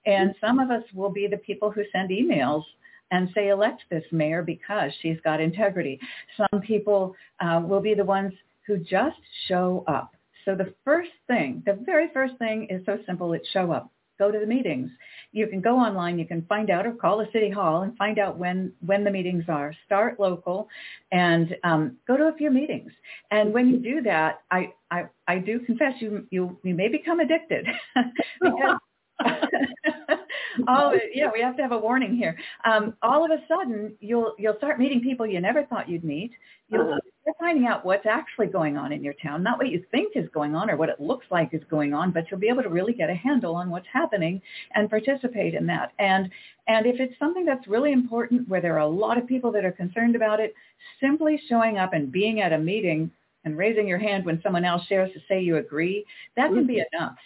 and 0.06 0.34
some 0.40 0.60
of 0.60 0.72
us 0.72 0.84
will 0.94 1.12
be 1.12 1.28
the 1.28 1.38
people 1.38 1.70
who 1.70 1.84
send 1.92 2.10
emails 2.10 2.64
and 3.12 3.30
say 3.36 3.50
elect 3.50 3.84
this 3.92 4.04
mayor 4.12 4.42
because 4.42 4.92
she's 5.02 5.20
got 5.24 5.40
integrity. 5.42 6.00
Some 6.38 6.62
people 6.62 7.16
uh, 7.42 7.62
will 7.64 7.82
be 7.82 7.94
the 7.94 8.06
ones 8.06 8.34
who 8.66 8.78
just 8.78 9.18
show 9.48 9.84
up. 9.88 10.16
So 10.46 10.56
the 10.56 10.74
first 10.84 11.12
thing, 11.28 11.62
the 11.66 11.74
very 11.86 12.10
first 12.14 12.38
thing 12.38 12.68
is 12.70 12.84
so 12.86 12.98
simple, 13.06 13.34
it's 13.34 13.48
show 13.50 13.72
up. 13.72 13.92
Go 14.24 14.32
to 14.32 14.40
the 14.40 14.46
meetings. 14.46 14.90
You 15.34 15.48
can 15.48 15.60
go 15.60 15.76
online, 15.76 16.18
you 16.18 16.26
can 16.26 16.46
find 16.48 16.70
out 16.70 16.88
or 16.88 16.94
call 16.94 17.18
the 17.18 17.28
city 17.34 17.50
hall 17.50 17.82
and 17.82 17.94
find 17.98 18.18
out 18.20 18.38
when, 18.38 18.72
when 18.86 19.04
the 19.04 19.12
meetings 19.12 19.44
are. 19.50 19.76
Start 19.86 20.18
local 20.18 20.70
and 21.12 21.54
um, 21.66 21.98
go 22.08 22.16
to 22.16 22.30
a 22.30 22.34
few 22.38 22.50
meetings. 22.50 22.90
And 23.32 23.54
when 23.54 23.68
you 23.68 23.80
do 23.80 24.02
that, 24.04 24.44
I, 24.50 24.72
I, 24.90 25.08
I 25.28 25.40
do 25.40 25.60
confess 25.60 25.96
you, 26.00 26.26
you, 26.30 26.58
you 26.64 26.74
may 26.74 26.88
become 26.88 27.20
addicted 27.20 27.68
because 28.42 28.78
all 30.70 30.94
yeah, 31.14 31.30
we 31.34 31.42
have 31.42 31.58
to 31.58 31.62
have 31.62 31.74
a 31.74 31.78
warning 31.78 32.16
here. 32.16 32.38
Um, 32.64 32.94
all 33.02 33.26
of 33.26 33.32
a 33.32 33.44
sudden, 33.48 33.96
you'll 34.00 34.36
you'll 34.40 34.58
start 34.58 34.80
meeting 34.80 35.02
people 35.02 35.28
you 35.28 35.40
never 35.40 35.66
thought 35.66 35.90
you'd 35.90 36.04
meet. 36.04 36.32
You'll 36.70 36.98
start 37.24 37.38
finding 37.40 37.66
out 37.66 37.86
what's 37.86 38.06
actually 38.06 38.48
going 38.48 38.78
on 38.78 38.92
in 38.92 39.04
your 39.04 39.14
town, 39.14 39.42
not 39.42 39.58
what 39.58 39.70
you 39.70 39.84
think 39.92 40.16
is 40.16 40.30
going 40.34 40.56
on 40.56 40.70
or 40.70 40.78
what 40.78 40.90
it 40.90 41.00
looks 41.00 41.26
like 41.32 41.54
is 41.54 41.64
going 41.70 41.94
on, 41.94 42.12
but 42.12 42.30
you'll 42.30 42.40
be 42.40 42.50
able 42.50 42.64
to 42.64 42.70
really 42.70 42.94
get 42.94 43.10
a 43.10 43.16
handle 43.16 43.56
on 43.56 43.70
what's 43.70 43.88
happening 43.92 44.42
and 44.76 44.90
participate 44.90 45.54
in 45.54 45.66
that. 45.68 45.94
And 46.00 46.30
and 46.68 46.86
if 46.86 47.00
it's 47.00 47.18
something 47.20 47.46
that's 47.46 47.68
really 47.68 47.92
important, 47.92 48.48
where 48.48 48.62
there 48.62 48.76
are 48.76 48.80
a 48.80 48.88
lot 48.88 49.18
of 49.18 49.28
people 49.28 49.52
that 49.54 49.66
are 49.66 49.72
concerned 49.72 50.16
about 50.16 50.40
it, 50.40 50.54
simply 51.02 51.42
showing 51.50 51.78
up 51.78 51.94
and 51.94 52.12
being 52.12 52.40
at 52.42 52.54
a 52.54 52.58
meeting 52.58 53.12
and 53.46 53.58
raising 53.58 53.88
your 53.88 53.98
hand 53.98 54.26
when 54.26 54.42
someone 54.42 54.64
else 54.64 54.86
shares 54.88 55.12
to 55.14 55.20
say 55.28 55.42
you 55.42 55.58
agree, 55.58 56.06
that 56.38 56.48
can 56.48 56.66
be 56.66 56.76
mm-hmm. 56.76 56.96
enough. 56.96 57.18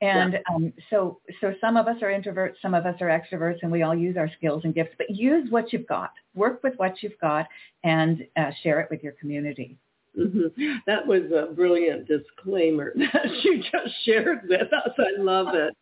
And 0.00 0.32
yeah. 0.32 0.54
um, 0.54 0.72
so, 0.88 1.20
so 1.40 1.54
some 1.60 1.76
of 1.76 1.86
us 1.86 1.96
are 2.02 2.08
introverts, 2.08 2.54
some 2.62 2.74
of 2.74 2.86
us 2.86 2.96
are 3.02 3.08
extroverts, 3.08 3.58
and 3.62 3.70
we 3.70 3.82
all 3.82 3.94
use 3.94 4.16
our 4.16 4.30
skills 4.36 4.62
and 4.64 4.74
gifts. 4.74 4.94
But 4.96 5.10
use 5.10 5.50
what 5.50 5.72
you've 5.72 5.86
got. 5.86 6.12
Work 6.34 6.62
with 6.62 6.74
what 6.76 7.02
you've 7.02 7.18
got, 7.20 7.46
and 7.84 8.26
uh, 8.36 8.50
share 8.62 8.80
it 8.80 8.88
with 8.90 9.02
your 9.02 9.12
community. 9.12 9.76
Mm-hmm. 10.18 10.72
That 10.86 11.06
was 11.06 11.22
a 11.32 11.52
brilliant 11.52 12.08
disclaimer 12.08 12.92
that 12.96 13.44
you 13.44 13.58
just 13.58 13.94
shared 14.04 14.40
with 14.48 14.72
us. 14.72 14.90
I 14.98 15.20
love 15.20 15.54
it. 15.54 15.76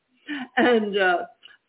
And 0.57 0.99
uh, 0.99 1.19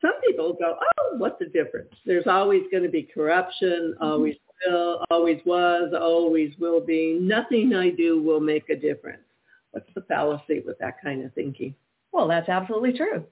some 0.01 0.19
people 0.27 0.53
go, 0.53 0.75
"Oh, 0.81 1.17
what's 1.17 1.39
the 1.39 1.45
difference? 1.45 1.93
There's 2.05 2.27
always 2.27 2.63
going 2.71 2.83
to 2.83 2.89
be 2.89 3.03
corruption. 3.03 3.93
Mm-hmm. 3.93 4.03
Always 4.03 4.35
will. 4.67 5.05
Always 5.11 5.39
was. 5.45 5.93
Always 5.99 6.53
will 6.59 6.81
be. 6.81 7.19
Nothing 7.21 7.75
I 7.75 7.91
do 7.91 8.21
will 8.21 8.41
make 8.41 8.69
a 8.69 8.75
difference." 8.75 9.21
What's 9.71 9.89
the 9.93 10.01
fallacy 10.01 10.63
with 10.65 10.79
that 10.79 10.95
kind 11.01 11.23
of 11.23 11.31
thinking? 11.35 11.75
Well, 12.11 12.27
that's 12.27 12.49
absolutely 12.49 12.93
true. 12.93 13.25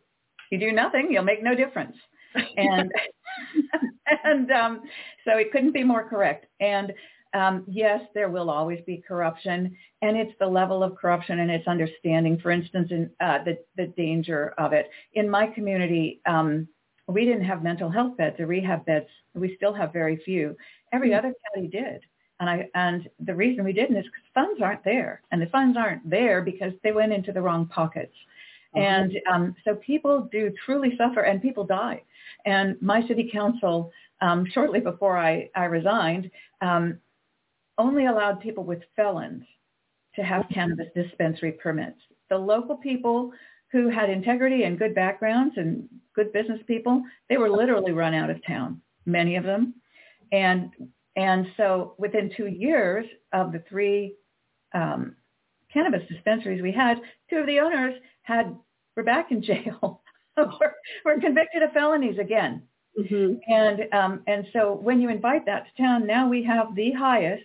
You 0.51 0.59
do 0.59 0.71
nothing, 0.71 1.09
you'll 1.11 1.23
make 1.23 1.43
no 1.43 1.55
difference. 1.55 1.95
And 2.57 2.91
and 4.23 4.51
um, 4.51 4.81
so 5.25 5.37
it 5.37 5.51
couldn't 5.51 5.73
be 5.73 5.83
more 5.83 6.07
correct. 6.07 6.45
And 6.59 6.93
um, 7.33 7.63
yes, 7.67 8.01
there 8.13 8.29
will 8.29 8.49
always 8.49 8.79
be 8.85 9.03
corruption, 9.05 9.75
and 10.01 10.17
it's 10.17 10.31
the 10.39 10.47
level 10.47 10.83
of 10.83 10.95
corruption 10.95 11.39
and 11.39 11.51
its 11.51 11.67
understanding. 11.67 12.39
For 12.39 12.51
instance, 12.51 12.89
in 12.91 13.09
uh, 13.19 13.43
the 13.43 13.57
the 13.75 13.87
danger 13.87 14.53
of 14.57 14.73
it 14.73 14.89
in 15.13 15.29
my 15.29 15.47
community, 15.47 16.21
um, 16.25 16.67
we 17.07 17.25
didn't 17.25 17.45
have 17.45 17.63
mental 17.63 17.89
health 17.89 18.17
beds 18.17 18.39
or 18.39 18.47
rehab 18.47 18.85
beds. 18.85 19.07
We 19.33 19.55
still 19.55 19.73
have 19.73 19.93
very 19.93 20.17
few. 20.23 20.55
Every 20.93 21.09
mm-hmm. 21.09 21.19
other 21.19 21.33
county 21.53 21.67
did. 21.67 22.01
And 22.39 22.49
I 22.49 22.69
and 22.75 23.09
the 23.19 23.35
reason 23.35 23.65
we 23.65 23.73
didn't 23.73 23.97
is 23.97 24.05
because 24.05 24.29
funds 24.33 24.61
aren't 24.61 24.83
there, 24.83 25.21
and 25.31 25.41
the 25.41 25.47
funds 25.47 25.77
aren't 25.77 26.07
there 26.09 26.41
because 26.41 26.71
they 26.83 26.91
went 26.91 27.13
into 27.13 27.31
the 27.31 27.41
wrong 27.41 27.67
pockets. 27.67 28.13
Mm-hmm. 28.77 28.81
And 28.81 29.17
um, 29.31 29.55
so 29.65 29.75
people 29.75 30.29
do 30.31 30.51
truly 30.65 30.93
suffer 30.97 31.21
and 31.21 31.41
people 31.41 31.65
die. 31.65 32.03
And 32.45 32.81
my 32.81 33.05
city 33.07 33.29
council, 33.31 33.91
um, 34.21 34.45
shortly 34.53 34.79
before 34.79 35.17
I, 35.17 35.49
I 35.55 35.65
resigned, 35.65 36.29
um, 36.61 36.99
only 37.77 38.05
allowed 38.05 38.41
people 38.41 38.63
with 38.63 38.79
felons 38.95 39.43
to 40.15 40.23
have 40.23 40.43
mm-hmm. 40.43 40.53
cannabis 40.53 40.87
dispensary 40.95 41.53
permits. 41.53 41.99
The 42.29 42.37
local 42.37 42.77
people 42.77 43.31
who 43.71 43.89
had 43.89 44.09
integrity 44.09 44.63
and 44.63 44.79
good 44.79 44.95
backgrounds 44.95 45.55
and 45.57 45.87
good 46.15 46.31
business 46.33 46.59
people, 46.67 47.03
they 47.29 47.37
were 47.37 47.49
literally 47.49 47.91
run 47.91 48.13
out 48.13 48.29
of 48.29 48.45
town, 48.45 48.81
many 49.05 49.35
of 49.35 49.43
them. 49.43 49.75
And 50.31 50.71
and 51.15 51.47
so 51.57 51.95
within 51.97 52.31
two 52.37 52.47
years 52.47 53.05
of 53.33 53.51
the 53.51 53.63
three 53.67 54.15
um, 54.73 55.15
cannabis 55.73 56.07
dispensaries 56.07 56.61
we 56.61 56.71
had, 56.71 57.01
two 57.29 57.37
of 57.37 57.47
the 57.47 57.59
owners 57.59 57.95
had 58.21 58.55
were 58.97 59.03
back 59.03 59.31
in 59.31 59.41
jail. 59.41 60.01
we're, 60.37 60.73
we're 61.05 61.19
convicted 61.21 61.61
of 61.63 61.71
felonies 61.71 62.19
again. 62.19 62.63
Mm-hmm. 62.99 63.35
And 63.47 63.93
um, 63.93 64.23
and 64.25 64.47
so 64.51 64.73
when 64.73 64.99
you 64.99 65.09
invite 65.09 65.45
that 65.45 65.67
to 65.67 65.81
town, 65.81 66.07
now 66.07 66.27
we 66.27 66.43
have 66.43 66.75
the 66.75 66.91
highest 66.91 67.43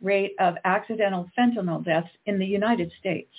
rate 0.00 0.34
of 0.38 0.56
accidental 0.64 1.28
fentanyl 1.36 1.82
deaths 1.82 2.10
in 2.26 2.38
the 2.38 2.46
United 2.46 2.92
States 3.00 3.32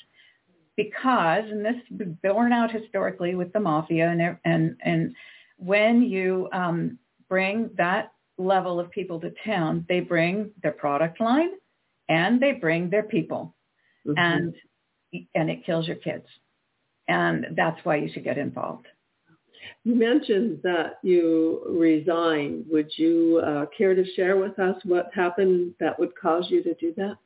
because, 0.76 1.44
and 1.46 1.64
this 1.64 1.76
was 1.92 2.08
borne 2.24 2.52
out 2.52 2.72
historically 2.72 3.36
with 3.36 3.54
the 3.54 3.60
mafia, 3.60 4.10
and 4.10 4.38
and 4.44 4.76
and 4.82 5.16
when 5.58 6.02
you 6.02 6.50
um, 6.52 6.98
bring 7.30 7.70
that 7.78 8.12
level 8.40 8.80
of 8.80 8.90
people 8.90 9.20
to 9.20 9.32
town, 9.46 9.86
they 9.88 10.00
bring 10.00 10.50
their 10.64 10.72
product 10.72 11.22
line 11.22 11.52
and 12.10 12.42
they 12.42 12.54
bring 12.54 12.90
their 12.90 13.04
people, 13.04 13.56
mm-hmm. 14.08 14.18
and 14.18 14.56
and 15.36 15.52
it 15.52 15.64
kills 15.64 15.86
your 15.86 15.98
kids. 15.98 16.26
And 17.08 17.48
that's 17.56 17.84
why 17.84 17.98
you 17.98 18.10
should 18.12 18.24
get 18.24 18.38
involved. 18.38 18.88
You 19.84 19.96
mentioned 19.96 20.60
that 20.64 21.00
you 21.04 21.62
resigned. 21.68 22.66
Would 22.70 22.92
you 22.98 23.42
uh, 23.46 23.66
care 23.78 23.94
to 23.94 24.04
share 24.16 24.38
with 24.38 24.58
us 24.60 24.76
what 24.84 25.12
happened 25.14 25.74
that 25.80 26.00
would 26.00 26.16
cause 26.20 26.46
you 26.50 26.64
to 26.64 26.74
do 26.76 26.94
that? 26.98 27.18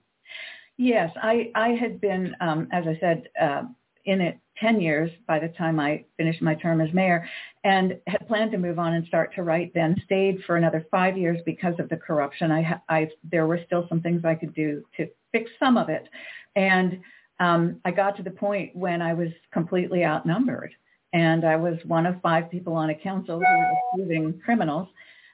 Yes, 0.77 1.11
I, 1.21 1.51
I 1.55 1.69
had 1.69 1.99
been, 1.99 2.35
um, 2.39 2.67
as 2.71 2.85
I 2.87 2.97
said, 2.99 3.29
uh, 3.39 3.63
in 4.05 4.21
it 4.21 4.39
10 4.57 4.81
years 4.81 5.11
by 5.27 5.39
the 5.39 5.49
time 5.49 5.79
I 5.79 6.05
finished 6.17 6.41
my 6.41 6.55
term 6.55 6.81
as 6.81 6.93
mayor 6.93 7.27
and 7.63 7.97
had 8.07 8.27
planned 8.27 8.51
to 8.51 8.57
move 8.57 8.79
on 8.79 8.93
and 8.93 9.05
start 9.07 9.33
to 9.35 9.43
write 9.43 9.73
then, 9.73 9.95
stayed 10.05 10.39
for 10.45 10.57
another 10.57 10.85
five 10.91 11.17
years 11.17 11.39
because 11.45 11.75
of 11.79 11.89
the 11.89 11.97
corruption. 11.97 12.51
I, 12.51 12.79
I, 12.89 13.09
there 13.29 13.47
were 13.47 13.59
still 13.65 13.85
some 13.87 14.01
things 14.01 14.25
I 14.25 14.35
could 14.35 14.53
do 14.53 14.83
to 14.97 15.07
fix 15.31 15.49
some 15.59 15.77
of 15.77 15.89
it. 15.89 16.07
And 16.55 16.99
um, 17.39 17.79
I 17.85 17.91
got 17.91 18.17
to 18.17 18.23
the 18.23 18.31
point 18.31 18.75
when 18.75 19.01
I 19.01 19.13
was 19.13 19.29
completely 19.51 20.03
outnumbered. 20.03 20.73
And 21.13 21.43
I 21.43 21.55
was 21.55 21.77
one 21.85 22.05
of 22.05 22.21
five 22.21 22.51
people 22.51 22.73
on 22.73 22.91
a 22.91 22.95
council 22.95 23.39
who 23.39 23.57
were 23.57 23.77
approving 23.93 24.39
criminals. 24.43 24.87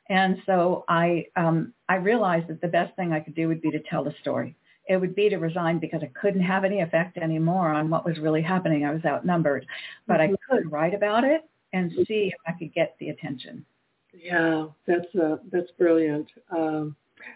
And 0.10 0.38
so 0.46 0.86
I, 0.88 1.26
um, 1.36 1.74
I 1.90 1.96
realized 1.96 2.48
that 2.48 2.62
the 2.62 2.68
best 2.68 2.96
thing 2.96 3.12
I 3.12 3.20
could 3.20 3.36
do 3.36 3.48
would 3.48 3.62
be 3.62 3.72
to 3.72 3.82
tell 3.90 4.04
the 4.04 4.14
story. 4.22 4.56
It 4.88 4.98
would 4.98 5.16
be 5.16 5.30
to 5.30 5.38
resign 5.38 5.80
because 5.80 6.02
I 6.04 6.12
couldn't 6.20 6.44
have 6.44 6.64
any 6.64 6.82
effect 6.82 7.18
anymore 7.18 7.74
on 7.74 7.90
what 7.90 8.06
was 8.06 8.20
really 8.20 8.44
happening. 8.44 8.86
I 8.86 8.94
was 8.94 9.04
outnumbered. 9.04 9.66
But 10.08 10.22
I 10.22 10.28
mm-hmm. 10.28 10.56
could 10.56 10.72
write 10.72 10.94
about 10.94 11.24
it 11.24 11.42
and 11.74 11.92
see 12.08 12.32
if 12.32 12.40
I 12.48 12.54
could 12.58 12.74
get 12.74 12.96
the 13.00 13.10
attention. 13.10 13.66
Yeah, 14.14 14.68
that's 14.88 15.14
uh, 15.16 15.38
that's 15.52 15.72
brilliant. 15.78 16.28
Um, 16.50 16.96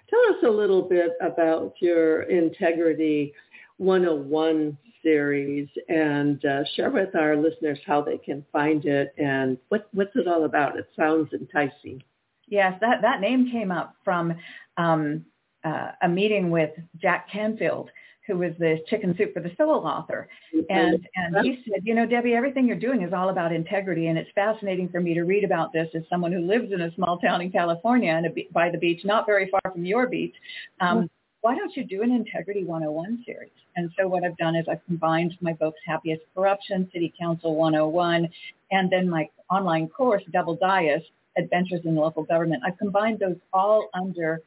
tell 0.09 0.19
us 0.29 0.43
a 0.45 0.49
little 0.49 0.81
bit 0.81 1.17
about 1.19 1.73
your 1.81 2.23
integrity 2.23 3.33
101 3.79 4.77
series 5.01 5.67
and 5.87 6.43
uh, 6.43 6.63
share 6.75 6.91
with 6.91 7.15
our 7.15 7.35
listeners 7.35 7.79
how 7.87 8.01
they 8.01 8.17
can 8.17 8.45
find 8.51 8.85
it 8.85 9.13
and 9.17 9.57
what, 9.69 9.87
what's 9.93 10.15
it 10.15 10.27
all 10.27 10.43
about. 10.43 10.77
It 10.77 10.89
sounds 10.95 11.31
enticing. 11.33 12.03
Yes, 12.47 12.73
that, 12.81 13.01
that 13.01 13.21
name 13.21 13.49
came 13.51 13.71
up 13.71 13.95
from 14.03 14.35
um, 14.77 15.25
uh, 15.63 15.91
a 16.01 16.09
meeting 16.09 16.51
with 16.51 16.71
Jack 17.01 17.29
Canfield, 17.31 17.89
who 18.27 18.37
was 18.37 18.51
the 18.59 18.79
Chicken 18.87 19.15
Soup 19.17 19.33
for 19.33 19.39
the 19.39 19.51
Soul 19.57 19.87
author. 19.87 20.27
And, 20.69 21.07
and 21.15 21.45
he 21.45 21.63
said, 21.65 21.81
you 21.83 21.95
know, 21.95 22.05
Debbie, 22.05 22.33
everything 22.33 22.67
you're 22.67 22.77
doing 22.77 23.01
is 23.01 23.13
all 23.13 23.29
about 23.29 23.53
integrity. 23.53 24.07
And 24.07 24.17
it's 24.17 24.29
fascinating 24.35 24.89
for 24.89 24.99
me 24.99 25.13
to 25.13 25.23
read 25.23 25.43
about 25.43 25.71
this 25.71 25.87
as 25.95 26.03
someone 26.09 26.31
who 26.31 26.41
lives 26.41 26.71
in 26.73 26.81
a 26.81 26.93
small 26.95 27.17
town 27.17 27.41
in 27.41 27.51
California 27.51 28.11
and 28.11 28.25
a, 28.25 28.47
by 28.51 28.69
the 28.69 28.77
beach, 28.77 29.01
not 29.05 29.25
very 29.25 29.49
far 29.49 29.71
from 29.71 29.85
your 29.85 30.07
beach. 30.07 30.35
Um, 30.81 31.09
why 31.41 31.55
don't 31.55 31.75
you 31.75 31.83
do 31.83 32.01
an 32.01 32.11
Integrity 32.11 32.63
101 32.63 33.23
series? 33.25 33.51
And 33.75 33.89
so 33.97 34.07
what 34.07 34.23
I've 34.23 34.37
done 34.37 34.55
is 34.55 34.65
I've 34.69 34.85
combined 34.85 35.37
my 35.41 35.53
books, 35.53 35.79
Happiest 35.85 36.23
Corruption, 36.35 36.89
City 36.91 37.13
Council 37.19 37.55
101, 37.55 38.27
and 38.71 38.91
then 38.91 39.09
my 39.09 39.29
online 39.49 39.87
course, 39.87 40.23
Double 40.31 40.55
Dias, 40.55 41.01
Adventures 41.37 41.81
in 41.85 41.95
Local 41.95 42.23
Government. 42.23 42.61
I've 42.65 42.77
combined 42.77 43.19
those 43.19 43.37
all 43.53 43.89
under 43.93 44.41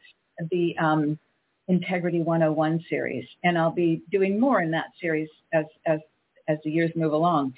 the 0.51 0.77
um, 0.79 1.19
Integrity 1.69 2.21
101 2.21 2.85
series, 2.91 3.27
and 3.43 3.57
I'll 3.57 3.71
be 3.71 4.03
doing 4.11 4.39
more 4.39 4.61
in 4.61 4.71
that 4.73 4.87
series 5.01 5.29
as, 5.55 5.65
as, 5.87 6.01
as 6.49 6.59
the 6.65 6.71
years 6.71 6.91
move 6.95 7.13
along. 7.13 7.55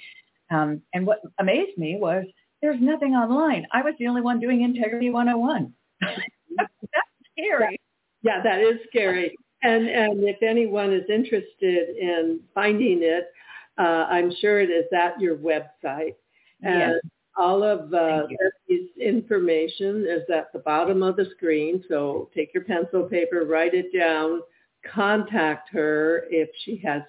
Um, 0.49 0.81
and 0.93 1.05
what 1.05 1.21
amazed 1.39 1.77
me 1.77 1.97
was 1.97 2.25
there's 2.61 2.79
nothing 2.79 3.13
online. 3.13 3.67
I 3.73 3.81
was 3.81 3.95
the 3.99 4.07
only 4.07 4.21
one 4.21 4.39
doing 4.39 4.61
Integrity 4.61 5.09
101. 5.09 5.73
That's 6.01 6.71
scary. 7.33 7.79
Yeah, 8.25 8.41
that 8.43 8.59
is 8.59 8.79
scary. 8.89 9.37
And 9.61 9.87
and 9.87 10.23
if 10.23 10.41
anyone 10.41 10.91
is 10.91 11.03
interested 11.09 11.95
in 11.97 12.39
finding 12.53 12.99
it, 13.01 13.31
uh, 13.77 14.07
I'm 14.09 14.33
sure 14.41 14.59
it 14.59 14.69
is 14.69 14.85
at 14.93 15.19
your 15.19 15.37
website. 15.37 16.15
And 16.61 16.93
yes. 16.93 17.11
All 17.37 17.63
of 17.63 17.93
uh, 17.93 18.27
Bethany's 18.29 18.89
information 18.97 20.07
is 20.07 20.21
at 20.33 20.53
the 20.53 20.59
bottom 20.59 21.03
of 21.03 21.17
the 21.17 21.25
screen. 21.35 21.83
So 21.89 22.29
take 22.33 22.53
your 22.53 22.63
pencil, 22.63 23.03
paper, 23.03 23.43
write 23.43 23.73
it 23.73 23.93
down, 23.93 24.39
contact 24.89 25.69
her 25.73 26.27
if 26.29 26.49
she 26.63 26.81
has 26.85 27.01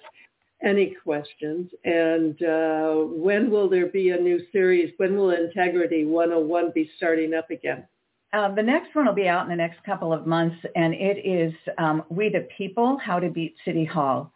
any 0.61 0.97
questions. 1.01 1.71
And 1.85 2.43
uh, 2.43 2.95
when 3.05 3.49
will 3.49 3.69
there 3.69 3.87
be 3.87 4.09
a 4.09 4.17
new 4.17 4.41
series? 4.51 4.91
When 4.97 5.15
will 5.15 5.29
Integrity 5.29 6.03
101 6.03 6.71
be 6.75 6.91
starting 6.97 7.33
up 7.33 7.49
again? 7.49 7.87
Uh, 8.33 8.53
the 8.53 8.63
next 8.63 8.93
one 8.93 9.05
will 9.05 9.13
be 9.13 9.27
out 9.27 9.43
in 9.43 9.49
the 9.49 9.55
next 9.55 9.81
couple 9.83 10.11
of 10.11 10.27
months, 10.27 10.57
and 10.75 10.93
it 10.93 11.25
is 11.25 11.53
um, 11.77 12.03
We 12.09 12.29
the 12.29 12.47
People, 12.57 12.97
How 12.97 13.19
to 13.19 13.29
Beat 13.29 13.55
City 13.63 13.85
Hall. 13.85 14.31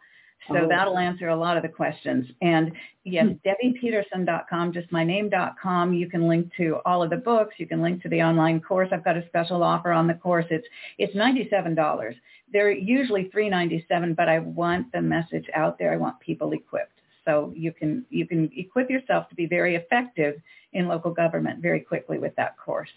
So 0.48 0.56
oh. 0.56 0.68
that'll 0.68 0.98
answer 0.98 1.28
a 1.28 1.36
lot 1.36 1.56
of 1.56 1.62
the 1.62 1.68
questions. 1.68 2.26
And 2.40 2.72
yes, 3.04 3.26
hmm. 3.26 3.48
DebbiePeterson.com, 3.48 4.72
just 4.72 4.90
my 4.90 5.04
name.com. 5.04 5.94
You 5.94 6.08
can 6.08 6.26
link 6.26 6.50
to 6.56 6.78
all 6.84 7.02
of 7.02 7.10
the 7.10 7.16
books. 7.16 7.54
You 7.58 7.66
can 7.66 7.80
link 7.80 8.02
to 8.02 8.08
the 8.08 8.22
online 8.22 8.60
course. 8.60 8.88
I've 8.92 9.04
got 9.04 9.16
a 9.16 9.26
special 9.28 9.62
offer 9.62 9.92
on 9.92 10.06
the 10.06 10.14
course. 10.14 10.46
It's 10.50 10.66
it's 10.98 11.14
$97. 11.14 12.14
They're 12.52 12.72
usually 12.72 13.28
397, 13.30 14.14
but 14.14 14.28
I 14.28 14.40
want 14.40 14.90
the 14.92 15.00
message 15.00 15.46
out 15.54 15.78
there. 15.78 15.92
I 15.92 15.96
want 15.96 16.18
people 16.20 16.52
equipped. 16.52 16.98
So 17.24 17.52
you 17.54 17.72
can 17.72 18.04
you 18.10 18.26
can 18.26 18.50
equip 18.56 18.90
yourself 18.90 19.28
to 19.28 19.36
be 19.36 19.46
very 19.46 19.76
effective 19.76 20.40
in 20.72 20.88
local 20.88 21.12
government 21.12 21.62
very 21.62 21.80
quickly 21.80 22.18
with 22.18 22.34
that 22.36 22.56
course. 22.58 22.90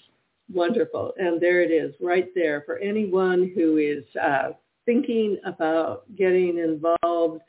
Wonderful. 0.54 1.14
And 1.18 1.42
there 1.42 1.62
it 1.62 1.72
is 1.72 1.96
right 2.00 2.30
there 2.36 2.64
for 2.66 2.78
anyone 2.78 3.52
who 3.56 3.78
is 3.78 4.04
uh, 4.22 4.50
thinking 4.86 5.38
about 5.46 6.04
getting 6.16 6.60
involved, 6.60 7.42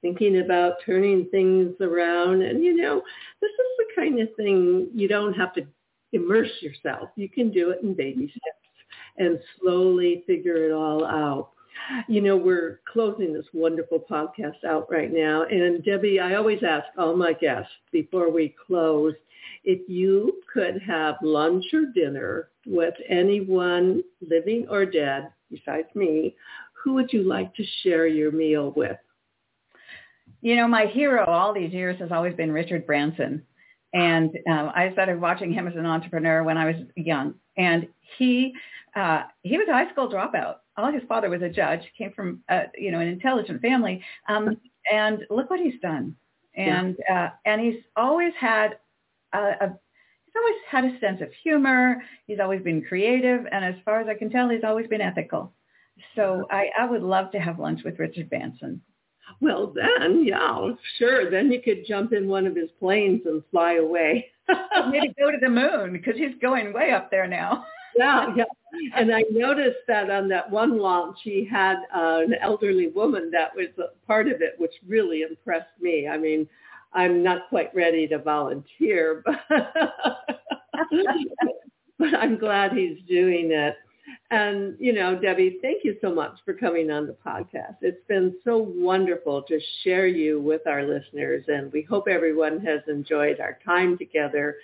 thinking 0.00 0.40
about 0.40 0.74
turning 0.84 1.26
things 1.30 1.74
around. 1.80 2.42
And, 2.42 2.64
you 2.64 2.74
know, 2.74 3.02
this 3.40 3.50
is 3.50 3.66
the 3.78 4.00
kind 4.00 4.20
of 4.20 4.28
thing 4.36 4.88
you 4.94 5.08
don't 5.08 5.34
have 5.34 5.52
to 5.54 5.66
immerse 6.12 6.50
yourself. 6.60 7.10
You 7.16 7.28
can 7.28 7.50
do 7.50 7.70
it 7.70 7.82
in 7.82 7.94
baby 7.94 8.30
steps 8.30 8.68
and 9.18 9.38
slowly 9.60 10.24
figure 10.26 10.68
it 10.68 10.72
all 10.72 11.04
out. 11.04 11.50
You 12.08 12.20
know, 12.22 12.36
we're 12.36 12.80
closing 12.92 13.32
this 13.32 13.46
wonderful 13.52 14.04
podcast 14.10 14.64
out 14.66 14.90
right 14.90 15.12
now. 15.12 15.44
And 15.44 15.84
Debbie, 15.84 16.18
I 16.18 16.34
always 16.34 16.62
ask 16.66 16.86
all 16.96 17.14
my 17.14 17.34
guests 17.34 17.70
before 17.92 18.30
we 18.32 18.54
close, 18.66 19.14
if 19.68 19.86
you 19.86 20.40
could 20.50 20.80
have 20.80 21.16
lunch 21.20 21.62
or 21.74 21.84
dinner 21.94 22.48
with 22.64 22.94
anyone 23.06 24.02
living 24.26 24.66
or 24.70 24.86
dead 24.86 25.30
besides 25.50 25.88
me, 25.94 26.34
who 26.72 26.94
would 26.94 27.12
you 27.12 27.22
like 27.22 27.54
to 27.54 27.64
share 27.82 28.06
your 28.06 28.32
meal 28.32 28.72
with? 28.74 28.96
You 30.40 30.56
know, 30.56 30.66
my 30.66 30.86
hero 30.86 31.26
all 31.26 31.52
these 31.52 31.74
years 31.74 32.00
has 32.00 32.10
always 32.10 32.34
been 32.34 32.50
Richard 32.50 32.86
Branson. 32.86 33.42
And 33.92 34.30
um, 34.48 34.72
I 34.74 34.90
started 34.94 35.20
watching 35.20 35.52
him 35.52 35.68
as 35.68 35.76
an 35.76 35.84
entrepreneur 35.84 36.42
when 36.42 36.56
I 36.56 36.64
was 36.64 36.76
young. 36.96 37.34
And 37.58 37.88
he 38.16 38.54
uh, 38.96 39.24
he 39.42 39.58
was 39.58 39.66
a 39.68 39.72
high 39.74 39.90
school 39.92 40.10
dropout. 40.10 40.56
All 40.78 40.90
his 40.90 41.02
father 41.06 41.28
was 41.28 41.42
a 41.42 41.48
judge, 41.50 41.80
came 41.98 42.12
from 42.12 42.40
uh, 42.48 42.62
you 42.76 42.90
know 42.90 43.00
an 43.00 43.08
intelligent 43.08 43.60
family, 43.60 44.02
um, 44.30 44.56
and 44.90 45.26
look 45.28 45.50
what 45.50 45.60
he's 45.60 45.78
done. 45.82 46.16
And 46.54 46.96
yeah. 47.06 47.26
uh, 47.26 47.30
and 47.44 47.60
he's 47.60 47.82
always 47.96 48.32
had 48.40 48.78
a, 49.32 49.38
a 49.38 49.78
he's 50.24 50.34
always 50.36 50.56
had 50.68 50.84
a 50.84 51.00
sense 51.00 51.20
of 51.20 51.28
humor. 51.42 52.02
He's 52.26 52.40
always 52.40 52.62
been 52.62 52.82
creative, 52.82 53.46
and 53.50 53.64
as 53.64 53.74
far 53.84 54.00
as 54.00 54.08
I 54.08 54.14
can 54.14 54.30
tell, 54.30 54.48
he's 54.48 54.64
always 54.64 54.86
been 54.86 55.00
ethical. 55.00 55.52
So 56.14 56.46
I, 56.50 56.68
I 56.78 56.84
would 56.84 57.02
love 57.02 57.32
to 57.32 57.38
have 57.38 57.58
lunch 57.58 57.80
with 57.84 57.98
Richard 57.98 58.30
Branson. 58.30 58.80
Well, 59.40 59.74
then, 59.74 60.24
yeah, 60.24 60.70
sure. 60.98 61.30
Then 61.30 61.52
you 61.52 61.60
could 61.60 61.84
jump 61.86 62.12
in 62.12 62.28
one 62.28 62.46
of 62.46 62.56
his 62.56 62.70
planes 62.78 63.22
and 63.26 63.42
fly 63.50 63.74
away. 63.74 64.26
Maybe 64.90 65.14
go 65.18 65.30
to 65.30 65.38
the 65.40 65.48
moon 65.48 65.92
because 65.92 66.16
he's 66.16 66.34
going 66.40 66.72
way 66.72 66.92
up 66.92 67.10
there 67.10 67.26
now. 67.26 67.66
yeah, 67.96 68.34
yeah. 68.34 68.44
And 68.94 69.14
I 69.14 69.24
noticed 69.30 69.78
that 69.86 70.10
on 70.10 70.28
that 70.28 70.50
one 70.50 70.78
launch, 70.78 71.18
he 71.22 71.44
had 71.44 71.76
uh, 71.94 72.20
an 72.24 72.34
elderly 72.40 72.88
woman 72.88 73.30
that 73.32 73.54
was 73.54 73.68
a 73.78 74.06
part 74.06 74.28
of 74.28 74.40
it, 74.40 74.54
which 74.58 74.72
really 74.86 75.22
impressed 75.22 75.78
me. 75.80 76.08
I 76.08 76.16
mean, 76.16 76.48
I'm 76.92 77.22
not 77.22 77.48
quite 77.48 77.74
ready 77.74 78.06
to 78.08 78.18
volunteer, 78.18 79.22
but, 79.48 79.72
but 81.98 82.14
I'm 82.14 82.38
glad 82.38 82.72
he's 82.72 82.98
doing 83.08 83.50
it. 83.52 83.76
And, 84.30 84.76
you 84.78 84.92
know, 84.92 85.18
Debbie, 85.18 85.58
thank 85.62 85.84
you 85.84 85.96
so 86.00 86.14
much 86.14 86.38
for 86.44 86.52
coming 86.54 86.90
on 86.90 87.06
the 87.06 87.16
podcast. 87.26 87.76
It's 87.80 88.04
been 88.08 88.36
so 88.44 88.58
wonderful 88.58 89.42
to 89.42 89.58
share 89.82 90.06
you 90.06 90.40
with 90.40 90.66
our 90.66 90.82
listeners, 90.84 91.44
and 91.48 91.72
we 91.72 91.82
hope 91.82 92.08
everyone 92.08 92.60
has 92.60 92.80
enjoyed 92.88 93.40
our 93.40 93.58
time 93.64 93.96
together. 93.96 94.56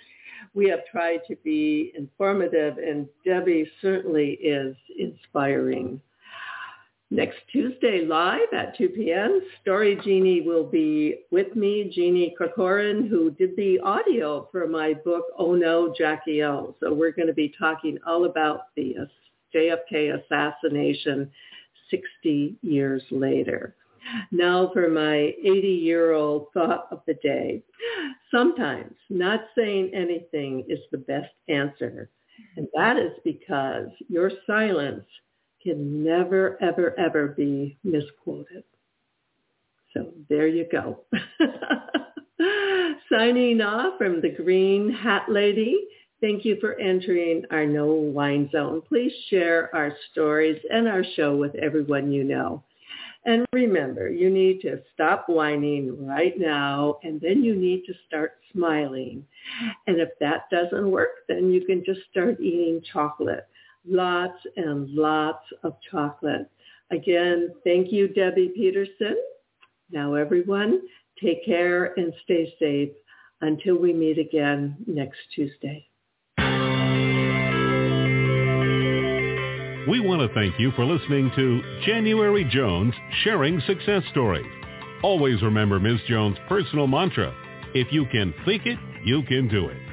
We 0.53 0.69
have 0.69 0.85
tried 0.91 1.21
to 1.27 1.35
be 1.43 1.91
informative, 1.95 2.77
and 2.77 3.07
Debbie 3.25 3.69
certainly 3.81 4.31
is 4.33 4.75
inspiring. 4.97 5.99
Next 7.11 7.37
Tuesday, 7.51 8.03
live 8.03 8.51
at 8.51 8.75
2 8.77 8.89
p.m., 8.89 9.39
Story 9.61 9.95
Genie 10.03 10.41
will 10.41 10.63
be 10.63 11.19
with 11.29 11.55
me, 11.55 11.91
Jeannie 11.93 12.33
Corcoran, 12.35 13.07
who 13.07 13.29
did 13.29 13.55
the 13.55 13.79
audio 13.79 14.49
for 14.51 14.67
my 14.67 14.93
book, 14.93 15.25
Oh 15.37 15.53
No, 15.53 15.93
Jackie 15.95 16.43
O. 16.43 16.75
So 16.79 16.91
we're 16.93 17.11
going 17.11 17.27
to 17.27 17.33
be 17.33 17.53
talking 17.59 17.99
all 18.07 18.25
about 18.25 18.73
the 18.75 18.95
JFK 19.53 20.19
assassination 20.19 21.29
60 21.91 22.55
years 22.63 23.03
later. 23.11 23.75
Now 24.31 24.71
for 24.73 24.89
my 24.89 25.33
80-year-old 25.45 26.47
thought 26.53 26.87
of 26.91 27.01
the 27.05 27.15
day. 27.15 27.61
Sometimes 28.31 28.95
not 29.11 29.41
saying 29.55 29.91
anything 29.93 30.65
is 30.67 30.79
the 30.91 30.97
best 30.97 31.33
answer. 31.49 32.09
And 32.57 32.67
that 32.73 32.97
is 32.97 33.13
because 33.23 33.89
your 34.09 34.31
silence 34.47 35.05
can 35.65 36.03
never, 36.03 36.57
ever, 36.61 36.97
ever 36.99 37.27
be 37.27 37.77
misquoted. 37.83 38.63
So 39.93 40.13
there 40.29 40.47
you 40.47 40.67
go. 40.71 41.01
Signing 43.11 43.61
off 43.61 43.97
from 43.97 44.21
the 44.21 44.29
Green 44.29 44.91
Hat 44.91 45.23
Lady. 45.29 45.87
Thank 46.21 46.45
you 46.45 46.57
for 46.59 46.79
entering 46.79 47.43
our 47.51 47.65
No 47.65 47.87
Whine 47.87 48.49
Zone. 48.51 48.81
Please 48.87 49.11
share 49.29 49.73
our 49.75 49.93
stories 50.11 50.59
and 50.69 50.87
our 50.87 51.03
show 51.15 51.35
with 51.35 51.55
everyone 51.55 52.11
you 52.11 52.23
know. 52.23 52.63
And 53.25 53.45
remember, 53.53 54.09
you 54.09 54.29
need 54.29 54.61
to 54.61 54.81
stop 54.93 55.25
whining 55.27 56.05
right 56.05 56.37
now, 56.37 56.99
and 57.03 57.19
then 57.19 57.43
you 57.43 57.55
need 57.55 57.83
to 57.87 57.93
start 58.07 58.33
smiling. 58.53 59.25
And 59.87 59.99
if 59.99 60.09
that 60.19 60.49
doesn't 60.51 60.91
work, 60.91 61.09
then 61.27 61.51
you 61.51 61.65
can 61.65 61.83
just 61.83 62.01
start 62.11 62.39
eating 62.39 62.81
chocolate. 62.93 63.47
Lots 63.87 64.37
and 64.55 64.89
lots 64.89 65.45
of 65.63 65.75
chocolate. 65.91 66.49
Again, 66.91 67.53
thank 67.63 67.91
you, 67.91 68.07
Debbie 68.07 68.51
Peterson. 68.55 69.15
Now, 69.91 70.15
everyone, 70.15 70.81
take 71.21 71.45
care 71.45 71.93
and 71.97 72.13
stay 72.23 72.53
safe 72.59 72.89
until 73.41 73.77
we 73.77 73.93
meet 73.93 74.17
again 74.17 74.77
next 74.87 75.19
Tuesday. 75.33 75.87
We 79.87 79.99
want 79.99 80.21
to 80.21 80.33
thank 80.33 80.59
you 80.59 80.71
for 80.71 80.83
listening 80.83 81.31
to 81.35 81.61
January 81.85 82.43
Jones 82.51 82.93
Sharing 83.23 83.61
Success 83.67 84.01
Stories. 84.09 84.51
Always 85.03 85.43
remember 85.43 85.79
Ms. 85.79 85.99
Jones' 86.07 86.37
personal 86.49 86.87
mantra, 86.87 87.31
if 87.75 87.91
you 87.91 88.05
can 88.11 88.33
think 88.45 88.65
it, 88.65 88.79
you 89.03 89.21
can 89.23 89.47
do 89.47 89.67
it. 89.67 89.84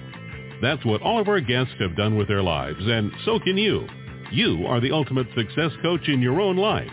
That's 0.62 0.84
what 0.84 1.02
all 1.02 1.20
of 1.20 1.28
our 1.28 1.40
guests 1.40 1.74
have 1.80 1.96
done 1.96 2.16
with 2.16 2.28
their 2.28 2.42
lives, 2.42 2.78
and 2.80 3.10
so 3.24 3.40
can 3.40 3.58
you. 3.58 3.84
You 4.30 4.64
are 4.66 4.80
the 4.80 4.92
ultimate 4.92 5.26
success 5.36 5.72
coach 5.82 6.08
in 6.08 6.22
your 6.22 6.40
own 6.40 6.56
life. 6.56 6.88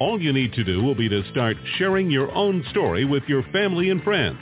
All 0.00 0.20
you 0.20 0.32
need 0.32 0.52
to 0.54 0.64
do 0.64 0.82
will 0.82 0.96
be 0.96 1.08
to 1.08 1.22
start 1.30 1.56
sharing 1.78 2.10
your 2.10 2.32
own 2.32 2.64
story 2.70 3.04
with 3.04 3.22
your 3.28 3.44
family 3.52 3.90
and 3.90 4.02
friends. 4.02 4.38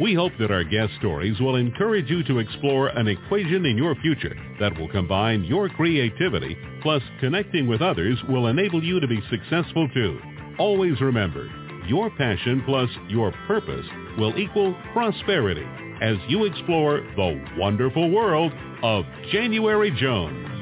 We 0.00 0.14
hope 0.14 0.32
that 0.40 0.50
our 0.50 0.64
guest 0.64 0.92
stories 0.98 1.38
will 1.38 1.56
encourage 1.56 2.10
you 2.10 2.24
to 2.24 2.40
explore 2.40 2.88
an 2.88 3.06
equation 3.06 3.64
in 3.64 3.78
your 3.78 3.94
future 3.96 4.34
that 4.58 4.76
will 4.76 4.88
combine 4.88 5.44
your 5.44 5.68
creativity 5.68 6.58
plus 6.82 7.02
connecting 7.20 7.68
with 7.68 7.82
others 7.82 8.18
will 8.28 8.48
enable 8.48 8.82
you 8.82 8.98
to 8.98 9.06
be 9.06 9.22
successful 9.30 9.88
too. 9.94 10.20
Always 10.58 11.00
remember, 11.00 11.48
your 11.86 12.10
passion 12.10 12.62
plus 12.66 12.90
your 13.08 13.32
purpose 13.46 13.86
will 14.18 14.36
equal 14.38 14.74
prosperity 14.92 15.66
as 16.00 16.16
you 16.28 16.44
explore 16.44 17.00
the 17.16 17.44
wonderful 17.56 18.10
world 18.10 18.52
of 18.82 19.04
January 19.30 19.90
Jones. 19.90 20.57